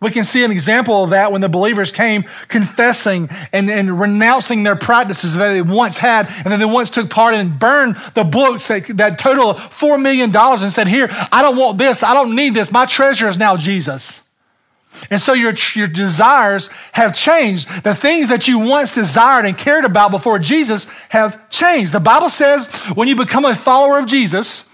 We 0.03 0.11
can 0.11 0.25
see 0.25 0.43
an 0.43 0.51
example 0.51 1.05
of 1.05 1.11
that 1.11 1.31
when 1.31 1.39
the 1.39 1.47
believers 1.47 1.93
came 1.93 2.25
confessing 2.49 3.29
and, 3.53 3.69
and 3.69 3.97
renouncing 3.97 4.63
their 4.63 4.75
practices 4.75 5.35
that 5.35 5.53
they 5.53 5.61
once 5.61 5.97
had 5.97 6.27
and 6.27 6.47
then 6.47 6.59
they 6.59 6.65
once 6.65 6.89
took 6.89 7.09
part 7.09 7.35
in 7.35 7.39
and 7.39 7.57
burned 7.57 7.95
the 8.13 8.25
books 8.25 8.67
that, 8.67 8.85
that 8.97 9.17
total 9.17 9.53
$4 9.53 10.01
million 10.01 10.35
and 10.35 10.73
said, 10.73 10.87
Here, 10.87 11.07
I 11.31 11.41
don't 11.41 11.55
want 11.55 11.77
this. 11.77 12.03
I 12.03 12.13
don't 12.13 12.35
need 12.35 12.53
this. 12.53 12.69
My 12.69 12.85
treasure 12.85 13.29
is 13.29 13.37
now 13.37 13.55
Jesus. 13.55 14.22
And 15.09 15.21
so 15.21 15.33
your, 15.33 15.53
your 15.75 15.87
desires 15.87 16.69
have 16.93 17.15
changed. 17.15 17.83
The 17.83 17.95
things 17.95 18.29
that 18.29 18.47
you 18.47 18.59
once 18.59 18.95
desired 18.95 19.45
and 19.45 19.57
cared 19.57 19.85
about 19.85 20.11
before 20.11 20.39
Jesus 20.39 20.89
have 21.09 21.49
changed. 21.49 21.93
The 21.93 21.99
Bible 21.99 22.29
says 22.29 22.67
when 22.95 23.07
you 23.07 23.15
become 23.15 23.45
a 23.45 23.55
follower 23.55 23.99
of 23.99 24.05
Jesus, 24.05 24.69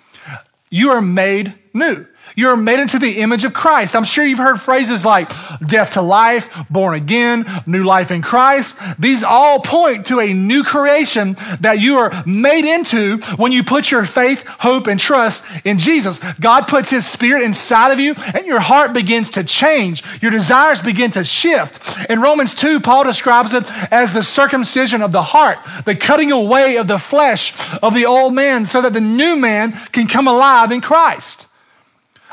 you 0.69 0.89
are 0.89 1.01
made 1.01 1.53
new. 1.73 2.05
You're 2.39 2.55
made 2.55 2.79
into 2.79 2.99
the 2.99 3.19
image 3.19 3.43
of 3.43 3.53
Christ. 3.53 3.97
I'm 3.97 4.05
sure 4.05 4.25
you've 4.25 4.39
heard 4.39 4.61
phrases 4.61 5.03
like 5.03 5.29
death 5.59 5.95
to 5.95 6.01
life, 6.01 6.49
born 6.69 6.95
again, 6.95 7.63
new 7.65 7.83
life 7.83 8.11
in 8.11 8.21
Christ. 8.21 8.79
These 8.97 9.23
all 9.23 9.59
point 9.59 10.05
to 10.05 10.21
a 10.21 10.33
new 10.33 10.63
creation 10.63 11.35
that 11.59 11.81
you 11.81 11.97
are 11.97 12.23
made 12.25 12.63
into 12.63 13.17
when 13.35 13.51
you 13.51 13.61
put 13.65 13.91
your 13.91 14.05
faith, 14.05 14.47
hope, 14.47 14.87
and 14.87 14.97
trust 14.97 15.43
in 15.65 15.79
Jesus. 15.79 16.19
God 16.39 16.69
puts 16.69 16.89
his 16.89 17.05
spirit 17.05 17.43
inside 17.43 17.91
of 17.91 17.99
you 17.99 18.15
and 18.33 18.45
your 18.45 18.61
heart 18.61 18.93
begins 18.93 19.31
to 19.31 19.43
change. 19.43 20.01
Your 20.21 20.31
desires 20.31 20.81
begin 20.81 21.11
to 21.11 21.25
shift. 21.25 22.09
In 22.09 22.21
Romans 22.21 22.53
2, 22.55 22.79
Paul 22.79 23.03
describes 23.03 23.51
it 23.51 23.69
as 23.91 24.13
the 24.13 24.23
circumcision 24.23 25.01
of 25.01 25.11
the 25.11 25.23
heart, 25.23 25.57
the 25.83 25.93
cutting 25.93 26.31
away 26.31 26.77
of 26.77 26.87
the 26.87 26.99
flesh 26.99 27.53
of 27.83 27.93
the 27.93 28.05
old 28.05 28.33
man 28.33 28.65
so 28.65 28.81
that 28.81 28.93
the 28.93 29.01
new 29.01 29.35
man 29.35 29.73
can 29.91 30.07
come 30.07 30.25
alive 30.25 30.71
in 30.71 30.79
Christ. 30.79 31.47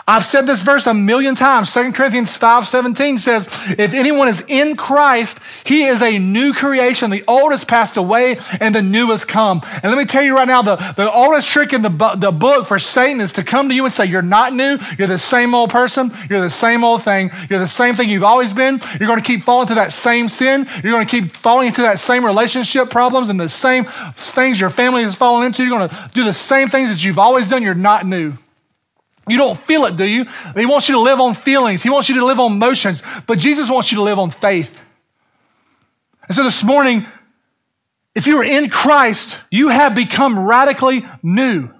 I've 0.08 0.24
said 0.24 0.46
this 0.46 0.62
verse 0.62 0.86
a 0.86 0.94
million 0.94 1.34
times. 1.34 1.74
2 1.74 1.92
Corinthians 1.92 2.36
5 2.36 2.68
17 2.68 3.18
says, 3.18 3.48
If 3.70 3.92
anyone 3.92 4.28
is 4.28 4.44
in 4.46 4.76
Christ, 4.76 5.40
he 5.64 5.84
is 5.84 6.00
a 6.00 6.16
new 6.18 6.52
creation. 6.52 7.10
The 7.10 7.24
old 7.26 7.50
has 7.50 7.64
passed 7.64 7.96
away 7.96 8.38
and 8.60 8.72
the 8.72 8.82
new 8.82 9.10
has 9.10 9.24
come. 9.24 9.62
And 9.82 9.90
let 9.90 9.98
me 9.98 10.04
tell 10.04 10.22
you 10.22 10.36
right 10.36 10.46
now, 10.46 10.62
the, 10.62 10.76
the 10.76 11.10
oldest 11.10 11.48
trick 11.48 11.72
in 11.72 11.82
the, 11.82 11.88
the 12.16 12.30
book 12.30 12.68
for 12.68 12.78
Satan 12.78 13.20
is 13.20 13.32
to 13.32 13.42
come 13.42 13.68
to 13.68 13.74
you 13.74 13.84
and 13.84 13.92
say, 13.92 14.04
You're 14.04 14.22
not 14.22 14.52
new. 14.52 14.78
You're 14.96 15.08
the 15.08 15.18
same 15.18 15.56
old 15.56 15.70
person. 15.70 16.12
You're 16.30 16.40
the 16.40 16.50
same 16.50 16.84
old 16.84 17.02
thing. 17.02 17.32
You're 17.50 17.58
the 17.58 17.66
same 17.66 17.96
thing 17.96 18.08
you've 18.08 18.22
always 18.22 18.52
been. 18.52 18.80
You're 19.00 19.08
going 19.08 19.20
to 19.20 19.26
keep 19.26 19.42
falling 19.42 19.66
to 19.68 19.74
that 19.74 19.92
same 19.92 20.28
sin. 20.28 20.68
You're 20.84 20.92
going 20.92 21.06
to 21.06 21.10
keep 21.10 21.34
falling 21.34 21.66
into 21.66 21.82
that 21.82 21.98
same 21.98 22.24
relationship 22.24 22.90
problems 22.90 23.28
and 23.28 23.40
the 23.40 23.48
same 23.48 23.86
things 24.14 24.60
your 24.60 24.70
family 24.70 25.02
has 25.02 25.16
fallen 25.16 25.46
into. 25.46 25.64
You're 25.64 25.76
going 25.76 25.88
to 25.88 26.10
do 26.14 26.22
the 26.22 26.32
same 26.32 26.68
things 26.68 26.90
that 26.90 27.02
you've 27.02 27.18
always 27.18 27.50
done. 27.50 27.64
You're 27.64 27.74
not 27.74 28.06
new. 28.06 28.34
You 29.28 29.36
don't 29.36 29.58
feel 29.58 29.84
it, 29.86 29.96
do 29.96 30.04
you? 30.04 30.26
He 30.54 30.66
wants 30.66 30.88
you 30.88 30.94
to 30.94 31.00
live 31.00 31.20
on 31.20 31.34
feelings. 31.34 31.82
He 31.82 31.90
wants 31.90 32.08
you 32.08 32.14
to 32.16 32.24
live 32.24 32.38
on 32.38 32.58
motions, 32.58 33.02
but 33.26 33.38
Jesus 33.38 33.68
wants 33.68 33.90
you 33.90 33.96
to 33.96 34.02
live 34.02 34.18
on 34.18 34.30
faith. 34.30 34.82
And 36.28 36.36
so 36.36 36.44
this 36.44 36.62
morning, 36.62 37.06
if 38.14 38.26
you 38.26 38.38
are 38.38 38.44
in 38.44 38.70
Christ, 38.70 39.38
you 39.50 39.68
have 39.68 39.94
become 39.94 40.38
radically 40.38 41.06
new. 41.22 41.70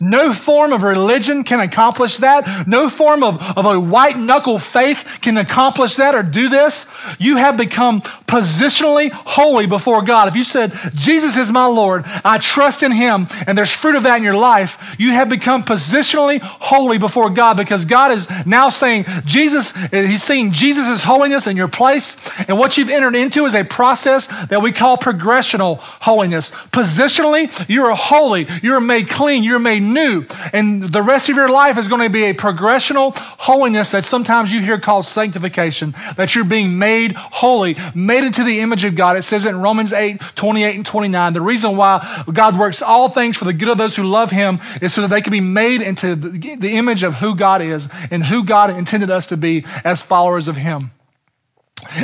No 0.00 0.32
form 0.32 0.72
of 0.72 0.82
religion 0.82 1.42
can 1.42 1.60
accomplish 1.60 2.18
that. 2.18 2.68
No 2.68 2.88
form 2.88 3.22
of, 3.22 3.40
of 3.56 3.66
a 3.66 3.80
white 3.80 4.16
knuckle 4.16 4.58
faith 4.58 5.18
can 5.20 5.36
accomplish 5.36 5.96
that 5.96 6.14
or 6.14 6.22
do 6.22 6.48
this. 6.48 6.88
You 7.18 7.36
have 7.36 7.56
become 7.56 8.02
positionally 8.30 9.10
holy 9.10 9.66
before 9.66 10.02
God. 10.02 10.28
If 10.28 10.36
you 10.36 10.44
said, 10.44 10.72
Jesus 10.94 11.36
is 11.36 11.50
my 11.50 11.66
Lord, 11.66 12.04
I 12.24 12.38
trust 12.38 12.84
in 12.84 12.92
him, 12.92 13.26
and 13.46 13.58
there's 13.58 13.72
fruit 13.72 13.96
of 13.96 14.04
that 14.04 14.18
in 14.18 14.22
your 14.22 14.36
life, 14.36 14.94
you 14.98 15.10
have 15.10 15.28
become 15.28 15.64
positionally 15.64 16.40
holy 16.40 16.96
before 16.96 17.28
God 17.30 17.56
because 17.56 17.84
God 17.84 18.12
is 18.12 18.28
now 18.46 18.68
saying, 18.68 19.04
Jesus, 19.24 19.74
he's 19.90 20.22
seeing 20.22 20.52
Jesus' 20.52 21.02
holiness 21.02 21.48
in 21.48 21.56
your 21.56 21.66
place. 21.66 22.16
And 22.48 22.56
what 22.56 22.76
you've 22.76 22.88
entered 22.88 23.16
into 23.16 23.46
is 23.46 23.54
a 23.54 23.64
process 23.64 24.28
that 24.46 24.62
we 24.62 24.70
call 24.70 24.96
progressional 24.96 25.78
holiness. 25.78 26.52
Positionally, 26.52 27.68
you 27.68 27.84
are 27.84 27.96
holy, 27.96 28.46
you 28.62 28.74
are 28.74 28.80
made 28.80 29.08
clean, 29.08 29.42
you're 29.42 29.58
made 29.58 29.82
new. 29.82 30.24
And 30.52 30.84
the 30.84 31.02
rest 31.02 31.28
of 31.28 31.34
your 31.34 31.48
life 31.48 31.76
is 31.76 31.88
going 31.88 32.02
to 32.02 32.08
be 32.08 32.26
a 32.26 32.34
progressional 32.34 33.16
holiness 33.16 33.90
that 33.90 34.04
sometimes 34.04 34.52
you 34.52 34.60
hear 34.60 34.78
called 34.78 35.04
sanctification, 35.04 35.96
that 36.14 36.36
you're 36.36 36.44
being 36.44 36.78
made 36.78 37.12
holy, 37.12 37.76
made 37.92 38.19
into 38.24 38.44
the 38.44 38.60
image 38.60 38.84
of 38.84 38.94
God. 38.94 39.16
It 39.16 39.22
says 39.22 39.44
it 39.44 39.50
in 39.50 39.60
Romans 39.60 39.92
8, 39.92 40.20
28 40.34 40.76
and 40.76 40.86
29. 40.86 41.32
The 41.32 41.40
reason 41.40 41.76
why 41.76 42.24
God 42.32 42.58
works 42.58 42.82
all 42.82 43.08
things 43.08 43.36
for 43.36 43.44
the 43.44 43.52
good 43.52 43.68
of 43.68 43.78
those 43.78 43.96
who 43.96 44.04
love 44.04 44.30
him 44.30 44.60
is 44.80 44.94
so 44.94 45.02
that 45.02 45.08
they 45.08 45.20
can 45.20 45.32
be 45.32 45.40
made 45.40 45.82
into 45.82 46.14
the 46.14 46.76
image 46.76 47.02
of 47.02 47.16
who 47.16 47.34
God 47.34 47.62
is 47.62 47.88
and 48.10 48.24
who 48.24 48.44
God 48.44 48.70
intended 48.70 49.10
us 49.10 49.26
to 49.26 49.36
be 49.36 49.64
as 49.84 50.02
followers 50.02 50.48
of 50.48 50.56
him. 50.56 50.90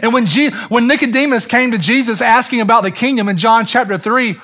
And 0.03 0.12
when, 0.12 0.27
G- 0.27 0.51
when 0.69 0.87
Nicodemus 0.87 1.47
came 1.47 1.71
to 1.71 1.79
Jesus 1.79 2.21
asking 2.21 2.61
about 2.61 2.83
the 2.83 2.91
kingdom 2.91 3.29
in 3.29 3.37
John 3.37 3.67
chapter 3.67 3.99
3, 3.99 4.37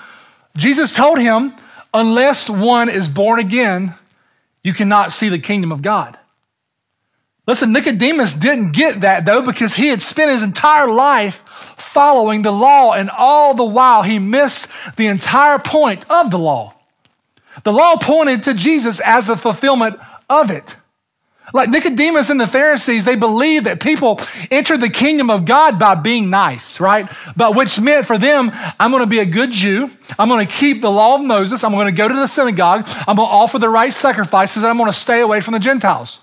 Jesus 0.56 0.92
told 0.92 1.18
him, 1.18 1.54
unless 1.94 2.48
one 2.48 2.88
is 2.88 3.08
born 3.08 3.40
again, 3.40 3.94
you 4.62 4.74
cannot 4.74 5.12
see 5.12 5.28
the 5.28 5.38
kingdom 5.38 5.72
of 5.72 5.82
God. 5.82 6.18
Listen, 7.46 7.72
Nicodemus 7.72 8.34
didn't 8.34 8.72
get 8.72 9.00
that 9.00 9.24
though 9.24 9.42
because 9.42 9.74
he 9.74 9.88
had 9.88 10.00
spent 10.00 10.30
his 10.30 10.42
entire 10.42 10.86
life 10.86 11.42
following 11.92 12.40
the 12.40 12.50
law, 12.50 12.94
and 12.94 13.10
all 13.10 13.52
the 13.52 13.64
while 13.64 14.02
he 14.02 14.18
missed 14.18 14.66
the 14.96 15.08
entire 15.08 15.58
point 15.58 16.04
of 16.10 16.30
the 16.30 16.38
law. 16.38 16.74
The 17.64 17.72
law 17.72 17.96
pointed 17.96 18.44
to 18.44 18.54
Jesus 18.54 18.98
as 19.00 19.28
a 19.28 19.36
fulfillment 19.36 20.00
of 20.30 20.50
it. 20.50 20.76
Like 21.52 21.68
Nicodemus 21.68 22.30
and 22.30 22.40
the 22.40 22.46
Pharisees, 22.46 23.04
they 23.04 23.14
believed 23.14 23.66
that 23.66 23.78
people 23.78 24.18
entered 24.50 24.80
the 24.80 24.88
kingdom 24.88 25.28
of 25.28 25.44
God 25.44 25.78
by 25.78 25.94
being 25.94 26.30
nice, 26.30 26.80
right? 26.80 27.10
But 27.36 27.54
which 27.54 27.78
meant 27.78 28.06
for 28.06 28.16
them, 28.16 28.50
I'm 28.80 28.90
going 28.90 29.02
to 29.02 29.06
be 29.06 29.18
a 29.18 29.26
good 29.26 29.50
Jew. 29.50 29.90
I'm 30.18 30.28
going 30.28 30.46
to 30.46 30.50
keep 30.50 30.80
the 30.80 30.90
law 30.90 31.16
of 31.16 31.20
Moses. 31.20 31.62
I'm 31.62 31.72
going 31.72 31.86
to 31.86 31.92
go 31.92 32.08
to 32.08 32.14
the 32.14 32.26
synagogue. 32.26 32.88
I'm 33.06 33.16
going 33.16 33.28
to 33.28 33.34
offer 33.34 33.58
the 33.58 33.68
right 33.68 33.92
sacrifices 33.92 34.62
and 34.62 34.70
I'm 34.70 34.78
going 34.78 34.90
to 34.90 34.96
stay 34.96 35.20
away 35.20 35.42
from 35.42 35.52
the 35.52 35.60
Gentiles. 35.60 36.20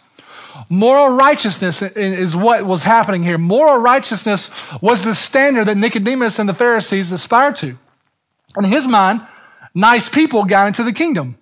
Moral 0.67 1.09
righteousness 1.09 1.81
is 1.81 2.35
what 2.35 2.63
was 2.65 2.83
happening 2.83 3.23
here. 3.23 3.37
Moral 3.37 3.77
righteousness 3.77 4.51
was 4.81 5.03
the 5.03 5.15
standard 5.15 5.65
that 5.65 5.77
Nicodemus 5.77 6.39
and 6.39 6.49
the 6.49 6.53
Pharisees 6.53 7.11
aspired 7.11 7.55
to. 7.57 7.77
In 8.57 8.65
his 8.65 8.87
mind, 8.87 9.21
nice 9.73 10.09
people 10.09 10.43
got 10.43 10.67
into 10.67 10.83
the 10.83 10.91
kingdom. 10.91 11.37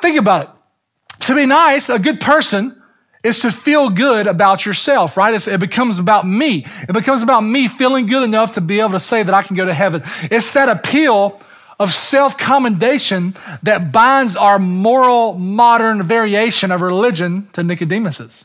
Think 0.00 0.18
about 0.18 0.42
it. 0.44 1.24
To 1.26 1.34
be 1.34 1.46
nice, 1.46 1.88
a 1.88 1.98
good 1.98 2.20
person, 2.20 2.80
is 3.24 3.40
to 3.40 3.50
feel 3.50 3.90
good 3.90 4.26
about 4.26 4.64
yourself, 4.64 5.16
right? 5.16 5.34
It's, 5.34 5.48
it 5.48 5.58
becomes 5.58 5.98
about 5.98 6.26
me. 6.26 6.64
It 6.88 6.92
becomes 6.92 7.22
about 7.22 7.40
me 7.40 7.66
feeling 7.66 8.06
good 8.06 8.22
enough 8.22 8.52
to 8.52 8.60
be 8.60 8.78
able 8.78 8.90
to 8.90 9.00
say 9.00 9.22
that 9.22 9.34
I 9.34 9.42
can 9.42 9.56
go 9.56 9.64
to 9.64 9.74
heaven. 9.74 10.02
It's 10.30 10.52
that 10.52 10.68
appeal 10.68 11.40
of 11.78 11.92
self 11.92 12.38
commendation 12.38 13.34
that 13.62 13.92
binds 13.92 14.36
our 14.36 14.58
moral 14.58 15.34
modern 15.34 16.02
variation 16.02 16.70
of 16.70 16.80
religion 16.80 17.48
to 17.52 17.62
Nicodemus's. 17.62 18.44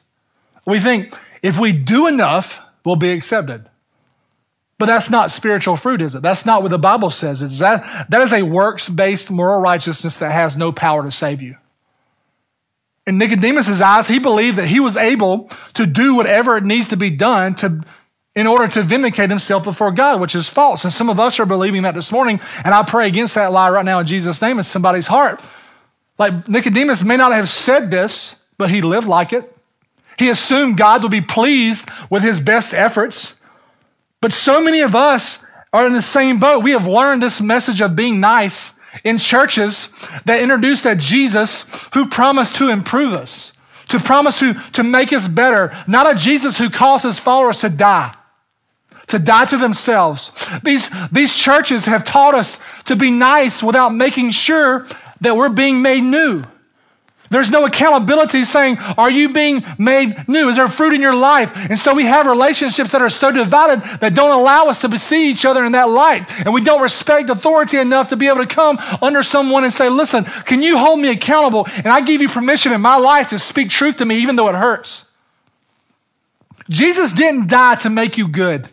We 0.65 0.79
think 0.79 1.15
if 1.41 1.59
we 1.59 1.71
do 1.71 2.07
enough, 2.07 2.61
we'll 2.85 2.95
be 2.95 3.11
accepted. 3.11 3.67
But 4.77 4.87
that's 4.87 5.11
not 5.11 5.29
spiritual 5.29 5.75
fruit, 5.75 6.01
is 6.01 6.15
it? 6.15 6.23
That's 6.23 6.45
not 6.45 6.63
what 6.63 6.71
the 6.71 6.79
Bible 6.79 7.11
says. 7.11 7.43
It's 7.43 7.59
that, 7.59 8.07
that 8.09 8.21
is 8.21 8.33
a 8.33 8.41
works 8.41 8.89
based 8.89 9.29
moral 9.29 9.61
righteousness 9.61 10.17
that 10.17 10.31
has 10.31 10.57
no 10.57 10.71
power 10.71 11.03
to 11.03 11.11
save 11.11 11.41
you. 11.41 11.57
In 13.05 13.17
Nicodemus's 13.17 13.81
eyes, 13.81 14.07
he 14.07 14.19
believed 14.19 14.57
that 14.57 14.67
he 14.67 14.79
was 14.79 14.97
able 14.97 15.49
to 15.75 15.85
do 15.85 16.15
whatever 16.15 16.57
it 16.57 16.63
needs 16.63 16.87
to 16.87 16.97
be 16.97 17.09
done 17.09 17.55
to, 17.55 17.83
in 18.35 18.47
order 18.47 18.67
to 18.67 18.81
vindicate 18.81 19.29
himself 19.29 19.63
before 19.63 19.91
God, 19.91 20.21
which 20.21 20.35
is 20.35 20.47
false. 20.47 20.83
And 20.83 20.93
some 20.93 21.09
of 21.09 21.19
us 21.19 21.39
are 21.39 21.45
believing 21.45 21.81
that 21.81 21.95
this 21.95 22.11
morning, 22.11 22.39
and 22.63 22.73
I 22.73 22.83
pray 22.83 23.07
against 23.07 23.35
that 23.35 23.51
lie 23.51 23.69
right 23.69 23.83
now 23.83 23.99
in 23.99 24.07
Jesus' 24.07 24.41
name 24.41 24.57
in 24.57 24.63
somebody's 24.63 25.07
heart. 25.07 25.41
Like 26.17 26.47
Nicodemus 26.47 27.03
may 27.03 27.17
not 27.17 27.33
have 27.33 27.49
said 27.49 27.91
this, 27.91 28.35
but 28.57 28.69
he 28.69 28.81
lived 28.81 29.07
like 29.07 29.33
it. 29.33 29.55
He 30.17 30.29
assumed 30.29 30.77
God 30.77 31.01
would 31.03 31.11
be 31.11 31.21
pleased 31.21 31.89
with 32.09 32.23
his 32.23 32.39
best 32.39 32.73
efforts. 32.73 33.41
But 34.21 34.31
so 34.31 34.63
many 34.63 34.81
of 34.81 34.95
us 34.95 35.45
are 35.73 35.87
in 35.87 35.93
the 35.93 36.01
same 36.01 36.39
boat. 36.39 36.63
We 36.63 36.71
have 36.71 36.87
learned 36.87 37.23
this 37.23 37.41
message 37.41 37.81
of 37.81 37.95
being 37.95 38.19
nice 38.19 38.79
in 39.03 39.17
churches 39.17 39.95
that 40.25 40.41
introduced 40.41 40.85
a 40.85 40.95
Jesus 40.95 41.69
who 41.93 42.07
promised 42.07 42.55
to 42.55 42.69
improve 42.69 43.13
us, 43.13 43.53
to 43.89 43.99
promise 43.99 44.39
to, 44.39 44.53
to 44.73 44.83
make 44.83 45.11
us 45.11 45.27
better, 45.27 45.75
not 45.87 46.13
a 46.13 46.17
Jesus 46.17 46.57
who 46.57 46.69
calls 46.69 47.03
his 47.03 47.19
followers 47.19 47.61
to 47.61 47.69
die, 47.69 48.13
to 49.11 49.19
die 49.19 49.45
to 49.45 49.57
themselves. 49.57 50.33
These, 50.63 50.89
these 51.11 51.35
churches 51.35 51.85
have 51.85 52.03
taught 52.03 52.33
us 52.33 52.61
to 52.85 52.95
be 52.95 53.11
nice 53.11 53.61
without 53.61 53.93
making 53.93 54.31
sure 54.31 54.87
that 55.21 55.37
we're 55.37 55.49
being 55.49 55.81
made 55.81 56.01
new. 56.01 56.43
There's 57.31 57.49
no 57.49 57.65
accountability 57.65 58.43
saying, 58.43 58.77
Are 58.97 59.09
you 59.09 59.29
being 59.29 59.63
made 59.79 60.27
new? 60.27 60.49
Is 60.49 60.57
there 60.57 60.67
fruit 60.67 60.93
in 60.93 60.99
your 60.99 61.15
life? 61.15 61.53
And 61.55 61.79
so 61.79 61.93
we 61.93 62.03
have 62.03 62.27
relationships 62.27 62.91
that 62.91 63.01
are 63.01 63.09
so 63.09 63.31
divided 63.31 63.81
that 64.01 64.13
don't 64.13 64.37
allow 64.37 64.65
us 64.65 64.81
to 64.81 64.99
see 64.99 65.31
each 65.31 65.45
other 65.45 65.63
in 65.63 65.71
that 65.71 65.87
light. 65.87 66.25
And 66.43 66.53
we 66.53 66.61
don't 66.61 66.81
respect 66.81 67.29
authority 67.29 67.77
enough 67.77 68.09
to 68.09 68.17
be 68.17 68.27
able 68.27 68.39
to 68.39 68.53
come 68.53 68.77
under 69.01 69.23
someone 69.23 69.63
and 69.63 69.71
say, 69.71 69.87
Listen, 69.87 70.25
can 70.25 70.61
you 70.61 70.77
hold 70.77 70.99
me 70.99 71.07
accountable? 71.09 71.67
And 71.77 71.87
I 71.87 72.01
give 72.01 72.19
you 72.19 72.27
permission 72.27 72.73
in 72.73 72.81
my 72.81 72.97
life 72.97 73.29
to 73.29 73.39
speak 73.39 73.69
truth 73.69 73.97
to 73.99 74.05
me, 74.05 74.15
even 74.15 74.35
though 74.35 74.49
it 74.49 74.55
hurts. 74.55 75.09
Jesus 76.69 77.13
didn't 77.13 77.47
die 77.47 77.75
to 77.75 77.89
make 77.89 78.17
you 78.17 78.27
good, 78.27 78.67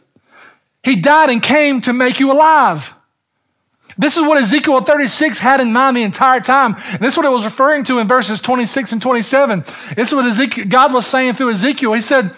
He 0.89 0.97
died 0.97 1.29
and 1.29 1.43
came 1.43 1.83
to 1.83 1.93
make 1.93 2.19
you 2.19 2.33
alive. 2.33 2.95
This 3.99 4.17
is 4.17 4.23
what 4.23 4.39
Ezekiel 4.39 4.81
36 4.81 5.39
had 5.39 5.61
in 5.61 5.71
mind 5.71 5.99
the 5.99 6.03
entire 6.03 6.41
time. 6.41 6.77
And 6.93 7.01
this 7.01 7.13
is 7.13 7.17
what 7.19 7.27
it 7.27 7.31
was 7.31 7.45
referring 7.45 7.85
to 7.85 7.99
in 7.99 8.09
verses 8.09 8.41
26 8.41 8.93
and 8.93 9.03
27. 9.03 9.65
This 9.95 10.09
is 10.09 10.15
what 10.15 10.25
Ezekiel, 10.25 10.65
God 10.67 10.95
was 10.95 11.07
saying 11.07 11.35
through 11.35 11.51
Ezekiel. 11.51 11.93
He 11.93 12.01
said, 12.01 12.33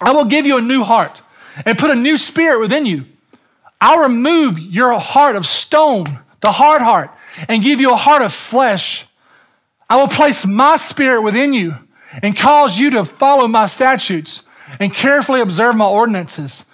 I 0.00 0.12
will 0.12 0.24
give 0.24 0.46
you 0.46 0.56
a 0.56 0.62
new 0.62 0.82
heart 0.82 1.20
and 1.66 1.76
put 1.76 1.90
a 1.90 1.94
new 1.94 2.16
spirit 2.16 2.58
within 2.58 2.86
you. 2.86 3.04
I'll 3.82 4.00
remove 4.00 4.58
your 4.58 4.98
heart 4.98 5.36
of 5.36 5.44
stone, 5.44 6.06
the 6.40 6.52
hard 6.52 6.80
heart, 6.80 7.10
and 7.48 7.62
give 7.62 7.82
you 7.82 7.92
a 7.92 7.96
heart 7.96 8.22
of 8.22 8.32
flesh. 8.32 9.04
I 9.90 9.98
will 9.98 10.08
place 10.08 10.46
my 10.46 10.76
spirit 10.78 11.20
within 11.20 11.52
you 11.52 11.76
and 12.22 12.34
cause 12.34 12.78
you 12.78 12.88
to 12.90 13.04
follow 13.04 13.46
my 13.46 13.66
statutes 13.66 14.44
and 14.80 14.94
carefully 14.94 15.42
observe 15.42 15.76
my 15.76 15.84
ordinances. 15.86 16.64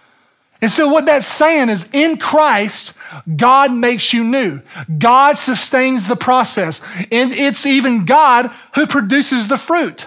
And 0.62 0.70
so, 0.70 0.88
what 0.88 1.06
that's 1.06 1.26
saying 1.26 1.70
is 1.70 1.88
in 1.92 2.18
Christ, 2.18 2.96
God 3.36 3.72
makes 3.72 4.12
you 4.12 4.24
new. 4.24 4.60
God 4.98 5.38
sustains 5.38 6.06
the 6.06 6.16
process. 6.16 6.82
And 7.10 7.32
it's 7.32 7.64
even 7.64 8.04
God 8.04 8.50
who 8.74 8.86
produces 8.86 9.48
the 9.48 9.56
fruit. 9.56 10.06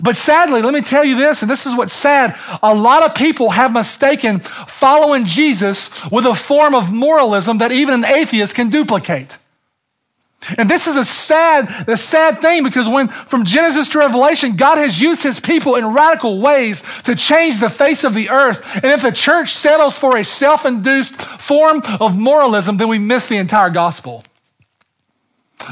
But 0.00 0.16
sadly, 0.16 0.62
let 0.62 0.72
me 0.72 0.80
tell 0.80 1.04
you 1.04 1.16
this, 1.16 1.42
and 1.42 1.50
this 1.50 1.66
is 1.66 1.74
what's 1.74 1.92
sad. 1.92 2.38
A 2.62 2.74
lot 2.74 3.02
of 3.02 3.14
people 3.14 3.50
have 3.50 3.72
mistaken 3.72 4.40
following 4.40 5.26
Jesus 5.26 6.10
with 6.10 6.24
a 6.24 6.34
form 6.34 6.74
of 6.74 6.90
moralism 6.90 7.58
that 7.58 7.70
even 7.70 7.92
an 7.94 8.04
atheist 8.04 8.54
can 8.54 8.70
duplicate. 8.70 9.36
And 10.58 10.68
this 10.68 10.86
is 10.86 10.96
a 10.96 11.04
sad, 11.04 11.88
a 11.88 11.96
sad 11.96 12.40
thing 12.40 12.64
because 12.64 12.88
when 12.88 13.08
from 13.08 13.44
Genesis 13.44 13.88
to 13.90 13.98
Revelation, 13.98 14.56
God 14.56 14.78
has 14.78 15.00
used 15.00 15.22
his 15.22 15.40
people 15.40 15.76
in 15.76 15.86
radical 15.92 16.40
ways 16.40 16.82
to 17.02 17.14
change 17.14 17.60
the 17.60 17.70
face 17.70 18.04
of 18.04 18.14
the 18.14 18.30
earth. 18.30 18.76
And 18.76 18.86
if 18.86 19.02
the 19.02 19.12
church 19.12 19.52
settles 19.52 19.98
for 19.98 20.16
a 20.16 20.24
self-induced 20.24 21.14
form 21.16 21.82
of 22.00 22.18
moralism, 22.18 22.76
then 22.76 22.88
we 22.88 22.98
miss 22.98 23.26
the 23.26 23.36
entire 23.36 23.70
gospel. 23.70 24.24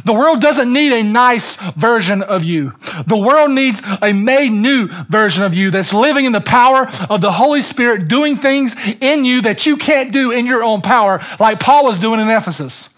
The 0.04 0.14
world 0.14 0.40
doesn't 0.40 0.72
need 0.72 0.92
a 0.92 1.02
nice 1.02 1.56
version 1.56 2.22
of 2.22 2.42
you. 2.42 2.72
The 3.06 3.16
world 3.16 3.50
needs 3.50 3.82
a 4.00 4.12
made 4.12 4.50
new 4.50 4.88
version 5.08 5.44
of 5.44 5.52
you 5.52 5.70
that's 5.70 5.92
living 5.92 6.24
in 6.24 6.32
the 6.32 6.40
power 6.40 6.88
of 7.10 7.20
the 7.20 7.32
Holy 7.32 7.60
Spirit, 7.60 8.08
doing 8.08 8.36
things 8.36 8.74
in 9.00 9.24
you 9.24 9.42
that 9.42 9.66
you 9.66 9.76
can't 9.76 10.10
do 10.12 10.30
in 10.30 10.46
your 10.46 10.64
own 10.64 10.80
power, 10.80 11.20
like 11.38 11.60
Paul 11.60 11.84
was 11.84 11.98
doing 11.98 12.20
in 12.20 12.30
Ephesus. 12.30 12.91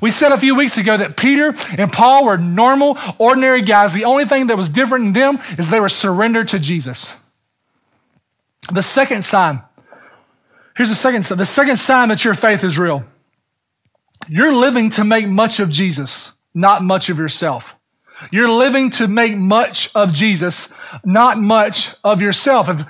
We 0.00 0.10
said 0.10 0.32
a 0.32 0.38
few 0.38 0.54
weeks 0.54 0.78
ago 0.78 0.96
that 0.96 1.16
Peter 1.16 1.54
and 1.76 1.92
Paul 1.92 2.24
were 2.24 2.38
normal, 2.38 2.98
ordinary 3.18 3.62
guys. 3.62 3.92
The 3.92 4.04
only 4.04 4.24
thing 4.24 4.46
that 4.48 4.56
was 4.56 4.68
different 4.68 5.06
in 5.06 5.12
them 5.12 5.38
is 5.58 5.70
they 5.70 5.80
were 5.80 5.88
surrendered 5.88 6.48
to 6.48 6.58
Jesus. 6.58 7.16
The 8.72 8.82
second 8.82 9.24
sign 9.24 9.62
here's 10.76 10.88
the 10.88 10.94
second 10.94 11.24
sign 11.24 11.38
the 11.38 11.46
second 11.46 11.76
sign 11.76 12.08
that 12.08 12.24
your 12.24 12.34
faith 12.34 12.64
is 12.64 12.78
real. 12.78 13.04
You're 14.28 14.54
living 14.54 14.90
to 14.90 15.04
make 15.04 15.26
much 15.26 15.60
of 15.60 15.70
Jesus, 15.70 16.34
not 16.54 16.82
much 16.82 17.08
of 17.10 17.18
yourself. 17.18 17.74
You're 18.30 18.50
living 18.50 18.90
to 18.92 19.08
make 19.08 19.36
much 19.36 19.94
of 19.94 20.12
Jesus, 20.12 20.72
not 21.04 21.38
much 21.38 21.94
of 22.04 22.20
yourself. 22.20 22.68
If, 22.68 22.86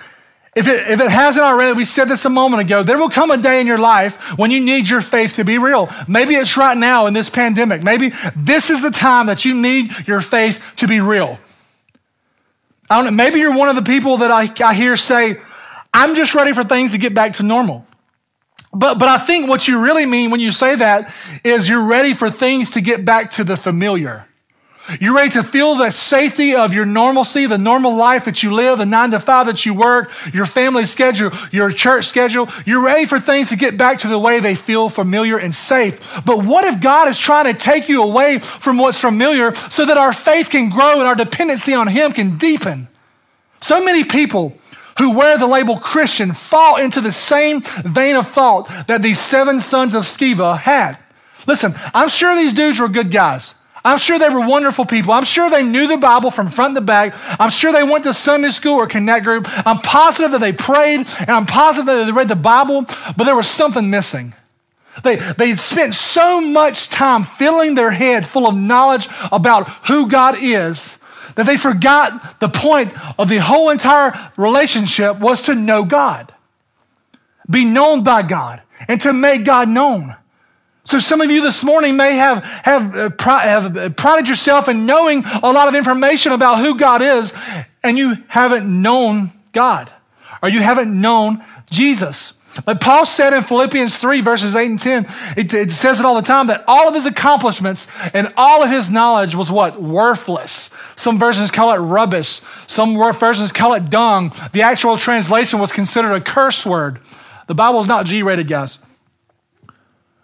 if 0.56 0.66
it, 0.66 0.88
if 0.88 1.00
it 1.00 1.10
hasn't 1.10 1.44
already, 1.44 1.74
we 1.74 1.84
said 1.84 2.06
this 2.06 2.24
a 2.24 2.30
moment 2.30 2.62
ago, 2.62 2.82
there 2.82 2.98
will 2.98 3.08
come 3.08 3.30
a 3.30 3.36
day 3.36 3.60
in 3.60 3.68
your 3.68 3.78
life 3.78 4.36
when 4.36 4.50
you 4.50 4.60
need 4.60 4.88
your 4.88 5.00
faith 5.00 5.34
to 5.36 5.44
be 5.44 5.58
real. 5.58 5.88
Maybe 6.08 6.34
it's 6.34 6.56
right 6.56 6.76
now 6.76 7.06
in 7.06 7.14
this 7.14 7.28
pandemic. 7.28 7.84
Maybe 7.84 8.12
this 8.34 8.68
is 8.68 8.82
the 8.82 8.90
time 8.90 9.26
that 9.26 9.44
you 9.44 9.54
need 9.54 10.08
your 10.08 10.20
faith 10.20 10.60
to 10.76 10.88
be 10.88 11.00
real. 11.00 11.38
I 12.88 12.96
don't 12.96 13.04
know, 13.04 13.10
maybe 13.12 13.38
you're 13.38 13.56
one 13.56 13.68
of 13.68 13.76
the 13.76 13.82
people 13.82 14.18
that 14.18 14.32
I, 14.32 14.52
I 14.64 14.74
hear 14.74 14.96
say, 14.96 15.40
I'm 15.94 16.16
just 16.16 16.34
ready 16.34 16.52
for 16.52 16.64
things 16.64 16.92
to 16.92 16.98
get 16.98 17.14
back 17.14 17.34
to 17.34 17.44
normal. 17.44 17.86
But, 18.72 18.98
but 18.98 19.08
I 19.08 19.18
think 19.18 19.48
what 19.48 19.68
you 19.68 19.80
really 19.80 20.06
mean 20.06 20.32
when 20.32 20.40
you 20.40 20.50
say 20.50 20.74
that 20.76 21.12
is 21.44 21.68
you're 21.68 21.84
ready 21.84 22.14
for 22.14 22.28
things 22.28 22.72
to 22.72 22.80
get 22.80 23.04
back 23.04 23.32
to 23.32 23.44
the 23.44 23.56
familiar. 23.56 24.26
You're 24.98 25.14
ready 25.14 25.30
to 25.30 25.42
feel 25.42 25.76
the 25.76 25.90
safety 25.90 26.54
of 26.54 26.74
your 26.74 26.86
normalcy, 26.86 27.46
the 27.46 27.58
normal 27.58 27.94
life 27.94 28.24
that 28.24 28.42
you 28.42 28.52
live, 28.52 28.78
the 28.78 28.86
nine 28.86 29.10
to 29.12 29.20
five 29.20 29.46
that 29.46 29.64
you 29.64 29.74
work, 29.74 30.10
your 30.32 30.46
family 30.46 30.86
schedule, 30.86 31.30
your 31.52 31.70
church 31.70 32.06
schedule. 32.06 32.48
You're 32.66 32.80
ready 32.80 33.06
for 33.06 33.20
things 33.20 33.50
to 33.50 33.56
get 33.56 33.76
back 33.76 33.98
to 34.00 34.08
the 34.08 34.18
way 34.18 34.40
they 34.40 34.54
feel 34.54 34.88
familiar 34.88 35.38
and 35.38 35.54
safe. 35.54 36.22
But 36.24 36.44
what 36.44 36.64
if 36.64 36.80
God 36.80 37.08
is 37.08 37.18
trying 37.18 37.52
to 37.52 37.58
take 37.58 37.88
you 37.88 38.02
away 38.02 38.38
from 38.38 38.78
what's 38.78 38.98
familiar 38.98 39.54
so 39.54 39.84
that 39.86 39.96
our 39.96 40.12
faith 40.12 40.50
can 40.50 40.70
grow 40.70 40.94
and 40.94 41.02
our 41.02 41.14
dependency 41.14 41.74
on 41.74 41.86
Him 41.86 42.12
can 42.12 42.38
deepen? 42.38 42.88
So 43.60 43.84
many 43.84 44.04
people 44.04 44.56
who 44.98 45.10
wear 45.10 45.38
the 45.38 45.46
label 45.46 45.78
Christian 45.78 46.32
fall 46.32 46.76
into 46.76 47.00
the 47.00 47.12
same 47.12 47.62
vein 47.62 48.16
of 48.16 48.28
thought 48.28 48.68
that 48.86 49.02
these 49.02 49.20
seven 49.20 49.60
sons 49.60 49.94
of 49.94 50.04
Sceva 50.04 50.58
had. 50.58 50.98
Listen, 51.46 51.74
I'm 51.94 52.08
sure 52.08 52.34
these 52.34 52.52
dudes 52.52 52.80
were 52.80 52.88
good 52.88 53.10
guys. 53.10 53.54
I'm 53.84 53.98
sure 53.98 54.18
they 54.18 54.28
were 54.28 54.46
wonderful 54.46 54.84
people. 54.84 55.12
I'm 55.12 55.24
sure 55.24 55.48
they 55.48 55.62
knew 55.62 55.86
the 55.86 55.96
Bible 55.96 56.30
from 56.30 56.50
front 56.50 56.74
to 56.74 56.80
back. 56.80 57.14
I'm 57.40 57.50
sure 57.50 57.72
they 57.72 57.82
went 57.82 58.04
to 58.04 58.14
Sunday 58.14 58.50
school 58.50 58.74
or 58.74 58.86
Connect 58.86 59.24
Group. 59.24 59.46
I'm 59.66 59.78
positive 59.78 60.32
that 60.32 60.40
they 60.40 60.52
prayed 60.52 61.06
and 61.18 61.30
I'm 61.30 61.46
positive 61.46 61.86
that 61.86 62.04
they 62.04 62.12
read 62.12 62.28
the 62.28 62.36
Bible, 62.36 62.82
but 63.16 63.24
there 63.24 63.36
was 63.36 63.48
something 63.48 63.88
missing. 63.88 64.34
They, 65.02 65.16
they 65.16 65.56
spent 65.56 65.94
so 65.94 66.40
much 66.40 66.90
time 66.90 67.24
filling 67.24 67.74
their 67.74 67.90
head 67.90 68.26
full 68.26 68.46
of 68.46 68.56
knowledge 68.56 69.08
about 69.32 69.68
who 69.88 70.08
God 70.08 70.36
is 70.40 71.02
that 71.36 71.46
they 71.46 71.56
forgot 71.56 72.40
the 72.40 72.48
point 72.48 72.92
of 73.18 73.28
the 73.28 73.38
whole 73.38 73.70
entire 73.70 74.30
relationship 74.36 75.20
was 75.20 75.42
to 75.42 75.54
know 75.54 75.84
God, 75.84 76.34
be 77.48 77.64
known 77.64 78.02
by 78.02 78.22
God, 78.22 78.62
and 78.88 79.00
to 79.02 79.12
make 79.12 79.44
God 79.44 79.68
known. 79.68 80.16
So 80.90 80.98
some 80.98 81.20
of 81.20 81.30
you 81.30 81.40
this 81.40 81.62
morning 81.62 81.96
may 81.96 82.16
have, 82.16 82.42
have, 82.42 82.96
uh, 82.96 83.38
have 83.38 83.96
prided 83.96 84.28
yourself 84.28 84.68
in 84.68 84.86
knowing 84.86 85.22
a 85.40 85.52
lot 85.52 85.68
of 85.68 85.76
information 85.76 86.32
about 86.32 86.58
who 86.58 86.76
God 86.76 87.00
is, 87.00 87.32
and 87.84 87.96
you 87.96 88.16
haven't 88.26 88.66
known 88.66 89.30
God, 89.52 89.88
or 90.42 90.48
you 90.48 90.58
haven't 90.58 91.00
known 91.00 91.44
Jesus. 91.70 92.32
Like 92.66 92.80
Paul 92.80 93.06
said 93.06 93.32
in 93.32 93.44
Philippians 93.44 93.98
3, 93.98 94.20
verses 94.20 94.56
8 94.56 94.68
and 94.68 94.78
10, 94.80 95.06
it, 95.36 95.54
it, 95.54 95.70
says 95.70 96.00
it 96.00 96.06
all 96.06 96.16
the 96.16 96.22
time 96.22 96.48
that 96.48 96.64
all 96.66 96.88
of 96.88 96.94
his 96.94 97.06
accomplishments 97.06 97.86
and 98.12 98.32
all 98.36 98.64
of 98.64 98.70
his 98.70 98.90
knowledge 98.90 99.36
was 99.36 99.48
what? 99.48 99.80
Worthless. 99.80 100.74
Some 100.96 101.20
versions 101.20 101.52
call 101.52 101.70
it 101.72 101.76
rubbish. 101.76 102.40
Some 102.66 102.96
versions 103.12 103.52
call 103.52 103.74
it 103.74 103.90
dung. 103.90 104.32
The 104.50 104.62
actual 104.62 104.96
translation 104.96 105.60
was 105.60 105.70
considered 105.70 106.14
a 106.14 106.20
curse 106.20 106.66
word. 106.66 106.98
The 107.46 107.54
Bible 107.54 107.78
is 107.78 107.86
not 107.86 108.06
G 108.06 108.24
rated, 108.24 108.48
guys. 108.48 108.80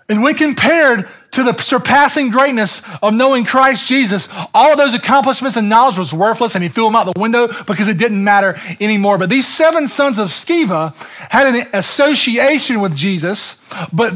And 0.08 0.22
when 0.22 0.34
compared 0.34 1.08
to 1.32 1.42
the 1.42 1.56
surpassing 1.58 2.30
greatness 2.30 2.82
of 3.02 3.12
knowing 3.12 3.44
Christ 3.44 3.86
Jesus, 3.86 4.32
all 4.54 4.72
of 4.72 4.78
those 4.78 4.94
accomplishments 4.94 5.56
and 5.56 5.68
knowledge 5.68 5.98
was 5.98 6.12
worthless, 6.14 6.54
and 6.54 6.62
he 6.62 6.70
threw 6.70 6.84
them 6.84 6.96
out 6.96 7.12
the 7.12 7.20
window 7.20 7.48
because 7.64 7.88
it 7.88 7.98
didn't 7.98 8.22
matter 8.22 8.58
anymore. 8.80 9.18
But 9.18 9.28
these 9.28 9.48
seven 9.48 9.88
sons 9.88 10.18
of 10.18 10.28
Sceva 10.28 10.94
had 11.30 11.54
an 11.54 11.68
association 11.72 12.80
with 12.80 12.94
Jesus, 12.94 13.60
but 13.92 14.14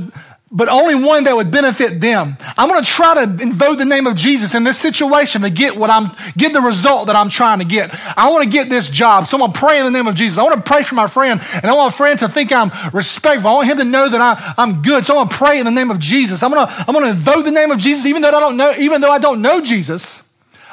but 0.53 0.69
only 0.69 0.97
one 0.97 1.25
that 1.25 1.37
would 1.37 1.53
benefit 1.53 2.01
them. 2.01 2.37
I'm 2.59 2.69
going 2.69 2.83
to 2.83 2.91
try 2.91 3.15
to 3.15 3.43
invoke 3.43 3.79
the 3.79 3.85
name 3.85 4.09
of 4.09 4.17
Jesus 4.17 4.55
in 4.57 4.65
this 4.65 4.79
situation 4.79 5.43
to 5.43 5.51
get 5.51 5.77
what 5.77 5.91
I'm, 5.91 6.11
get 6.37 6.53
the 6.53 6.61
result 6.61 7.07
that 7.07 7.15
I'm 7.15 7.29
trying 7.29 7.61
to 7.61 7.65
get. 7.65 7.95
I 8.19 8.31
want 8.31 8.43
to 8.43 8.51
get 8.51 8.69
this 8.69 8.91
job. 8.91 9.29
So 9.29 9.37
I'm 9.37 9.41
going 9.41 9.53
to 9.53 9.59
pray 9.59 9.79
in 9.79 9.85
the 9.85 9.93
name 9.93 10.09
of 10.09 10.17
Jesus. 10.17 10.39
I 10.39 10.43
want 10.43 10.57
to 10.57 10.63
pray 10.63 10.83
for 10.83 10.97
my 10.97 11.07
friend 11.07 11.41
and 11.55 11.67
I 11.67 11.73
want 11.73 11.93
my 11.93 11.97
friend 11.97 12.19
to 12.19 12.29
think 12.29 12.51
I'm 12.51 12.73
respectful. 12.93 13.49
I 13.49 13.55
want 13.55 13.69
him 13.69 13.79
to 13.79 13.85
know 13.85 14.09
that 14.09 14.21
I, 14.21 14.55
I'm 14.59 14.83
good. 14.83 15.05
So 15.05 15.17
I'm 15.17 15.19
going 15.19 15.29
to 15.29 15.37
pray 15.37 15.59
in 15.61 15.67
the 15.67 15.71
name 15.71 15.91
of 15.91 16.01
Jesus. 16.01 16.43
I'm 16.43 16.51
going 16.51 16.67
to, 16.67 16.73
I'm 16.73 16.95
going 16.95 17.05
to 17.05 17.11
invoke 17.11 17.45
the 17.45 17.53
name 17.53 17.71
of 17.71 17.79
Jesus 17.79 18.07
even 18.07 18.23
though 18.23 18.29
I 18.29 18.33
don't 18.33 18.57
know, 18.57 18.75
even 18.77 19.01
though 19.01 19.13
I 19.13 19.19
don't 19.19 19.43
know 19.43 19.61
Jesus. 19.61 20.33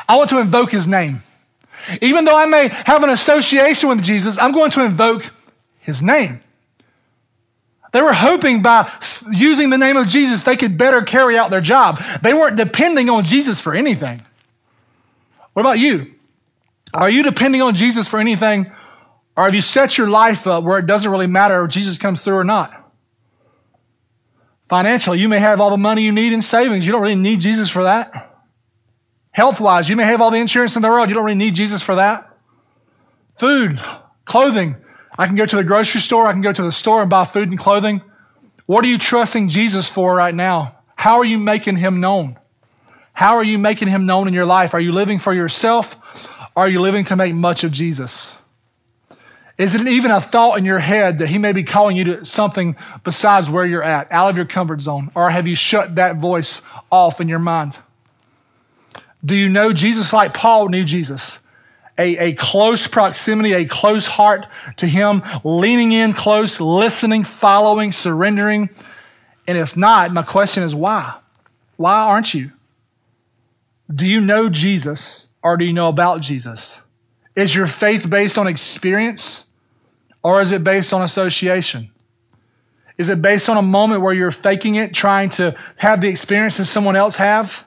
I 0.09 0.15
want 0.15 0.31
to 0.31 0.39
invoke 0.39 0.71
his 0.71 0.87
name. 0.87 1.21
Even 2.01 2.25
though 2.25 2.37
I 2.37 2.47
may 2.47 2.69
have 2.69 3.03
an 3.03 3.11
association 3.11 3.89
with 3.89 4.01
Jesus, 4.01 4.39
I'm 4.39 4.53
going 4.53 4.71
to 4.71 4.83
invoke 4.83 5.31
his 5.81 6.01
name. 6.01 6.41
They 7.97 8.03
were 8.03 8.13
hoping 8.13 8.61
by 8.61 8.91
using 9.31 9.71
the 9.71 9.77
name 9.79 9.97
of 9.97 10.07
Jesus, 10.07 10.43
they 10.43 10.55
could 10.55 10.77
better 10.77 11.01
carry 11.01 11.35
out 11.35 11.49
their 11.49 11.61
job. 11.61 11.99
They 12.21 12.31
weren't 12.31 12.55
depending 12.55 13.09
on 13.09 13.25
Jesus 13.25 13.59
for 13.59 13.73
anything. 13.73 14.21
What 15.53 15.61
about 15.63 15.79
you? 15.79 16.13
Are 16.93 17.09
you 17.09 17.23
depending 17.23 17.63
on 17.63 17.73
Jesus 17.73 18.07
for 18.07 18.19
anything? 18.19 18.71
Or 19.35 19.45
have 19.45 19.55
you 19.55 19.63
set 19.63 19.97
your 19.97 20.07
life 20.11 20.45
up 20.45 20.63
where 20.63 20.77
it 20.77 20.85
doesn't 20.85 21.09
really 21.09 21.25
matter 21.25 21.65
if 21.65 21.71
Jesus 21.71 21.97
comes 21.97 22.21
through 22.21 22.35
or 22.35 22.43
not? 22.43 22.87
Financially, 24.69 25.17
you 25.17 25.27
may 25.27 25.39
have 25.39 25.59
all 25.59 25.71
the 25.71 25.77
money 25.77 26.03
you 26.03 26.11
need 26.11 26.33
in 26.33 26.43
savings. 26.43 26.85
You 26.85 26.91
don't 26.91 27.01
really 27.01 27.15
need 27.15 27.41
Jesus 27.41 27.67
for 27.67 27.81
that. 27.85 28.43
Health 29.31 29.59
wise, 29.59 29.89
you 29.89 29.95
may 29.95 30.03
have 30.03 30.21
all 30.21 30.29
the 30.29 30.37
insurance 30.37 30.75
in 30.75 30.83
the 30.83 30.87
world. 30.87 31.09
You 31.09 31.15
don't 31.15 31.25
really 31.25 31.35
need 31.35 31.55
Jesus 31.55 31.81
for 31.81 31.95
that. 31.95 32.31
Food, 33.39 33.81
clothing, 34.25 34.75
I 35.17 35.25
can 35.25 35.35
go 35.35 35.45
to 35.45 35.55
the 35.55 35.63
grocery 35.63 36.01
store, 36.01 36.27
I 36.27 36.31
can 36.31 36.41
go 36.41 36.53
to 36.53 36.63
the 36.63 36.71
store 36.71 37.01
and 37.01 37.09
buy 37.09 37.25
food 37.25 37.49
and 37.49 37.57
clothing. 37.57 38.01
What 38.65 38.83
are 38.83 38.87
you 38.87 38.97
trusting 38.97 39.49
Jesus 39.49 39.89
for 39.89 40.13
right 40.13 40.35
now? 40.35 40.75
How 40.95 41.17
are 41.17 41.25
you 41.25 41.37
making 41.37 41.77
him 41.77 41.99
known? 41.99 42.37
How 43.13 43.37
are 43.37 43.43
you 43.43 43.57
making 43.57 43.87
him 43.87 44.05
known 44.05 44.27
in 44.27 44.33
your 44.33 44.45
life? 44.45 44.73
Are 44.73 44.79
you 44.79 44.91
living 44.91 45.17
for 45.17 45.33
yourself? 45.33 46.29
Are 46.55 46.69
you 46.69 46.81
living 46.81 47.05
to 47.05 47.15
make 47.15 47.33
much 47.33 47.63
of 47.63 47.71
Jesus? 47.71 48.35
Is 49.57 49.73
it 49.73 49.87
even 49.87 50.11
a 50.11 50.21
thought 50.21 50.59
in 50.59 50.65
your 50.65 50.79
head 50.79 51.17
that 51.17 51.29
he 51.29 51.39
may 51.39 51.51
be 51.51 51.63
calling 51.63 51.97
you 51.97 52.03
to 52.03 52.25
something 52.25 52.75
besides 53.03 53.49
where 53.49 53.65
you're 53.65 53.83
at, 53.83 54.11
out 54.11 54.29
of 54.29 54.37
your 54.37 54.45
comfort 54.45 54.81
zone? 54.81 55.09
Or 55.15 55.31
have 55.31 55.47
you 55.47 55.55
shut 55.55 55.95
that 55.95 56.17
voice 56.17 56.61
off 56.91 57.19
in 57.19 57.27
your 57.27 57.39
mind? 57.39 57.79
Do 59.25 59.35
you 59.35 59.49
know 59.49 59.73
Jesus 59.73 60.13
like 60.13 60.33
Paul 60.35 60.69
knew 60.69 60.85
Jesus? 60.85 61.39
A, 61.97 62.17
a 62.17 62.33
close 62.33 62.87
proximity, 62.87 63.53
a 63.53 63.65
close 63.65 64.07
heart 64.07 64.45
to 64.77 64.87
Him, 64.87 65.23
leaning 65.43 65.91
in 65.91 66.13
close, 66.13 66.59
listening, 66.59 67.23
following, 67.23 67.91
surrendering? 67.91 68.69
And 69.47 69.57
if 69.57 69.77
not, 69.77 70.11
my 70.11 70.23
question 70.23 70.63
is 70.63 70.75
why? 70.75 71.15
Why 71.77 71.95
aren't 72.01 72.33
you? 72.33 72.51
Do 73.93 74.05
you 74.05 74.19
know 74.19 74.49
Jesus 74.49 75.27
or 75.41 75.57
do 75.57 75.65
you 75.65 75.73
know 75.73 75.87
about 75.87 76.21
Jesus? 76.21 76.79
Is 77.35 77.55
your 77.55 77.67
faith 77.67 78.09
based 78.09 78.37
on 78.37 78.47
experience 78.47 79.47
or 80.23 80.41
is 80.41 80.51
it 80.51 80.63
based 80.63 80.91
on 80.91 81.01
association? 81.01 81.91
Is 82.97 83.09
it 83.09 83.21
based 83.21 83.47
on 83.47 83.57
a 83.57 83.61
moment 83.61 84.01
where 84.01 84.13
you're 84.13 84.31
faking 84.31 84.75
it, 84.75 84.93
trying 84.93 85.29
to 85.31 85.55
have 85.77 86.01
the 86.01 86.07
experience 86.07 86.57
that 86.57 86.65
someone 86.65 86.95
else 86.95 87.17
have? 87.17 87.65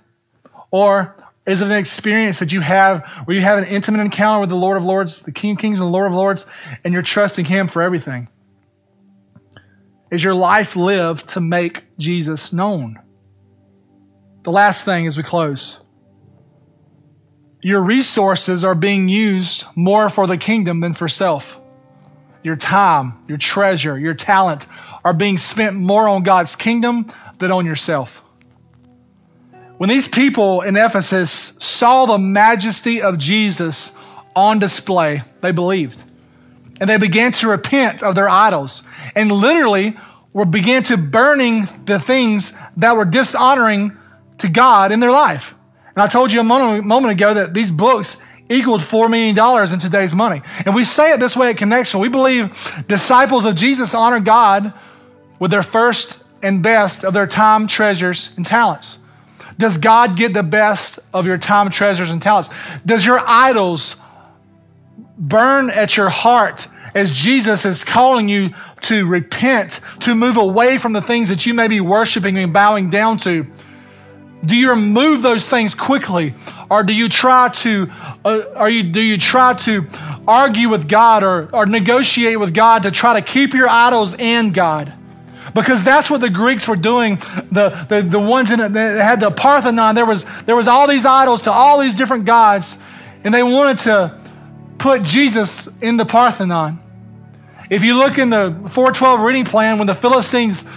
Or 0.73 1.17
is 1.51 1.63
it 1.63 1.67
an 1.67 1.73
experience 1.73 2.39
that 2.39 2.53
you 2.53 2.61
have 2.61 3.05
where 3.25 3.37
you 3.37 3.43
have 3.43 3.59
an 3.59 3.65
intimate 3.65 4.01
encounter 4.01 4.41
with 4.41 4.51
the 4.51 4.57
Lord 4.57 4.77
of 4.77 4.85
Lords, 4.85 5.23
the 5.23 5.33
King 5.33 5.53
of 5.53 5.59
Kings 5.59 5.81
and 5.81 5.87
the 5.87 5.93
Lord 5.93 6.07
of 6.07 6.15
Lords, 6.15 6.47
and 6.85 6.93
you're 6.93 7.03
trusting 7.03 7.47
Him 7.47 7.69
for 7.69 7.83
everything? 7.83 8.29
Is 10.11 10.23
your 10.23 10.35
life 10.35 10.77
lived 10.77 11.29
to 11.31 11.41
make 11.41 11.85
Jesus 11.99 12.53
known? 12.53 12.99
The 14.45 14.51
last 14.51 14.85
thing 14.85 15.07
as 15.07 15.17
we 15.17 15.23
close 15.23 15.79
your 17.63 17.83
resources 17.83 18.65
are 18.65 18.75
being 18.75 19.09
used 19.09 19.65
more 19.75 20.09
for 20.09 20.27
the 20.27 20.39
kingdom 20.39 20.81
than 20.81 20.95
for 20.95 21.09
self. 21.09 21.61
Your 22.43 22.57
time, 22.57 23.23
your 23.29 23.37
treasure, 23.37 23.99
your 23.99 24.15
talent 24.15 24.67
are 25.05 25.13
being 25.13 25.37
spent 25.37 25.77
more 25.77 26.09
on 26.09 26.23
God's 26.23 26.57
kingdom 26.57 27.13
than 27.39 27.53
on 27.53 27.67
yourself. 27.67 28.20
When 29.81 29.89
these 29.89 30.09
people 30.09 30.61
in 30.61 30.77
Ephesus 30.77 31.31
saw 31.59 32.05
the 32.05 32.19
majesty 32.19 33.01
of 33.01 33.17
Jesus 33.17 33.97
on 34.37 34.59
display, 34.59 35.23
they 35.41 35.53
believed. 35.53 36.03
And 36.79 36.91
they 36.91 36.99
began 36.99 37.33
to 37.33 37.49
repent 37.49 38.03
of 38.03 38.15
their 38.15 38.29
idols 38.29 38.83
and 39.15 39.33
literally 39.33 39.97
were 40.35 40.45
began 40.45 40.83
to 40.83 40.99
burning 40.99 41.67
the 41.87 41.99
things 41.99 42.55
that 42.77 42.95
were 42.95 43.07
dishonoring 43.07 43.97
to 44.37 44.51
God 44.51 44.93
in 44.93 45.01
their 45.01 45.13
life. 45.13 45.55
And 45.97 46.03
I 46.03 46.09
told 46.09 46.31
you 46.31 46.41
a 46.41 46.45
moment, 46.45 46.85
moment 46.85 47.13
ago 47.13 47.33
that 47.33 47.55
these 47.55 47.71
books 47.71 48.23
equaled 48.51 48.83
$4 48.83 49.09
million 49.09 49.73
in 49.73 49.79
today's 49.79 50.15
money. 50.15 50.43
And 50.67 50.75
we 50.75 50.85
say 50.85 51.15
it 51.15 51.21
this 51.21 51.35
way 51.35 51.49
at 51.49 51.57
Connection. 51.57 52.01
We 52.01 52.11
believe 52.11 52.85
disciples 52.87 53.47
of 53.47 53.57
Jesus 53.57 53.95
honor 53.95 54.21
God 54.21 54.75
with 55.39 55.51
their 55.51 55.63
first 55.63 56.23
and 56.43 56.63
best 56.63 57.03
of 57.03 57.15
their 57.15 57.27
time, 57.27 57.67
treasures, 57.67 58.35
and 58.37 58.45
talents. 58.45 58.99
Does 59.61 59.77
God 59.77 60.17
get 60.17 60.33
the 60.33 60.43
best 60.43 60.99
of 61.13 61.27
your 61.27 61.37
time, 61.37 61.71
treasures, 61.71 62.11
and 62.11 62.21
talents? 62.23 62.49
Does 62.85 63.05
your 63.05 63.21
idols 63.27 64.01
burn 65.19 65.69
at 65.69 65.99
your 65.99 66.09
heart 66.09 66.67
as 66.95 67.13
Jesus 67.13 67.67
is 67.67 67.85
calling 67.85 68.29
you 68.29 68.55
to 68.83 69.07
repent, 69.07 69.81
to 70.01 70.15
move 70.15 70.39
away 70.39 70.79
from 70.79 70.95
the 70.95 71.03
things 71.03 71.29
that 71.29 71.45
you 71.45 71.53
may 71.53 71.69
be 71.69 71.79
worshiping 71.79 72.39
and 72.39 72.55
bowing 72.55 72.89
down 72.89 73.19
to? 73.19 73.47
Do 74.43 74.57
you 74.57 74.71
remove 74.71 75.21
those 75.21 75.47
things 75.47 75.75
quickly, 75.75 76.35
or 76.71 76.83
do 76.83 76.95
you 76.95 77.11
try 77.11 77.51
to, 77.51 77.91
uh, 78.25 78.41
are 78.57 78.71
you, 78.71 78.83
do 78.85 79.01
you 79.01 79.19
try 79.19 79.53
to 79.53 79.87
argue 80.27 80.71
with 80.71 80.89
God 80.89 81.23
or, 81.23 81.51
or 81.53 81.67
negotiate 81.67 82.41
with 82.41 82.55
God 82.55 82.85
to 82.85 82.91
try 82.91 83.21
to 83.21 83.23
keep 83.23 83.53
your 83.53 83.69
idols 83.69 84.19
in 84.19 84.53
God? 84.53 84.95
Because 85.55 85.85
that's 85.85 86.11
what 86.11 86.21
the 86.21 86.31
Greeks 86.31 86.69
were 86.69 86.77
doing. 86.77 87.17
The, 87.51 87.87
the, 87.89 88.03
the 88.03 88.21
ones 88.21 88.51
that 88.51 88.71
had 88.73 89.21
the 89.21 89.31
Parthenon, 89.31 89.95
there 89.95 90.07
was, 90.07 90.25
there 90.43 90.57
was 90.57 90.69
all 90.69 90.87
these 90.87 91.05
idols 91.05 91.43
to 91.43 91.53
all 91.53 91.81
these 91.81 91.95
different 91.95 92.25
gods, 92.25 92.79
and 93.25 93.35
they 93.35 93.43
wanted 93.43 93.79
to 93.81 94.19
put 94.79 95.03
Jesus 95.03 95.69
in 95.81 95.97
the 95.97 96.07
Parthenon. 96.07 96.79
If 97.69 97.85
you 97.85 97.95
look 97.95 98.19
in 98.19 98.31
the 98.31 98.51
412 98.71 99.21
reading 99.21 99.45
plan, 99.45 99.79
when 99.79 99.87
the 99.87 99.95
Philistines 99.95 100.69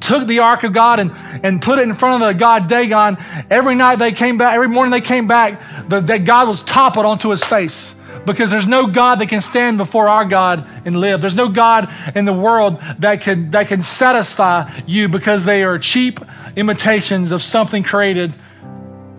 took 0.00 0.26
the 0.28 0.38
ark 0.38 0.62
of 0.62 0.72
God 0.72 1.00
and, 1.00 1.10
and 1.44 1.60
put 1.60 1.80
it 1.80 1.82
in 1.82 1.94
front 1.94 2.22
of 2.22 2.28
the 2.28 2.38
god 2.38 2.68
Dagon, 2.68 3.18
every 3.50 3.74
night 3.74 3.96
they 3.96 4.12
came 4.12 4.38
back, 4.38 4.54
every 4.54 4.68
morning 4.68 4.92
they 4.92 5.00
came 5.00 5.26
back, 5.26 5.60
the, 5.88 6.00
that 6.00 6.24
God 6.24 6.46
was 6.46 6.62
toppled 6.62 7.04
onto 7.04 7.30
his 7.30 7.42
face. 7.44 7.96
Because 8.24 8.50
there's 8.50 8.66
no 8.66 8.86
God 8.86 9.16
that 9.16 9.28
can 9.28 9.40
stand 9.40 9.78
before 9.78 10.08
our 10.08 10.24
God 10.24 10.66
and 10.84 11.00
live. 11.00 11.20
There's 11.20 11.36
no 11.36 11.48
God 11.48 11.92
in 12.14 12.24
the 12.24 12.32
world 12.32 12.80
that 12.98 13.20
can, 13.20 13.50
that 13.50 13.68
can 13.68 13.82
satisfy 13.82 14.80
you 14.86 15.08
because 15.08 15.44
they 15.44 15.62
are 15.62 15.78
cheap 15.78 16.20
imitations 16.56 17.32
of 17.32 17.42
something 17.42 17.82
created 17.82 18.34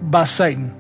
by 0.02 0.26
Satan. 0.26 0.74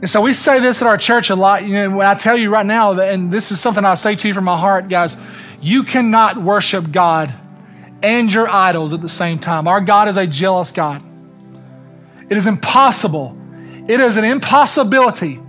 And 0.00 0.10
so 0.10 0.20
we 0.20 0.34
say 0.34 0.60
this 0.60 0.82
at 0.82 0.88
our 0.88 0.98
church 0.98 1.30
a 1.30 1.34
lot. 1.34 1.66
You 1.66 1.88
know, 1.88 2.00
I 2.00 2.14
tell 2.14 2.36
you 2.36 2.50
right 2.50 2.66
now, 2.66 2.92
and 2.92 3.32
this 3.32 3.50
is 3.50 3.60
something 3.60 3.84
I 3.84 3.94
say 3.94 4.16
to 4.16 4.28
you 4.28 4.34
from 4.34 4.44
my 4.44 4.58
heart, 4.58 4.88
guys, 4.88 5.16
you 5.60 5.82
cannot 5.82 6.36
worship 6.36 6.92
God 6.92 7.32
and 8.02 8.30
your 8.30 8.48
idols 8.48 8.92
at 8.92 9.00
the 9.00 9.08
same 9.08 9.38
time. 9.38 9.66
Our 9.66 9.80
God 9.80 10.08
is 10.08 10.18
a 10.18 10.26
jealous 10.26 10.72
God. 10.72 11.02
It 12.28 12.36
is 12.36 12.46
impossible. 12.46 13.34
It 13.88 14.00
is 14.00 14.18
an 14.18 14.24
impossibility. 14.24 15.40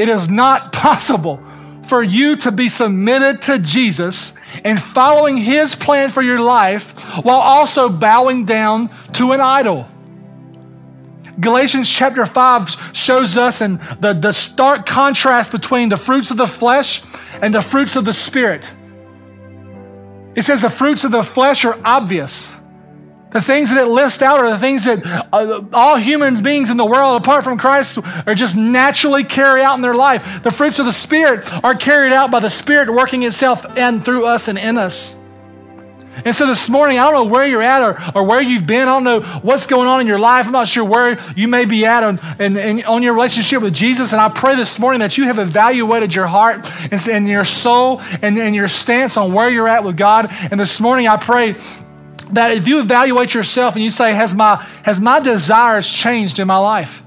It 0.00 0.08
is 0.08 0.30
not 0.30 0.72
possible 0.72 1.44
for 1.84 2.02
you 2.02 2.34
to 2.36 2.50
be 2.50 2.70
submitted 2.70 3.42
to 3.42 3.58
Jesus 3.58 4.34
and 4.64 4.80
following 4.80 5.36
his 5.36 5.74
plan 5.74 6.08
for 6.08 6.22
your 6.22 6.40
life 6.40 7.04
while 7.22 7.40
also 7.40 7.90
bowing 7.90 8.46
down 8.46 8.88
to 9.12 9.32
an 9.32 9.42
idol. 9.42 9.86
Galatians 11.38 11.90
chapter 11.90 12.24
5 12.24 12.96
shows 12.96 13.36
us 13.36 13.60
in 13.60 13.78
the, 14.00 14.14
the 14.14 14.32
stark 14.32 14.86
contrast 14.86 15.52
between 15.52 15.90
the 15.90 15.98
fruits 15.98 16.30
of 16.30 16.38
the 16.38 16.46
flesh 16.46 17.02
and 17.42 17.52
the 17.52 17.60
fruits 17.60 17.94
of 17.94 18.06
the 18.06 18.14
spirit. 18.14 18.70
It 20.34 20.44
says 20.44 20.62
the 20.62 20.70
fruits 20.70 21.04
of 21.04 21.10
the 21.10 21.22
flesh 21.22 21.66
are 21.66 21.78
obvious. 21.84 22.56
The 23.32 23.40
things 23.40 23.70
that 23.70 23.78
it 23.78 23.86
lists 23.88 24.22
out 24.22 24.40
are 24.40 24.50
the 24.50 24.58
things 24.58 24.84
that 24.84 25.06
uh, 25.32 25.62
all 25.72 25.96
human 25.96 26.42
beings 26.42 26.68
in 26.68 26.76
the 26.76 26.84
world, 26.84 27.20
apart 27.22 27.44
from 27.44 27.58
Christ, 27.58 27.98
are 28.26 28.34
just 28.34 28.56
naturally 28.56 29.22
carry 29.22 29.62
out 29.62 29.76
in 29.76 29.82
their 29.82 29.94
life. 29.94 30.42
The 30.42 30.50
fruits 30.50 30.80
of 30.80 30.86
the 30.86 30.92
Spirit 30.92 31.52
are 31.64 31.76
carried 31.76 32.12
out 32.12 32.30
by 32.30 32.40
the 32.40 32.50
Spirit 32.50 32.92
working 32.92 33.22
itself 33.22 33.64
and 33.76 34.04
through 34.04 34.26
us 34.26 34.48
and 34.48 34.58
in 34.58 34.76
us. 34.76 35.14
And 36.24 36.34
so 36.34 36.46
this 36.46 36.68
morning, 36.68 36.98
I 36.98 37.04
don't 37.04 37.14
know 37.14 37.32
where 37.32 37.46
you're 37.46 37.62
at 37.62 37.82
or, 37.82 38.18
or 38.18 38.24
where 38.24 38.42
you've 38.42 38.66
been. 38.66 38.88
I 38.88 39.00
don't 39.00 39.04
know 39.04 39.20
what's 39.42 39.66
going 39.66 39.86
on 39.86 40.00
in 40.00 40.06
your 40.06 40.18
life. 40.18 40.46
I'm 40.46 40.52
not 40.52 40.68
sure 40.68 40.84
where 40.84 41.18
you 41.34 41.48
may 41.48 41.64
be 41.64 41.86
at 41.86 42.02
on, 42.02 42.18
in, 42.38 42.56
in, 42.56 42.84
on 42.84 43.02
your 43.02 43.14
relationship 43.14 43.62
with 43.62 43.74
Jesus. 43.74 44.12
And 44.12 44.20
I 44.20 44.28
pray 44.28 44.56
this 44.56 44.78
morning 44.78 45.00
that 45.00 45.16
you 45.16 45.24
have 45.24 45.38
evaluated 45.38 46.14
your 46.14 46.26
heart 46.26 46.70
and, 46.92 47.08
and 47.08 47.28
your 47.28 47.44
soul 47.44 48.02
and, 48.22 48.36
and 48.38 48.54
your 48.54 48.68
stance 48.68 49.16
on 49.16 49.32
where 49.32 49.48
you're 49.48 49.68
at 49.68 49.84
with 49.84 49.96
God. 49.96 50.28
And 50.50 50.60
this 50.60 50.80
morning, 50.80 51.08
I 51.08 51.16
pray 51.16 51.54
that 52.34 52.52
if 52.52 52.66
you 52.66 52.80
evaluate 52.80 53.34
yourself 53.34 53.74
and 53.74 53.84
you 53.84 53.90
say, 53.90 54.12
Has 54.12 54.34
my, 54.34 54.56
has 54.84 55.00
my 55.00 55.20
desires 55.20 55.90
changed 55.90 56.38
in 56.38 56.46
my 56.46 56.58
life? 56.58 57.02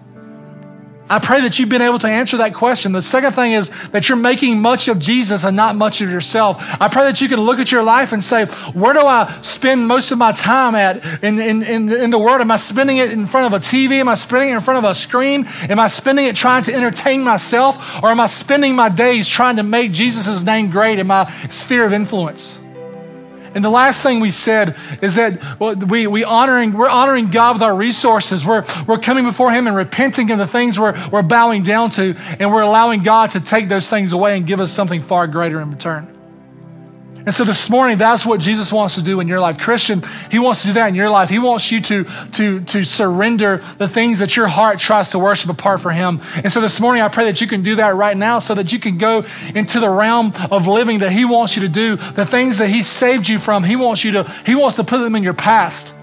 I 1.09 1.19
pray 1.19 1.41
that 1.41 1.59
you've 1.59 1.69
been 1.69 1.81
able 1.81 1.99
to 1.99 2.07
answer 2.07 2.37
that 2.37 2.55
question. 2.55 2.93
The 2.93 3.01
second 3.01 3.33
thing 3.33 3.51
is 3.51 3.69
that 3.89 4.07
you're 4.07 4.17
making 4.17 4.61
much 4.61 4.87
of 4.87 4.99
Jesus 4.99 5.43
and 5.43 5.55
not 5.55 5.75
much 5.75 5.99
of 6.01 6.09
yourself. 6.09 6.57
I 6.79 6.87
pray 6.87 7.03
that 7.03 7.19
you 7.19 7.27
can 7.27 7.41
look 7.41 7.59
at 7.59 7.71
your 7.71 7.83
life 7.83 8.13
and 8.13 8.23
say, 8.23 8.45
where 8.73 8.93
do 8.93 9.01
I 9.01 9.37
spend 9.41 9.87
most 9.87 10.11
of 10.11 10.17
my 10.17 10.31
time 10.31 10.75
at 10.75 11.05
in, 11.21 11.39
in, 11.39 11.61
in, 11.61 11.91
in 11.91 12.09
the 12.09 12.17
world? 12.17 12.39
Am 12.39 12.49
I 12.49 12.55
spending 12.55 12.97
it 12.97 13.11
in 13.11 13.27
front 13.27 13.53
of 13.53 13.61
a 13.61 13.63
TV? 13.63 13.99
Am 13.99 14.07
I 14.07 14.15
spending 14.15 14.51
it 14.51 14.55
in 14.55 14.61
front 14.61 14.83
of 14.83 14.89
a 14.89 14.95
screen? 14.95 15.45
Am 15.69 15.77
I 15.77 15.87
spending 15.87 16.25
it 16.25 16.37
trying 16.37 16.63
to 16.63 16.73
entertain 16.73 17.21
myself? 17.21 18.01
Or 18.01 18.09
am 18.09 18.19
I 18.19 18.27
spending 18.27 18.73
my 18.73 18.89
days 18.89 19.27
trying 19.27 19.57
to 19.57 19.63
make 19.63 19.91
Jesus' 19.91 20.43
name 20.43 20.71
great 20.71 20.99
in 20.99 21.07
my 21.07 21.29
sphere 21.49 21.85
of 21.85 21.91
influence? 21.91 22.62
And 23.55 23.63
the 23.63 23.69
last 23.69 24.01
thing 24.01 24.19
we 24.19 24.31
said 24.31 24.75
is 25.01 25.15
that 25.15 25.59
we, 25.59 26.07
we 26.07 26.23
honoring, 26.23 26.73
we're 26.73 26.89
honoring 26.89 27.29
God 27.29 27.55
with 27.55 27.63
our 27.63 27.75
resources. 27.75 28.45
We're, 28.45 28.65
we're 28.87 28.99
coming 28.99 29.25
before 29.25 29.51
Him 29.51 29.67
and 29.67 29.75
repenting 29.75 30.31
of 30.31 30.37
the 30.37 30.47
things 30.47 30.79
we're, 30.79 30.97
we're 31.09 31.21
bowing 31.21 31.63
down 31.63 31.89
to, 31.91 32.15
and 32.39 32.51
we're 32.51 32.61
allowing 32.61 33.03
God 33.03 33.31
to 33.31 33.39
take 33.39 33.67
those 33.67 33.89
things 33.89 34.13
away 34.13 34.37
and 34.37 34.47
give 34.47 34.59
us 34.59 34.71
something 34.71 35.01
far 35.01 35.27
greater 35.27 35.59
in 35.61 35.71
return. 35.71 36.12
And 37.25 37.33
so 37.33 37.45
this 37.45 37.69
morning, 37.69 37.97
that's 37.97 38.25
what 38.25 38.41
Jesus 38.41 38.71
wants 38.71 38.95
to 38.95 39.01
do 39.01 39.19
in 39.21 39.27
your 39.27 39.39
life. 39.39 39.57
Christian, 39.57 40.03
He 40.29 40.39
wants 40.39 40.61
to 40.61 40.67
do 40.67 40.73
that 40.73 40.87
in 40.87 40.95
your 40.95 41.09
life. 41.09 41.29
He 41.29 41.39
wants 41.39 41.71
you 41.71 41.79
to, 41.81 42.05
to, 42.33 42.61
to 42.61 42.83
surrender 42.83 43.63
the 43.77 43.87
things 43.87 44.19
that 44.19 44.35
your 44.35 44.47
heart 44.47 44.79
tries 44.79 45.09
to 45.11 45.19
worship 45.19 45.49
apart 45.49 45.79
from 45.79 45.93
Him. 45.95 46.21
And 46.43 46.51
so 46.51 46.59
this 46.59 46.81
morning, 46.81 47.01
I 47.01 47.07
pray 47.07 47.25
that 47.25 47.39
you 47.39 47.47
can 47.47 47.63
do 47.63 47.75
that 47.75 47.95
right 47.95 48.17
now 48.17 48.39
so 48.39 48.53
that 48.55 48.73
you 48.73 48.79
can 48.79 48.97
go 48.97 49.25
into 49.55 49.79
the 49.79 49.89
realm 49.89 50.33
of 50.51 50.67
living 50.67 50.99
that 50.99 51.13
He 51.13 51.23
wants 51.23 51.55
you 51.55 51.61
to 51.61 51.69
do, 51.69 51.95
the 51.95 52.25
things 52.25 52.57
that 52.57 52.69
He 52.69 52.83
saved 52.83 53.29
you 53.29 53.39
from. 53.39 53.63
He 53.63 53.77
wants 53.77 54.03
you 54.03 54.11
to, 54.11 54.23
He 54.45 54.55
wants 54.55 54.75
to 54.75 54.83
put 54.83 54.97
them 54.97 55.15
in 55.15 55.23
your 55.23 55.33
past. 55.33 55.93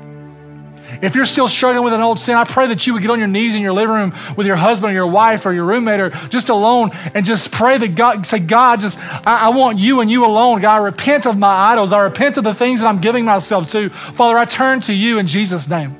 If 1.03 1.15
you're 1.15 1.25
still 1.25 1.49
struggling 1.49 1.85
with 1.85 1.93
an 1.93 2.01
old 2.01 2.19
sin, 2.19 2.37
I 2.37 2.45
pray 2.45 2.67
that 2.69 2.87
you 2.87 2.93
would 2.93 3.03
get 3.03 3.11
on 3.11 3.19
your 3.19 3.29
knees 3.29 3.55
in 3.55 3.63
your 3.63 3.73
living 3.73 3.95
room 3.95 4.15
with 4.37 4.47
your 4.47 4.57
husband 4.57 4.91
or 4.91 4.95
your 4.95 5.07
wife 5.07 5.47
or 5.47 5.53
your 5.53 5.65
roommate 5.65 6.01
or 6.01 6.11
just 6.29 6.49
alone 6.49 6.91
and 7.15 7.25
just 7.25 7.53
pray 7.53 7.79
that 7.79 7.95
God, 7.95 8.27
say, 8.27 8.39
God, 8.39 8.81
just, 8.81 8.99
I, 9.27 9.47
I 9.47 9.49
want 9.51 9.79
you 9.79 10.01
and 10.01 10.11
you 10.11 10.25
alone. 10.25 10.61
God, 10.61 10.81
I 10.81 10.85
repent 10.85 11.27
of 11.27 11.39
my 11.39 11.53
idols. 11.73 11.93
I 11.93 12.01
repent 12.01 12.37
of 12.37 12.45
the 12.45 12.55
things 12.55 12.81
that 12.81 12.87
I'm 12.87 13.01
giving 13.01 13.25
myself 13.25 13.71
to. 13.71 13.91
Father, 13.91 14.39
I 14.39 14.45
turn 14.45 14.81
to 14.83 14.93
you 14.93 15.19
in 15.19 15.27
Jesus' 15.27 15.69
name. 15.69 16.00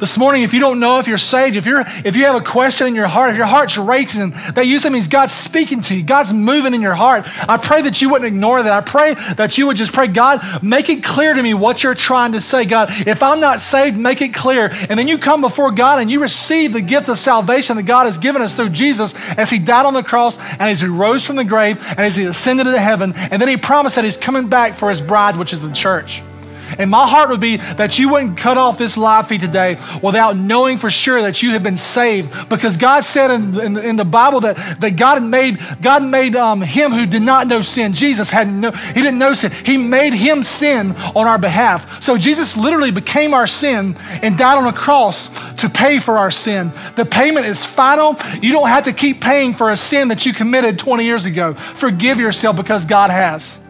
This 0.00 0.16
morning, 0.16 0.44
if 0.44 0.54
you 0.54 0.60
don't 0.60 0.80
know 0.80 0.98
if 0.98 1.06
you're 1.06 1.18
saved, 1.18 1.56
if 1.56 1.66
you're 1.66 1.84
if 2.06 2.16
you 2.16 2.24
have 2.24 2.34
a 2.34 2.40
question 2.40 2.86
in 2.86 2.94
your 2.94 3.06
heart, 3.06 3.32
if 3.32 3.36
your 3.36 3.44
heart's 3.44 3.76
racing, 3.76 4.30
that 4.54 4.66
usually 4.66 4.94
means 4.94 5.08
God's 5.08 5.34
speaking 5.34 5.82
to 5.82 5.94
you. 5.94 6.02
God's 6.02 6.32
moving 6.32 6.72
in 6.72 6.80
your 6.80 6.94
heart. 6.94 7.26
I 7.46 7.58
pray 7.58 7.82
that 7.82 8.00
you 8.00 8.08
wouldn't 8.08 8.26
ignore 8.26 8.62
that. 8.62 8.72
I 8.72 8.80
pray 8.80 9.12
that 9.34 9.58
you 9.58 9.66
would 9.66 9.76
just 9.76 9.92
pray, 9.92 10.06
God, 10.06 10.62
make 10.62 10.88
it 10.88 11.04
clear 11.04 11.34
to 11.34 11.42
me 11.42 11.52
what 11.52 11.82
you're 11.82 11.94
trying 11.94 12.32
to 12.32 12.40
say. 12.40 12.64
God, 12.64 12.88
if 13.06 13.22
I'm 13.22 13.40
not 13.40 13.60
saved, 13.60 13.98
make 13.98 14.22
it 14.22 14.32
clear. 14.32 14.70
And 14.88 14.98
then 14.98 15.06
you 15.06 15.18
come 15.18 15.42
before 15.42 15.70
God 15.70 16.00
and 16.00 16.10
you 16.10 16.20
receive 16.20 16.72
the 16.72 16.80
gift 16.80 17.10
of 17.10 17.18
salvation 17.18 17.76
that 17.76 17.82
God 17.82 18.06
has 18.06 18.16
given 18.16 18.40
us 18.40 18.56
through 18.56 18.70
Jesus 18.70 19.14
as 19.36 19.50
He 19.50 19.58
died 19.58 19.84
on 19.84 19.92
the 19.92 20.02
cross 20.02 20.38
and 20.38 20.62
as 20.62 20.80
He 20.80 20.86
rose 20.86 21.26
from 21.26 21.36
the 21.36 21.44
grave 21.44 21.78
and 21.90 22.00
as 22.00 22.16
He 22.16 22.24
ascended 22.24 22.66
into 22.66 22.80
heaven. 22.80 23.12
And 23.14 23.40
then 23.40 23.48
He 23.48 23.58
promised 23.58 23.96
that 23.96 24.06
He's 24.06 24.16
coming 24.16 24.48
back 24.48 24.76
for 24.76 24.88
His 24.88 25.02
bride, 25.02 25.36
which 25.36 25.52
is 25.52 25.60
the 25.60 25.72
church. 25.72 26.22
And 26.78 26.90
my 26.90 27.06
heart 27.06 27.30
would 27.30 27.40
be 27.40 27.56
that 27.56 27.98
you 27.98 28.10
wouldn't 28.10 28.36
cut 28.36 28.56
off 28.56 28.78
this 28.78 28.96
live 28.96 29.28
feed 29.28 29.40
today 29.40 29.78
without 30.02 30.36
knowing 30.36 30.78
for 30.78 30.90
sure 30.90 31.22
that 31.22 31.42
you 31.42 31.50
have 31.50 31.62
been 31.62 31.76
saved. 31.76 32.48
Because 32.48 32.76
God 32.76 33.04
said 33.04 33.30
in, 33.30 33.60
in, 33.60 33.76
in 33.76 33.96
the 33.96 34.04
Bible 34.04 34.40
that, 34.40 34.80
that 34.80 34.96
God 34.96 35.22
made, 35.22 35.58
God 35.80 36.02
made 36.04 36.36
um, 36.36 36.60
him 36.60 36.92
who 36.92 37.06
did 37.06 37.22
not 37.22 37.46
know 37.46 37.62
sin. 37.62 37.92
Jesus 37.92 38.30
had 38.30 38.48
no, 38.48 38.70
he 38.70 39.02
didn't 39.02 39.18
know 39.18 39.34
sin. 39.34 39.52
He 39.64 39.76
made 39.76 40.12
him 40.12 40.42
sin 40.42 40.92
on 40.96 41.26
our 41.26 41.38
behalf. 41.38 42.02
So 42.02 42.16
Jesus 42.16 42.56
literally 42.56 42.90
became 42.90 43.34
our 43.34 43.46
sin 43.46 43.96
and 44.22 44.36
died 44.36 44.58
on 44.58 44.66
a 44.66 44.72
cross 44.72 45.28
to 45.60 45.68
pay 45.68 45.98
for 45.98 46.18
our 46.18 46.30
sin. 46.30 46.72
The 46.96 47.04
payment 47.04 47.46
is 47.46 47.64
final. 47.64 48.16
You 48.40 48.52
don't 48.52 48.68
have 48.68 48.84
to 48.84 48.92
keep 48.92 49.20
paying 49.20 49.54
for 49.54 49.70
a 49.70 49.76
sin 49.76 50.08
that 50.08 50.26
you 50.26 50.32
committed 50.32 50.78
20 50.78 51.04
years 51.04 51.26
ago. 51.26 51.54
Forgive 51.54 52.18
yourself 52.18 52.56
because 52.56 52.84
God 52.84 53.10
has. 53.10 53.64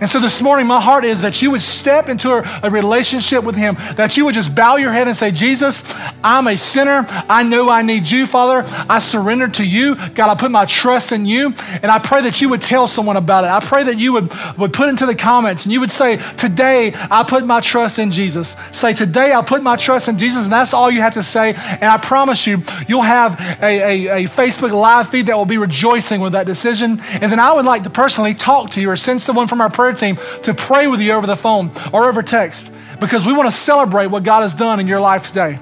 And 0.00 0.08
so 0.08 0.20
this 0.20 0.40
morning, 0.40 0.68
my 0.68 0.80
heart 0.80 1.04
is 1.04 1.22
that 1.22 1.42
you 1.42 1.50
would 1.50 1.60
step 1.60 2.08
into 2.08 2.30
a, 2.30 2.60
a, 2.62 2.70
relationship 2.70 3.42
with 3.42 3.56
Him, 3.56 3.74
that 3.96 4.16
you 4.16 4.24
would 4.24 4.34
just 4.34 4.54
bow 4.54 4.76
your 4.76 4.92
head 4.92 5.08
and 5.08 5.16
say, 5.16 5.32
Jesus, 5.32 5.92
I'm 6.22 6.46
a 6.46 6.56
sinner. 6.56 7.04
I 7.28 7.42
know 7.42 7.68
I 7.68 7.82
need 7.82 8.08
you, 8.08 8.26
Father. 8.26 8.64
I 8.88 9.00
surrender 9.00 9.48
to 9.48 9.64
you. 9.64 9.96
God, 10.14 10.30
I 10.30 10.36
put 10.36 10.52
my 10.52 10.66
trust 10.66 11.10
in 11.10 11.26
you. 11.26 11.52
And 11.82 11.86
I 11.86 11.98
pray 11.98 12.22
that 12.22 12.40
you 12.40 12.48
would 12.48 12.62
tell 12.62 12.86
someone 12.86 13.16
about 13.16 13.44
it. 13.44 13.48
I 13.48 13.58
pray 13.58 13.84
that 13.84 13.98
you 13.98 14.12
would, 14.12 14.32
would 14.56 14.72
put 14.72 14.88
into 14.88 15.04
the 15.04 15.16
comments 15.16 15.64
and 15.64 15.72
you 15.72 15.80
would 15.80 15.90
say, 15.90 16.18
Today, 16.36 16.92
I 17.10 17.24
put 17.24 17.44
my 17.44 17.60
trust 17.60 17.98
in 17.98 18.12
Jesus. 18.12 18.56
Say, 18.70 18.94
Today, 18.94 19.32
I 19.32 19.42
put 19.42 19.64
my 19.64 19.74
trust 19.74 20.06
in 20.06 20.16
Jesus. 20.16 20.44
And 20.44 20.52
that's 20.52 20.74
all 20.74 20.92
you 20.92 21.00
have 21.00 21.14
to 21.14 21.24
say. 21.24 21.54
And 21.54 21.84
I 21.84 21.96
promise 21.96 22.46
you, 22.46 22.62
you'll 22.86 23.02
have 23.02 23.40
a, 23.60 23.64
a, 23.64 24.24
a 24.24 24.28
Facebook 24.28 24.70
live 24.70 25.08
feed 25.08 25.26
that 25.26 25.36
will 25.36 25.44
be 25.44 25.58
rejoicing 25.58 26.20
with 26.20 26.34
that 26.34 26.46
decision. 26.46 27.00
And 27.20 27.32
then 27.32 27.40
I 27.40 27.52
would 27.52 27.66
like 27.66 27.82
to 27.82 27.90
personally 27.90 28.34
talk 28.34 28.70
to 28.72 28.80
you 28.80 28.90
or 28.90 28.96
send 28.96 29.20
someone 29.20 29.48
from 29.48 29.60
our 29.60 29.70
prayer 29.70 29.87
prayer 29.94 30.14
team 30.14 30.42
to 30.42 30.54
pray 30.54 30.86
with 30.86 31.00
you 31.00 31.12
over 31.12 31.26
the 31.26 31.36
phone 31.36 31.70
or 31.92 32.08
over 32.08 32.22
text 32.22 32.70
because 33.00 33.24
we 33.24 33.32
want 33.32 33.48
to 33.48 33.56
celebrate 33.56 34.06
what 34.06 34.22
God 34.22 34.42
has 34.42 34.54
done 34.54 34.80
in 34.80 34.86
your 34.86 35.00
life 35.00 35.28
today. 35.28 35.58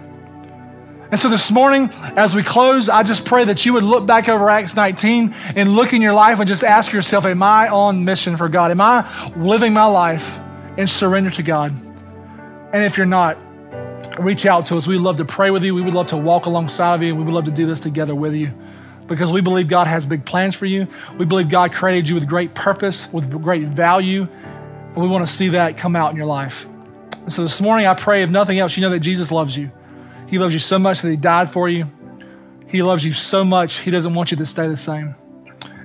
And 1.09 1.21
so 1.21 1.29
this 1.29 1.53
morning, 1.53 1.91
as 2.17 2.35
we 2.35 2.43
close, 2.43 2.89
I 2.89 3.05
just 3.05 3.25
pray 3.25 3.45
that 3.45 3.65
you 3.65 3.75
would 3.75 3.85
look 3.85 4.07
back 4.07 4.29
over 4.29 4.51
Acts 4.51 4.75
19 4.75 5.33
and 5.55 5.77
look 5.77 5.93
in 5.93 6.03
your 6.03 6.15
life 6.15 6.41
and 6.41 6.49
just 6.49 6.65
ask 6.65 6.93
yourself, 6.93 7.25
Am 7.25 7.43
I 7.43 7.69
on 7.69 8.05
mission 8.05 8.37
for 8.37 8.49
God? 8.49 8.73
Am 8.73 8.81
I 8.81 9.09
living 9.37 9.73
my 9.73 9.85
life 9.85 10.37
in 10.77 10.89
surrender 10.89 11.31
to 11.31 11.45
God? 11.45 11.71
And 12.73 12.83
if 12.83 12.97
you're 12.97 13.07
not, 13.07 13.39
reach 14.19 14.47
out 14.47 14.67
to 14.67 14.77
us. 14.77 14.89
We'd 14.89 14.99
love 14.99 15.19
to 15.19 15.25
pray 15.25 15.53
with 15.53 15.63
you. 15.63 15.77
We 15.77 15.83
would 15.83 15.95
love 15.95 16.09
to 16.09 16.17
walk 16.17 16.47
alongside 16.47 16.97
of 16.97 17.03
you. 17.03 17.15
We 17.15 17.23
would 17.23 17.35
love 17.35 17.45
to 17.45 17.53
do 17.53 17.67
this 17.67 17.79
together 17.79 18.15
with 18.15 18.35
you 18.35 18.53
because 19.07 19.31
we 19.31 19.41
believe 19.41 19.69
God 19.69 19.87
has 19.87 20.07
big 20.07 20.25
plans 20.25 20.55
for 20.55 20.67
you. 20.67 20.87
We 21.19 21.25
believe 21.25 21.49
God 21.49 21.73
created 21.73 22.09
you 22.09 22.15
with 22.15 22.27
great 22.27 22.55
purpose, 22.55 23.13
with 23.13 23.31
great 23.31 23.69
value, 23.69 24.23
and 24.23 24.97
we 24.97 25.09
want 25.09 25.27
to 25.27 25.33
see 25.33 25.51
that 25.51 25.79
come 25.79 25.95
out 25.97 26.11
in 26.11 26.17
your 26.17 26.27
life. 26.27 26.67
And 27.13 27.33
so 27.33 27.43
this 27.43 27.61
morning, 27.61 27.87
I 27.87 27.95
pray, 27.95 28.23
if 28.23 28.31
nothing 28.31 28.59
else, 28.59 28.77
you 28.77 28.83
know 28.83 28.91
that 28.91 29.01
Jesus 29.01 29.33
loves 29.33 29.57
you. 29.57 29.71
He 30.29 30.39
loves 30.39 30.53
you 30.53 30.61
so 30.61 30.79
much 30.79 31.03
that 31.03 31.11
He 31.11 31.17
died 31.17 31.53
for 31.53 31.69
you. 31.69 31.87
He 32.67 32.83
loves 32.83 33.05
you 33.05 33.13
so 33.13 33.45
much, 33.45 33.79
He 33.79 33.91
doesn't 33.91 34.15
want 34.15 34.31
you 34.31 34.37
to 34.39 34.47
stay 34.47 34.69
the 34.69 34.77
same. 34.77 35.15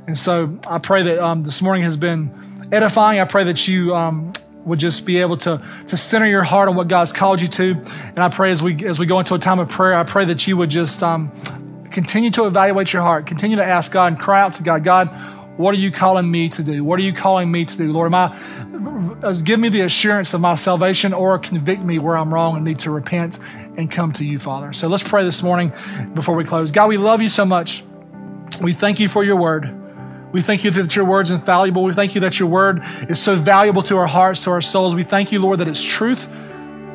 And 0.07 0.17
so 0.17 0.59
I 0.67 0.79
pray 0.79 1.03
that 1.03 1.19
um, 1.19 1.43
this 1.43 1.61
morning 1.61 1.83
has 1.83 1.95
been 1.95 2.69
edifying. 2.71 3.19
I 3.19 3.25
pray 3.25 3.43
that 3.45 3.67
you 3.67 3.95
um, 3.95 4.33
would 4.65 4.79
just 4.79 5.05
be 5.05 5.17
able 5.17 5.37
to, 5.37 5.63
to 5.87 5.97
center 5.97 6.25
your 6.25 6.43
heart 6.43 6.69
on 6.69 6.75
what 6.75 6.87
God's 6.87 7.13
called 7.13 7.41
you 7.41 7.47
to. 7.49 7.71
And 7.73 8.19
I 8.19 8.29
pray 8.29 8.51
as 8.51 8.63
we 8.63 8.85
as 8.85 8.99
we 8.99 9.05
go 9.05 9.19
into 9.19 9.35
a 9.35 9.39
time 9.39 9.59
of 9.59 9.69
prayer, 9.69 9.95
I 9.95 10.03
pray 10.03 10.25
that 10.25 10.47
you 10.47 10.57
would 10.57 10.69
just 10.69 11.03
um, 11.03 11.31
Continue 11.91 12.31
to 12.31 12.45
evaluate 12.45 12.93
your 12.93 13.01
heart. 13.01 13.25
Continue 13.25 13.57
to 13.57 13.65
ask 13.65 13.91
God 13.91 14.13
and 14.13 14.19
cry 14.19 14.41
out 14.41 14.53
to 14.55 14.63
God, 14.63 14.83
God, 14.83 15.09
what 15.57 15.75
are 15.75 15.77
you 15.77 15.91
calling 15.91 16.29
me 16.29 16.49
to 16.49 16.63
do? 16.63 16.83
What 16.83 16.97
are 16.99 17.03
you 17.03 17.13
calling 17.13 17.51
me 17.51 17.65
to 17.65 17.77
do? 17.77 17.91
Lord, 17.91 18.13
am 18.13 18.15
I, 18.15 19.27
uh, 19.27 19.33
give 19.33 19.59
me 19.59 19.69
the 19.69 19.81
assurance 19.81 20.33
of 20.33 20.41
my 20.41 20.55
salvation 20.55 21.13
or 21.13 21.37
convict 21.37 21.83
me 21.83 21.99
where 21.99 22.17
I'm 22.17 22.33
wrong 22.33 22.55
and 22.55 22.65
need 22.65 22.79
to 22.79 22.91
repent 22.91 23.37
and 23.77 23.91
come 23.91 24.11
to 24.13 24.25
you, 24.25 24.39
Father. 24.39 24.73
So 24.73 24.87
let's 24.87 25.03
pray 25.03 25.23
this 25.23 25.43
morning 25.43 25.73
before 26.13 26.35
we 26.35 26.45
close. 26.45 26.71
God, 26.71 26.87
we 26.87 26.97
love 26.97 27.21
you 27.21 27.29
so 27.29 27.45
much. 27.45 27.83
We 28.61 28.73
thank 28.73 28.99
you 28.99 29.07
for 29.07 29.23
your 29.23 29.35
word. 29.35 29.77
We 30.31 30.41
thank 30.41 30.63
you 30.63 30.71
that 30.71 30.95
your 30.95 31.05
word's 31.05 31.31
infallible. 31.31 31.83
We 31.83 31.93
thank 31.93 32.15
you 32.15 32.21
that 32.21 32.39
your 32.39 32.47
word 32.47 32.83
is 33.09 33.21
so 33.21 33.35
valuable 33.35 33.81
to 33.83 33.97
our 33.97 34.07
hearts, 34.07 34.45
to 34.45 34.51
our 34.51 34.61
souls. 34.61 34.95
We 34.95 35.03
thank 35.03 35.31
you, 35.31 35.39
Lord, 35.39 35.59
that 35.59 35.67
it's 35.67 35.83
truth. 35.83 36.27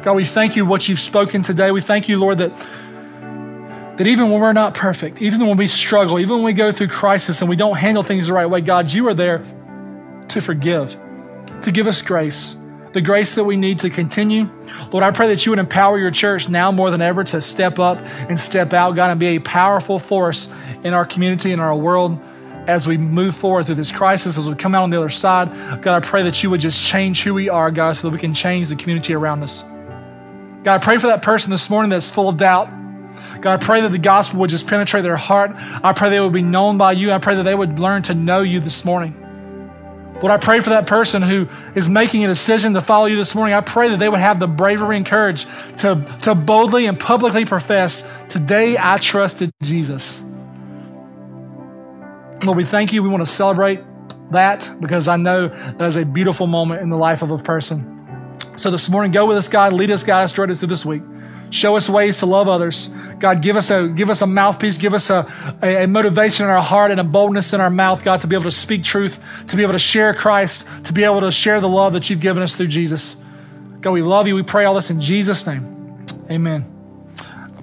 God, 0.03 0.15
we 0.15 0.25
thank 0.25 0.57
you 0.57 0.65
what 0.65 0.89
you've 0.89 1.01
spoken 1.01 1.43
today. 1.43 1.71
We 1.71 1.83
thank 1.83 2.09
you, 2.09 2.19
Lord, 2.19 2.39
that 2.39 2.53
that 3.97 4.07
even 4.07 4.31
when 4.31 4.41
we're 4.41 4.53
not 4.53 4.75
perfect, 4.75 5.23
even 5.23 5.47
when 5.47 5.57
we 5.57 5.67
struggle, 5.67 6.19
even 6.19 6.37
when 6.37 6.45
we 6.45 6.53
go 6.53 6.71
through 6.71 6.89
crisis 6.89 7.41
and 7.41 7.49
we 7.49 7.57
don't 7.57 7.77
handle 7.77 8.03
things 8.03 8.27
the 8.27 8.33
right 8.33 8.47
way, 8.47 8.61
God, 8.61 8.93
you 8.93 9.09
are 9.09 9.15
there 9.15 9.43
to 10.29 10.41
forgive, 10.41 10.97
to 11.63 11.73
give 11.73 11.87
us 11.87 12.03
grace, 12.03 12.57
the 12.93 13.01
grace 13.01 13.35
that 13.37 13.45
we 13.45 13.57
need 13.57 13.79
to 13.81 13.91
continue. 13.91 14.51
Lord, 14.91 15.05
I 15.05 15.11
pray 15.11 15.29
that 15.29 15.47
you 15.47 15.53
would 15.53 15.59
empower 15.59 15.99
your 15.99 16.11
church 16.11 16.49
now 16.49 16.71
more 16.73 16.91
than 16.91 17.01
ever 17.01 17.25
to 17.25 17.41
step 17.41 17.79
up 17.79 17.99
and 18.29 18.39
step 18.39 18.73
out, 18.73 18.97
God, 18.97 19.11
and 19.11 19.21
be 19.21 19.37
a 19.37 19.39
powerful 19.39 19.99
force 19.99 20.53
in 20.83 20.93
our 20.93 21.07
community 21.07 21.53
in 21.53 21.61
our 21.61 21.77
world 21.77 22.19
as 22.67 22.87
we 22.87 22.99
move 22.99 23.37
forward 23.37 23.67
through 23.67 23.77
this 23.77 23.93
crisis, 23.93 24.37
as 24.37 24.47
we 24.47 24.55
come 24.55 24.75
out 24.75 24.83
on 24.83 24.91
the 24.91 24.99
other 24.99 25.11
side. 25.11 25.83
God, 25.83 26.03
I 26.03 26.07
pray 26.07 26.23
that 26.25 26.43
you 26.43 26.51
would 26.51 26.61
just 26.61 26.83
change 26.83 27.23
who 27.23 27.33
we 27.33 27.49
are, 27.49 27.71
God, 27.71 27.97
so 27.97 28.09
that 28.09 28.13
we 28.13 28.19
can 28.19 28.35
change 28.35 28.69
the 28.69 28.77
community 28.77 29.15
around 29.15 29.43
us. 29.43 29.63
God, 30.65 30.75
I 30.75 30.79
pray 30.79 30.99
for 30.99 31.07
that 31.07 31.23
person 31.23 31.51
this 31.51 31.71
morning 31.71 31.91
that's 31.91 32.11
full 32.11 32.29
of 32.29 32.37
doubt. 32.37 32.69
God, 33.41 33.61
I 33.61 33.65
pray 33.65 33.81
that 33.83 33.91
the 33.91 33.99
gospel 33.99 34.41
would 34.41 34.51
just 34.51 34.67
penetrate 34.67 35.03
their 35.03 35.17
heart. 35.17 35.53
I 35.55 35.93
pray 35.93 36.11
they 36.11 36.21
would 36.21 36.33
be 36.33 36.43
known 36.43 36.79
by 36.79 36.93
you. 36.93 37.13
I 37.13 37.19
pray 37.19 37.37
that 37.37 37.45
they 37.45 37.55
would 37.55 37.79
learn 37.79 38.03
to 38.05 38.15
know 38.15 38.43
you 38.43 38.61
this 38.61 38.85
morning. 38.85 39.23
Lord, 40.23 40.33
I 40.33 40.39
pray 40.39 40.61
for 40.61 40.71
that 40.71 40.87
person 40.87 41.21
who 41.21 41.47
is 41.75 41.91
making 41.91 42.25
a 42.25 42.29
decision 42.29 42.73
to 42.73 42.81
follow 42.81 43.05
you 43.05 43.17
this 43.17 43.35
morning. 43.35 43.55
I 43.55 43.61
pray 43.61 43.91
that 43.91 43.99
they 43.99 44.09
would 44.09 44.19
have 44.19 44.41
the 44.41 44.47
bravery 44.47 44.97
and 44.97 45.05
courage 45.05 45.45
to, 45.79 46.19
to 46.23 46.35
boldly 46.35 46.87
and 46.87 46.99
publicly 46.99 47.45
profess, 47.45 48.09
Today 48.29 48.77
I 48.79 48.99
trusted 48.99 49.53
Jesus. 49.63 50.21
Lord, 52.45 52.57
we 52.57 52.65
thank 52.65 52.93
you. 52.93 53.03
We 53.03 53.09
want 53.09 53.25
to 53.25 53.33
celebrate 53.33 53.81
that 54.33 54.71
because 54.81 55.09
I 55.09 55.17
know 55.17 55.49
that 55.49 55.83
is 55.83 55.97
a 55.97 56.05
beautiful 56.05 56.47
moment 56.47 56.83
in 56.83 56.91
the 56.91 56.97
life 56.97 57.23
of 57.23 57.31
a 57.31 57.39
person. 57.39 57.93
So 58.57 58.71
this 58.71 58.91
morning, 58.91 59.13
go 59.13 59.27
with 59.27 59.39
us, 59.39 59.49
God. 59.49 59.73
Lead 59.73 59.91
us, 59.91 60.03
guide 60.03 60.25
us, 60.25 60.39
us 60.39 60.59
through 60.59 60.69
this 60.69 60.85
week. 60.85 61.03
Show 61.51 61.77
us 61.77 61.89
ways 61.89 62.19
to 62.19 62.27
love 62.27 62.49
others. 62.49 62.91
God, 63.19 63.43
give 63.43 63.57
us 63.57 63.71
a 63.71 63.89
give 63.89 64.11
us 64.11 64.23
a 64.23 64.27
mouthpiece, 64.27 64.77
give 64.77 64.95
us 64.95 65.11
a, 65.11 65.27
a, 65.63 65.85
a, 65.85 65.89
motivation 65.89 66.45
in 66.45 66.51
our 66.51 66.63
heart 66.63 66.91
and 66.91 67.01
a 67.01 67.05
boldness 67.05 67.53
in 67.53 67.61
our 67.61 67.71
mouth, 67.71 68.05
God, 68.05 68.21
to 68.21 68.27
be 68.27 68.37
able 68.37 68.45
to 68.45 68.51
speak 68.51 68.85
truth, 68.85 69.19
to 69.49 69.57
be 69.57 69.63
able 69.63 69.73
to 69.73 69.79
share 69.79 70.13
Christ, 70.15 70.67
to 70.85 70.93
be 70.93 71.05
able 71.05 71.21
to 71.21 71.33
share 71.33 71.61
the 71.61 71.69
love 71.69 71.95
that 71.95 72.11
you've 72.11 72.21
given 72.21 72.43
us 72.43 72.57
through 72.57 72.69
Jesus. 72.69 73.23
God, 73.81 73.93
we 73.93 74.03
love 74.03 74.27
you. 74.27 74.35
We 74.35 74.43
pray 74.43 74.65
all 74.65 74.75
this 74.75 74.91
in 74.91 75.01
Jesus' 75.01 75.47
name. 75.47 76.05
Amen. 76.31 76.76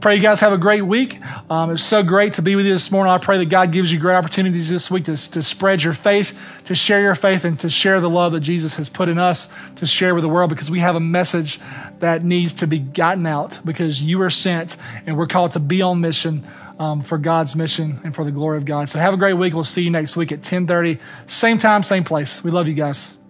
Pray 0.03 0.17
you 0.17 0.21
guys 0.21 0.41
have 0.41 0.51
a 0.51 0.57
great 0.57 0.81
week. 0.81 1.21
Um, 1.49 1.71
it's 1.71 1.81
so 1.81 2.03
great 2.03 2.33
to 2.33 2.41
be 2.41 2.57
with 2.57 2.65
you 2.65 2.73
this 2.73 2.91
morning. 2.91 3.13
I 3.13 3.19
pray 3.19 3.37
that 3.37 3.45
God 3.45 3.71
gives 3.71 3.89
you 3.89 3.99
great 3.99 4.15
opportunities 4.15 4.69
this 4.69 4.91
week 4.91 5.05
to, 5.05 5.15
to 5.15 5.41
spread 5.41 5.81
your 5.81 5.93
faith, 5.93 6.37
to 6.65 6.75
share 6.75 6.99
your 6.99 7.15
faith, 7.15 7.45
and 7.45 7.57
to 7.61 7.69
share 7.69 8.01
the 8.01 8.09
love 8.09 8.33
that 8.33 8.41
Jesus 8.41 8.75
has 8.75 8.89
put 8.89 9.07
in 9.07 9.17
us 9.17 9.47
to 9.77 9.85
share 9.85 10.13
with 10.13 10.25
the 10.25 10.29
world 10.29 10.49
because 10.49 10.69
we 10.69 10.79
have 10.79 10.97
a 10.97 10.99
message 10.99 11.61
that 11.99 12.21
needs 12.21 12.53
to 12.55 12.67
be 12.67 12.79
gotten 12.79 13.25
out 13.25 13.59
because 13.63 14.03
you 14.03 14.21
are 14.21 14.29
sent 14.29 14.75
and 15.05 15.17
we're 15.17 15.25
called 15.25 15.53
to 15.53 15.61
be 15.61 15.81
on 15.81 16.01
mission 16.01 16.45
um, 16.79 17.01
for 17.01 17.17
God's 17.17 17.55
mission 17.55 18.01
and 18.03 18.13
for 18.13 18.25
the 18.25 18.31
glory 18.31 18.57
of 18.57 18.65
God. 18.65 18.89
So 18.89 18.99
have 18.99 19.13
a 19.13 19.17
great 19.17 19.35
week. 19.35 19.53
We'll 19.53 19.63
see 19.63 19.83
you 19.83 19.89
next 19.89 20.17
week 20.17 20.33
at 20.33 20.39
1030. 20.39 20.99
Same 21.27 21.57
time, 21.57 21.81
same 21.81 22.03
place. 22.03 22.43
We 22.43 22.51
love 22.51 22.67
you 22.67 22.73
guys. 22.73 23.22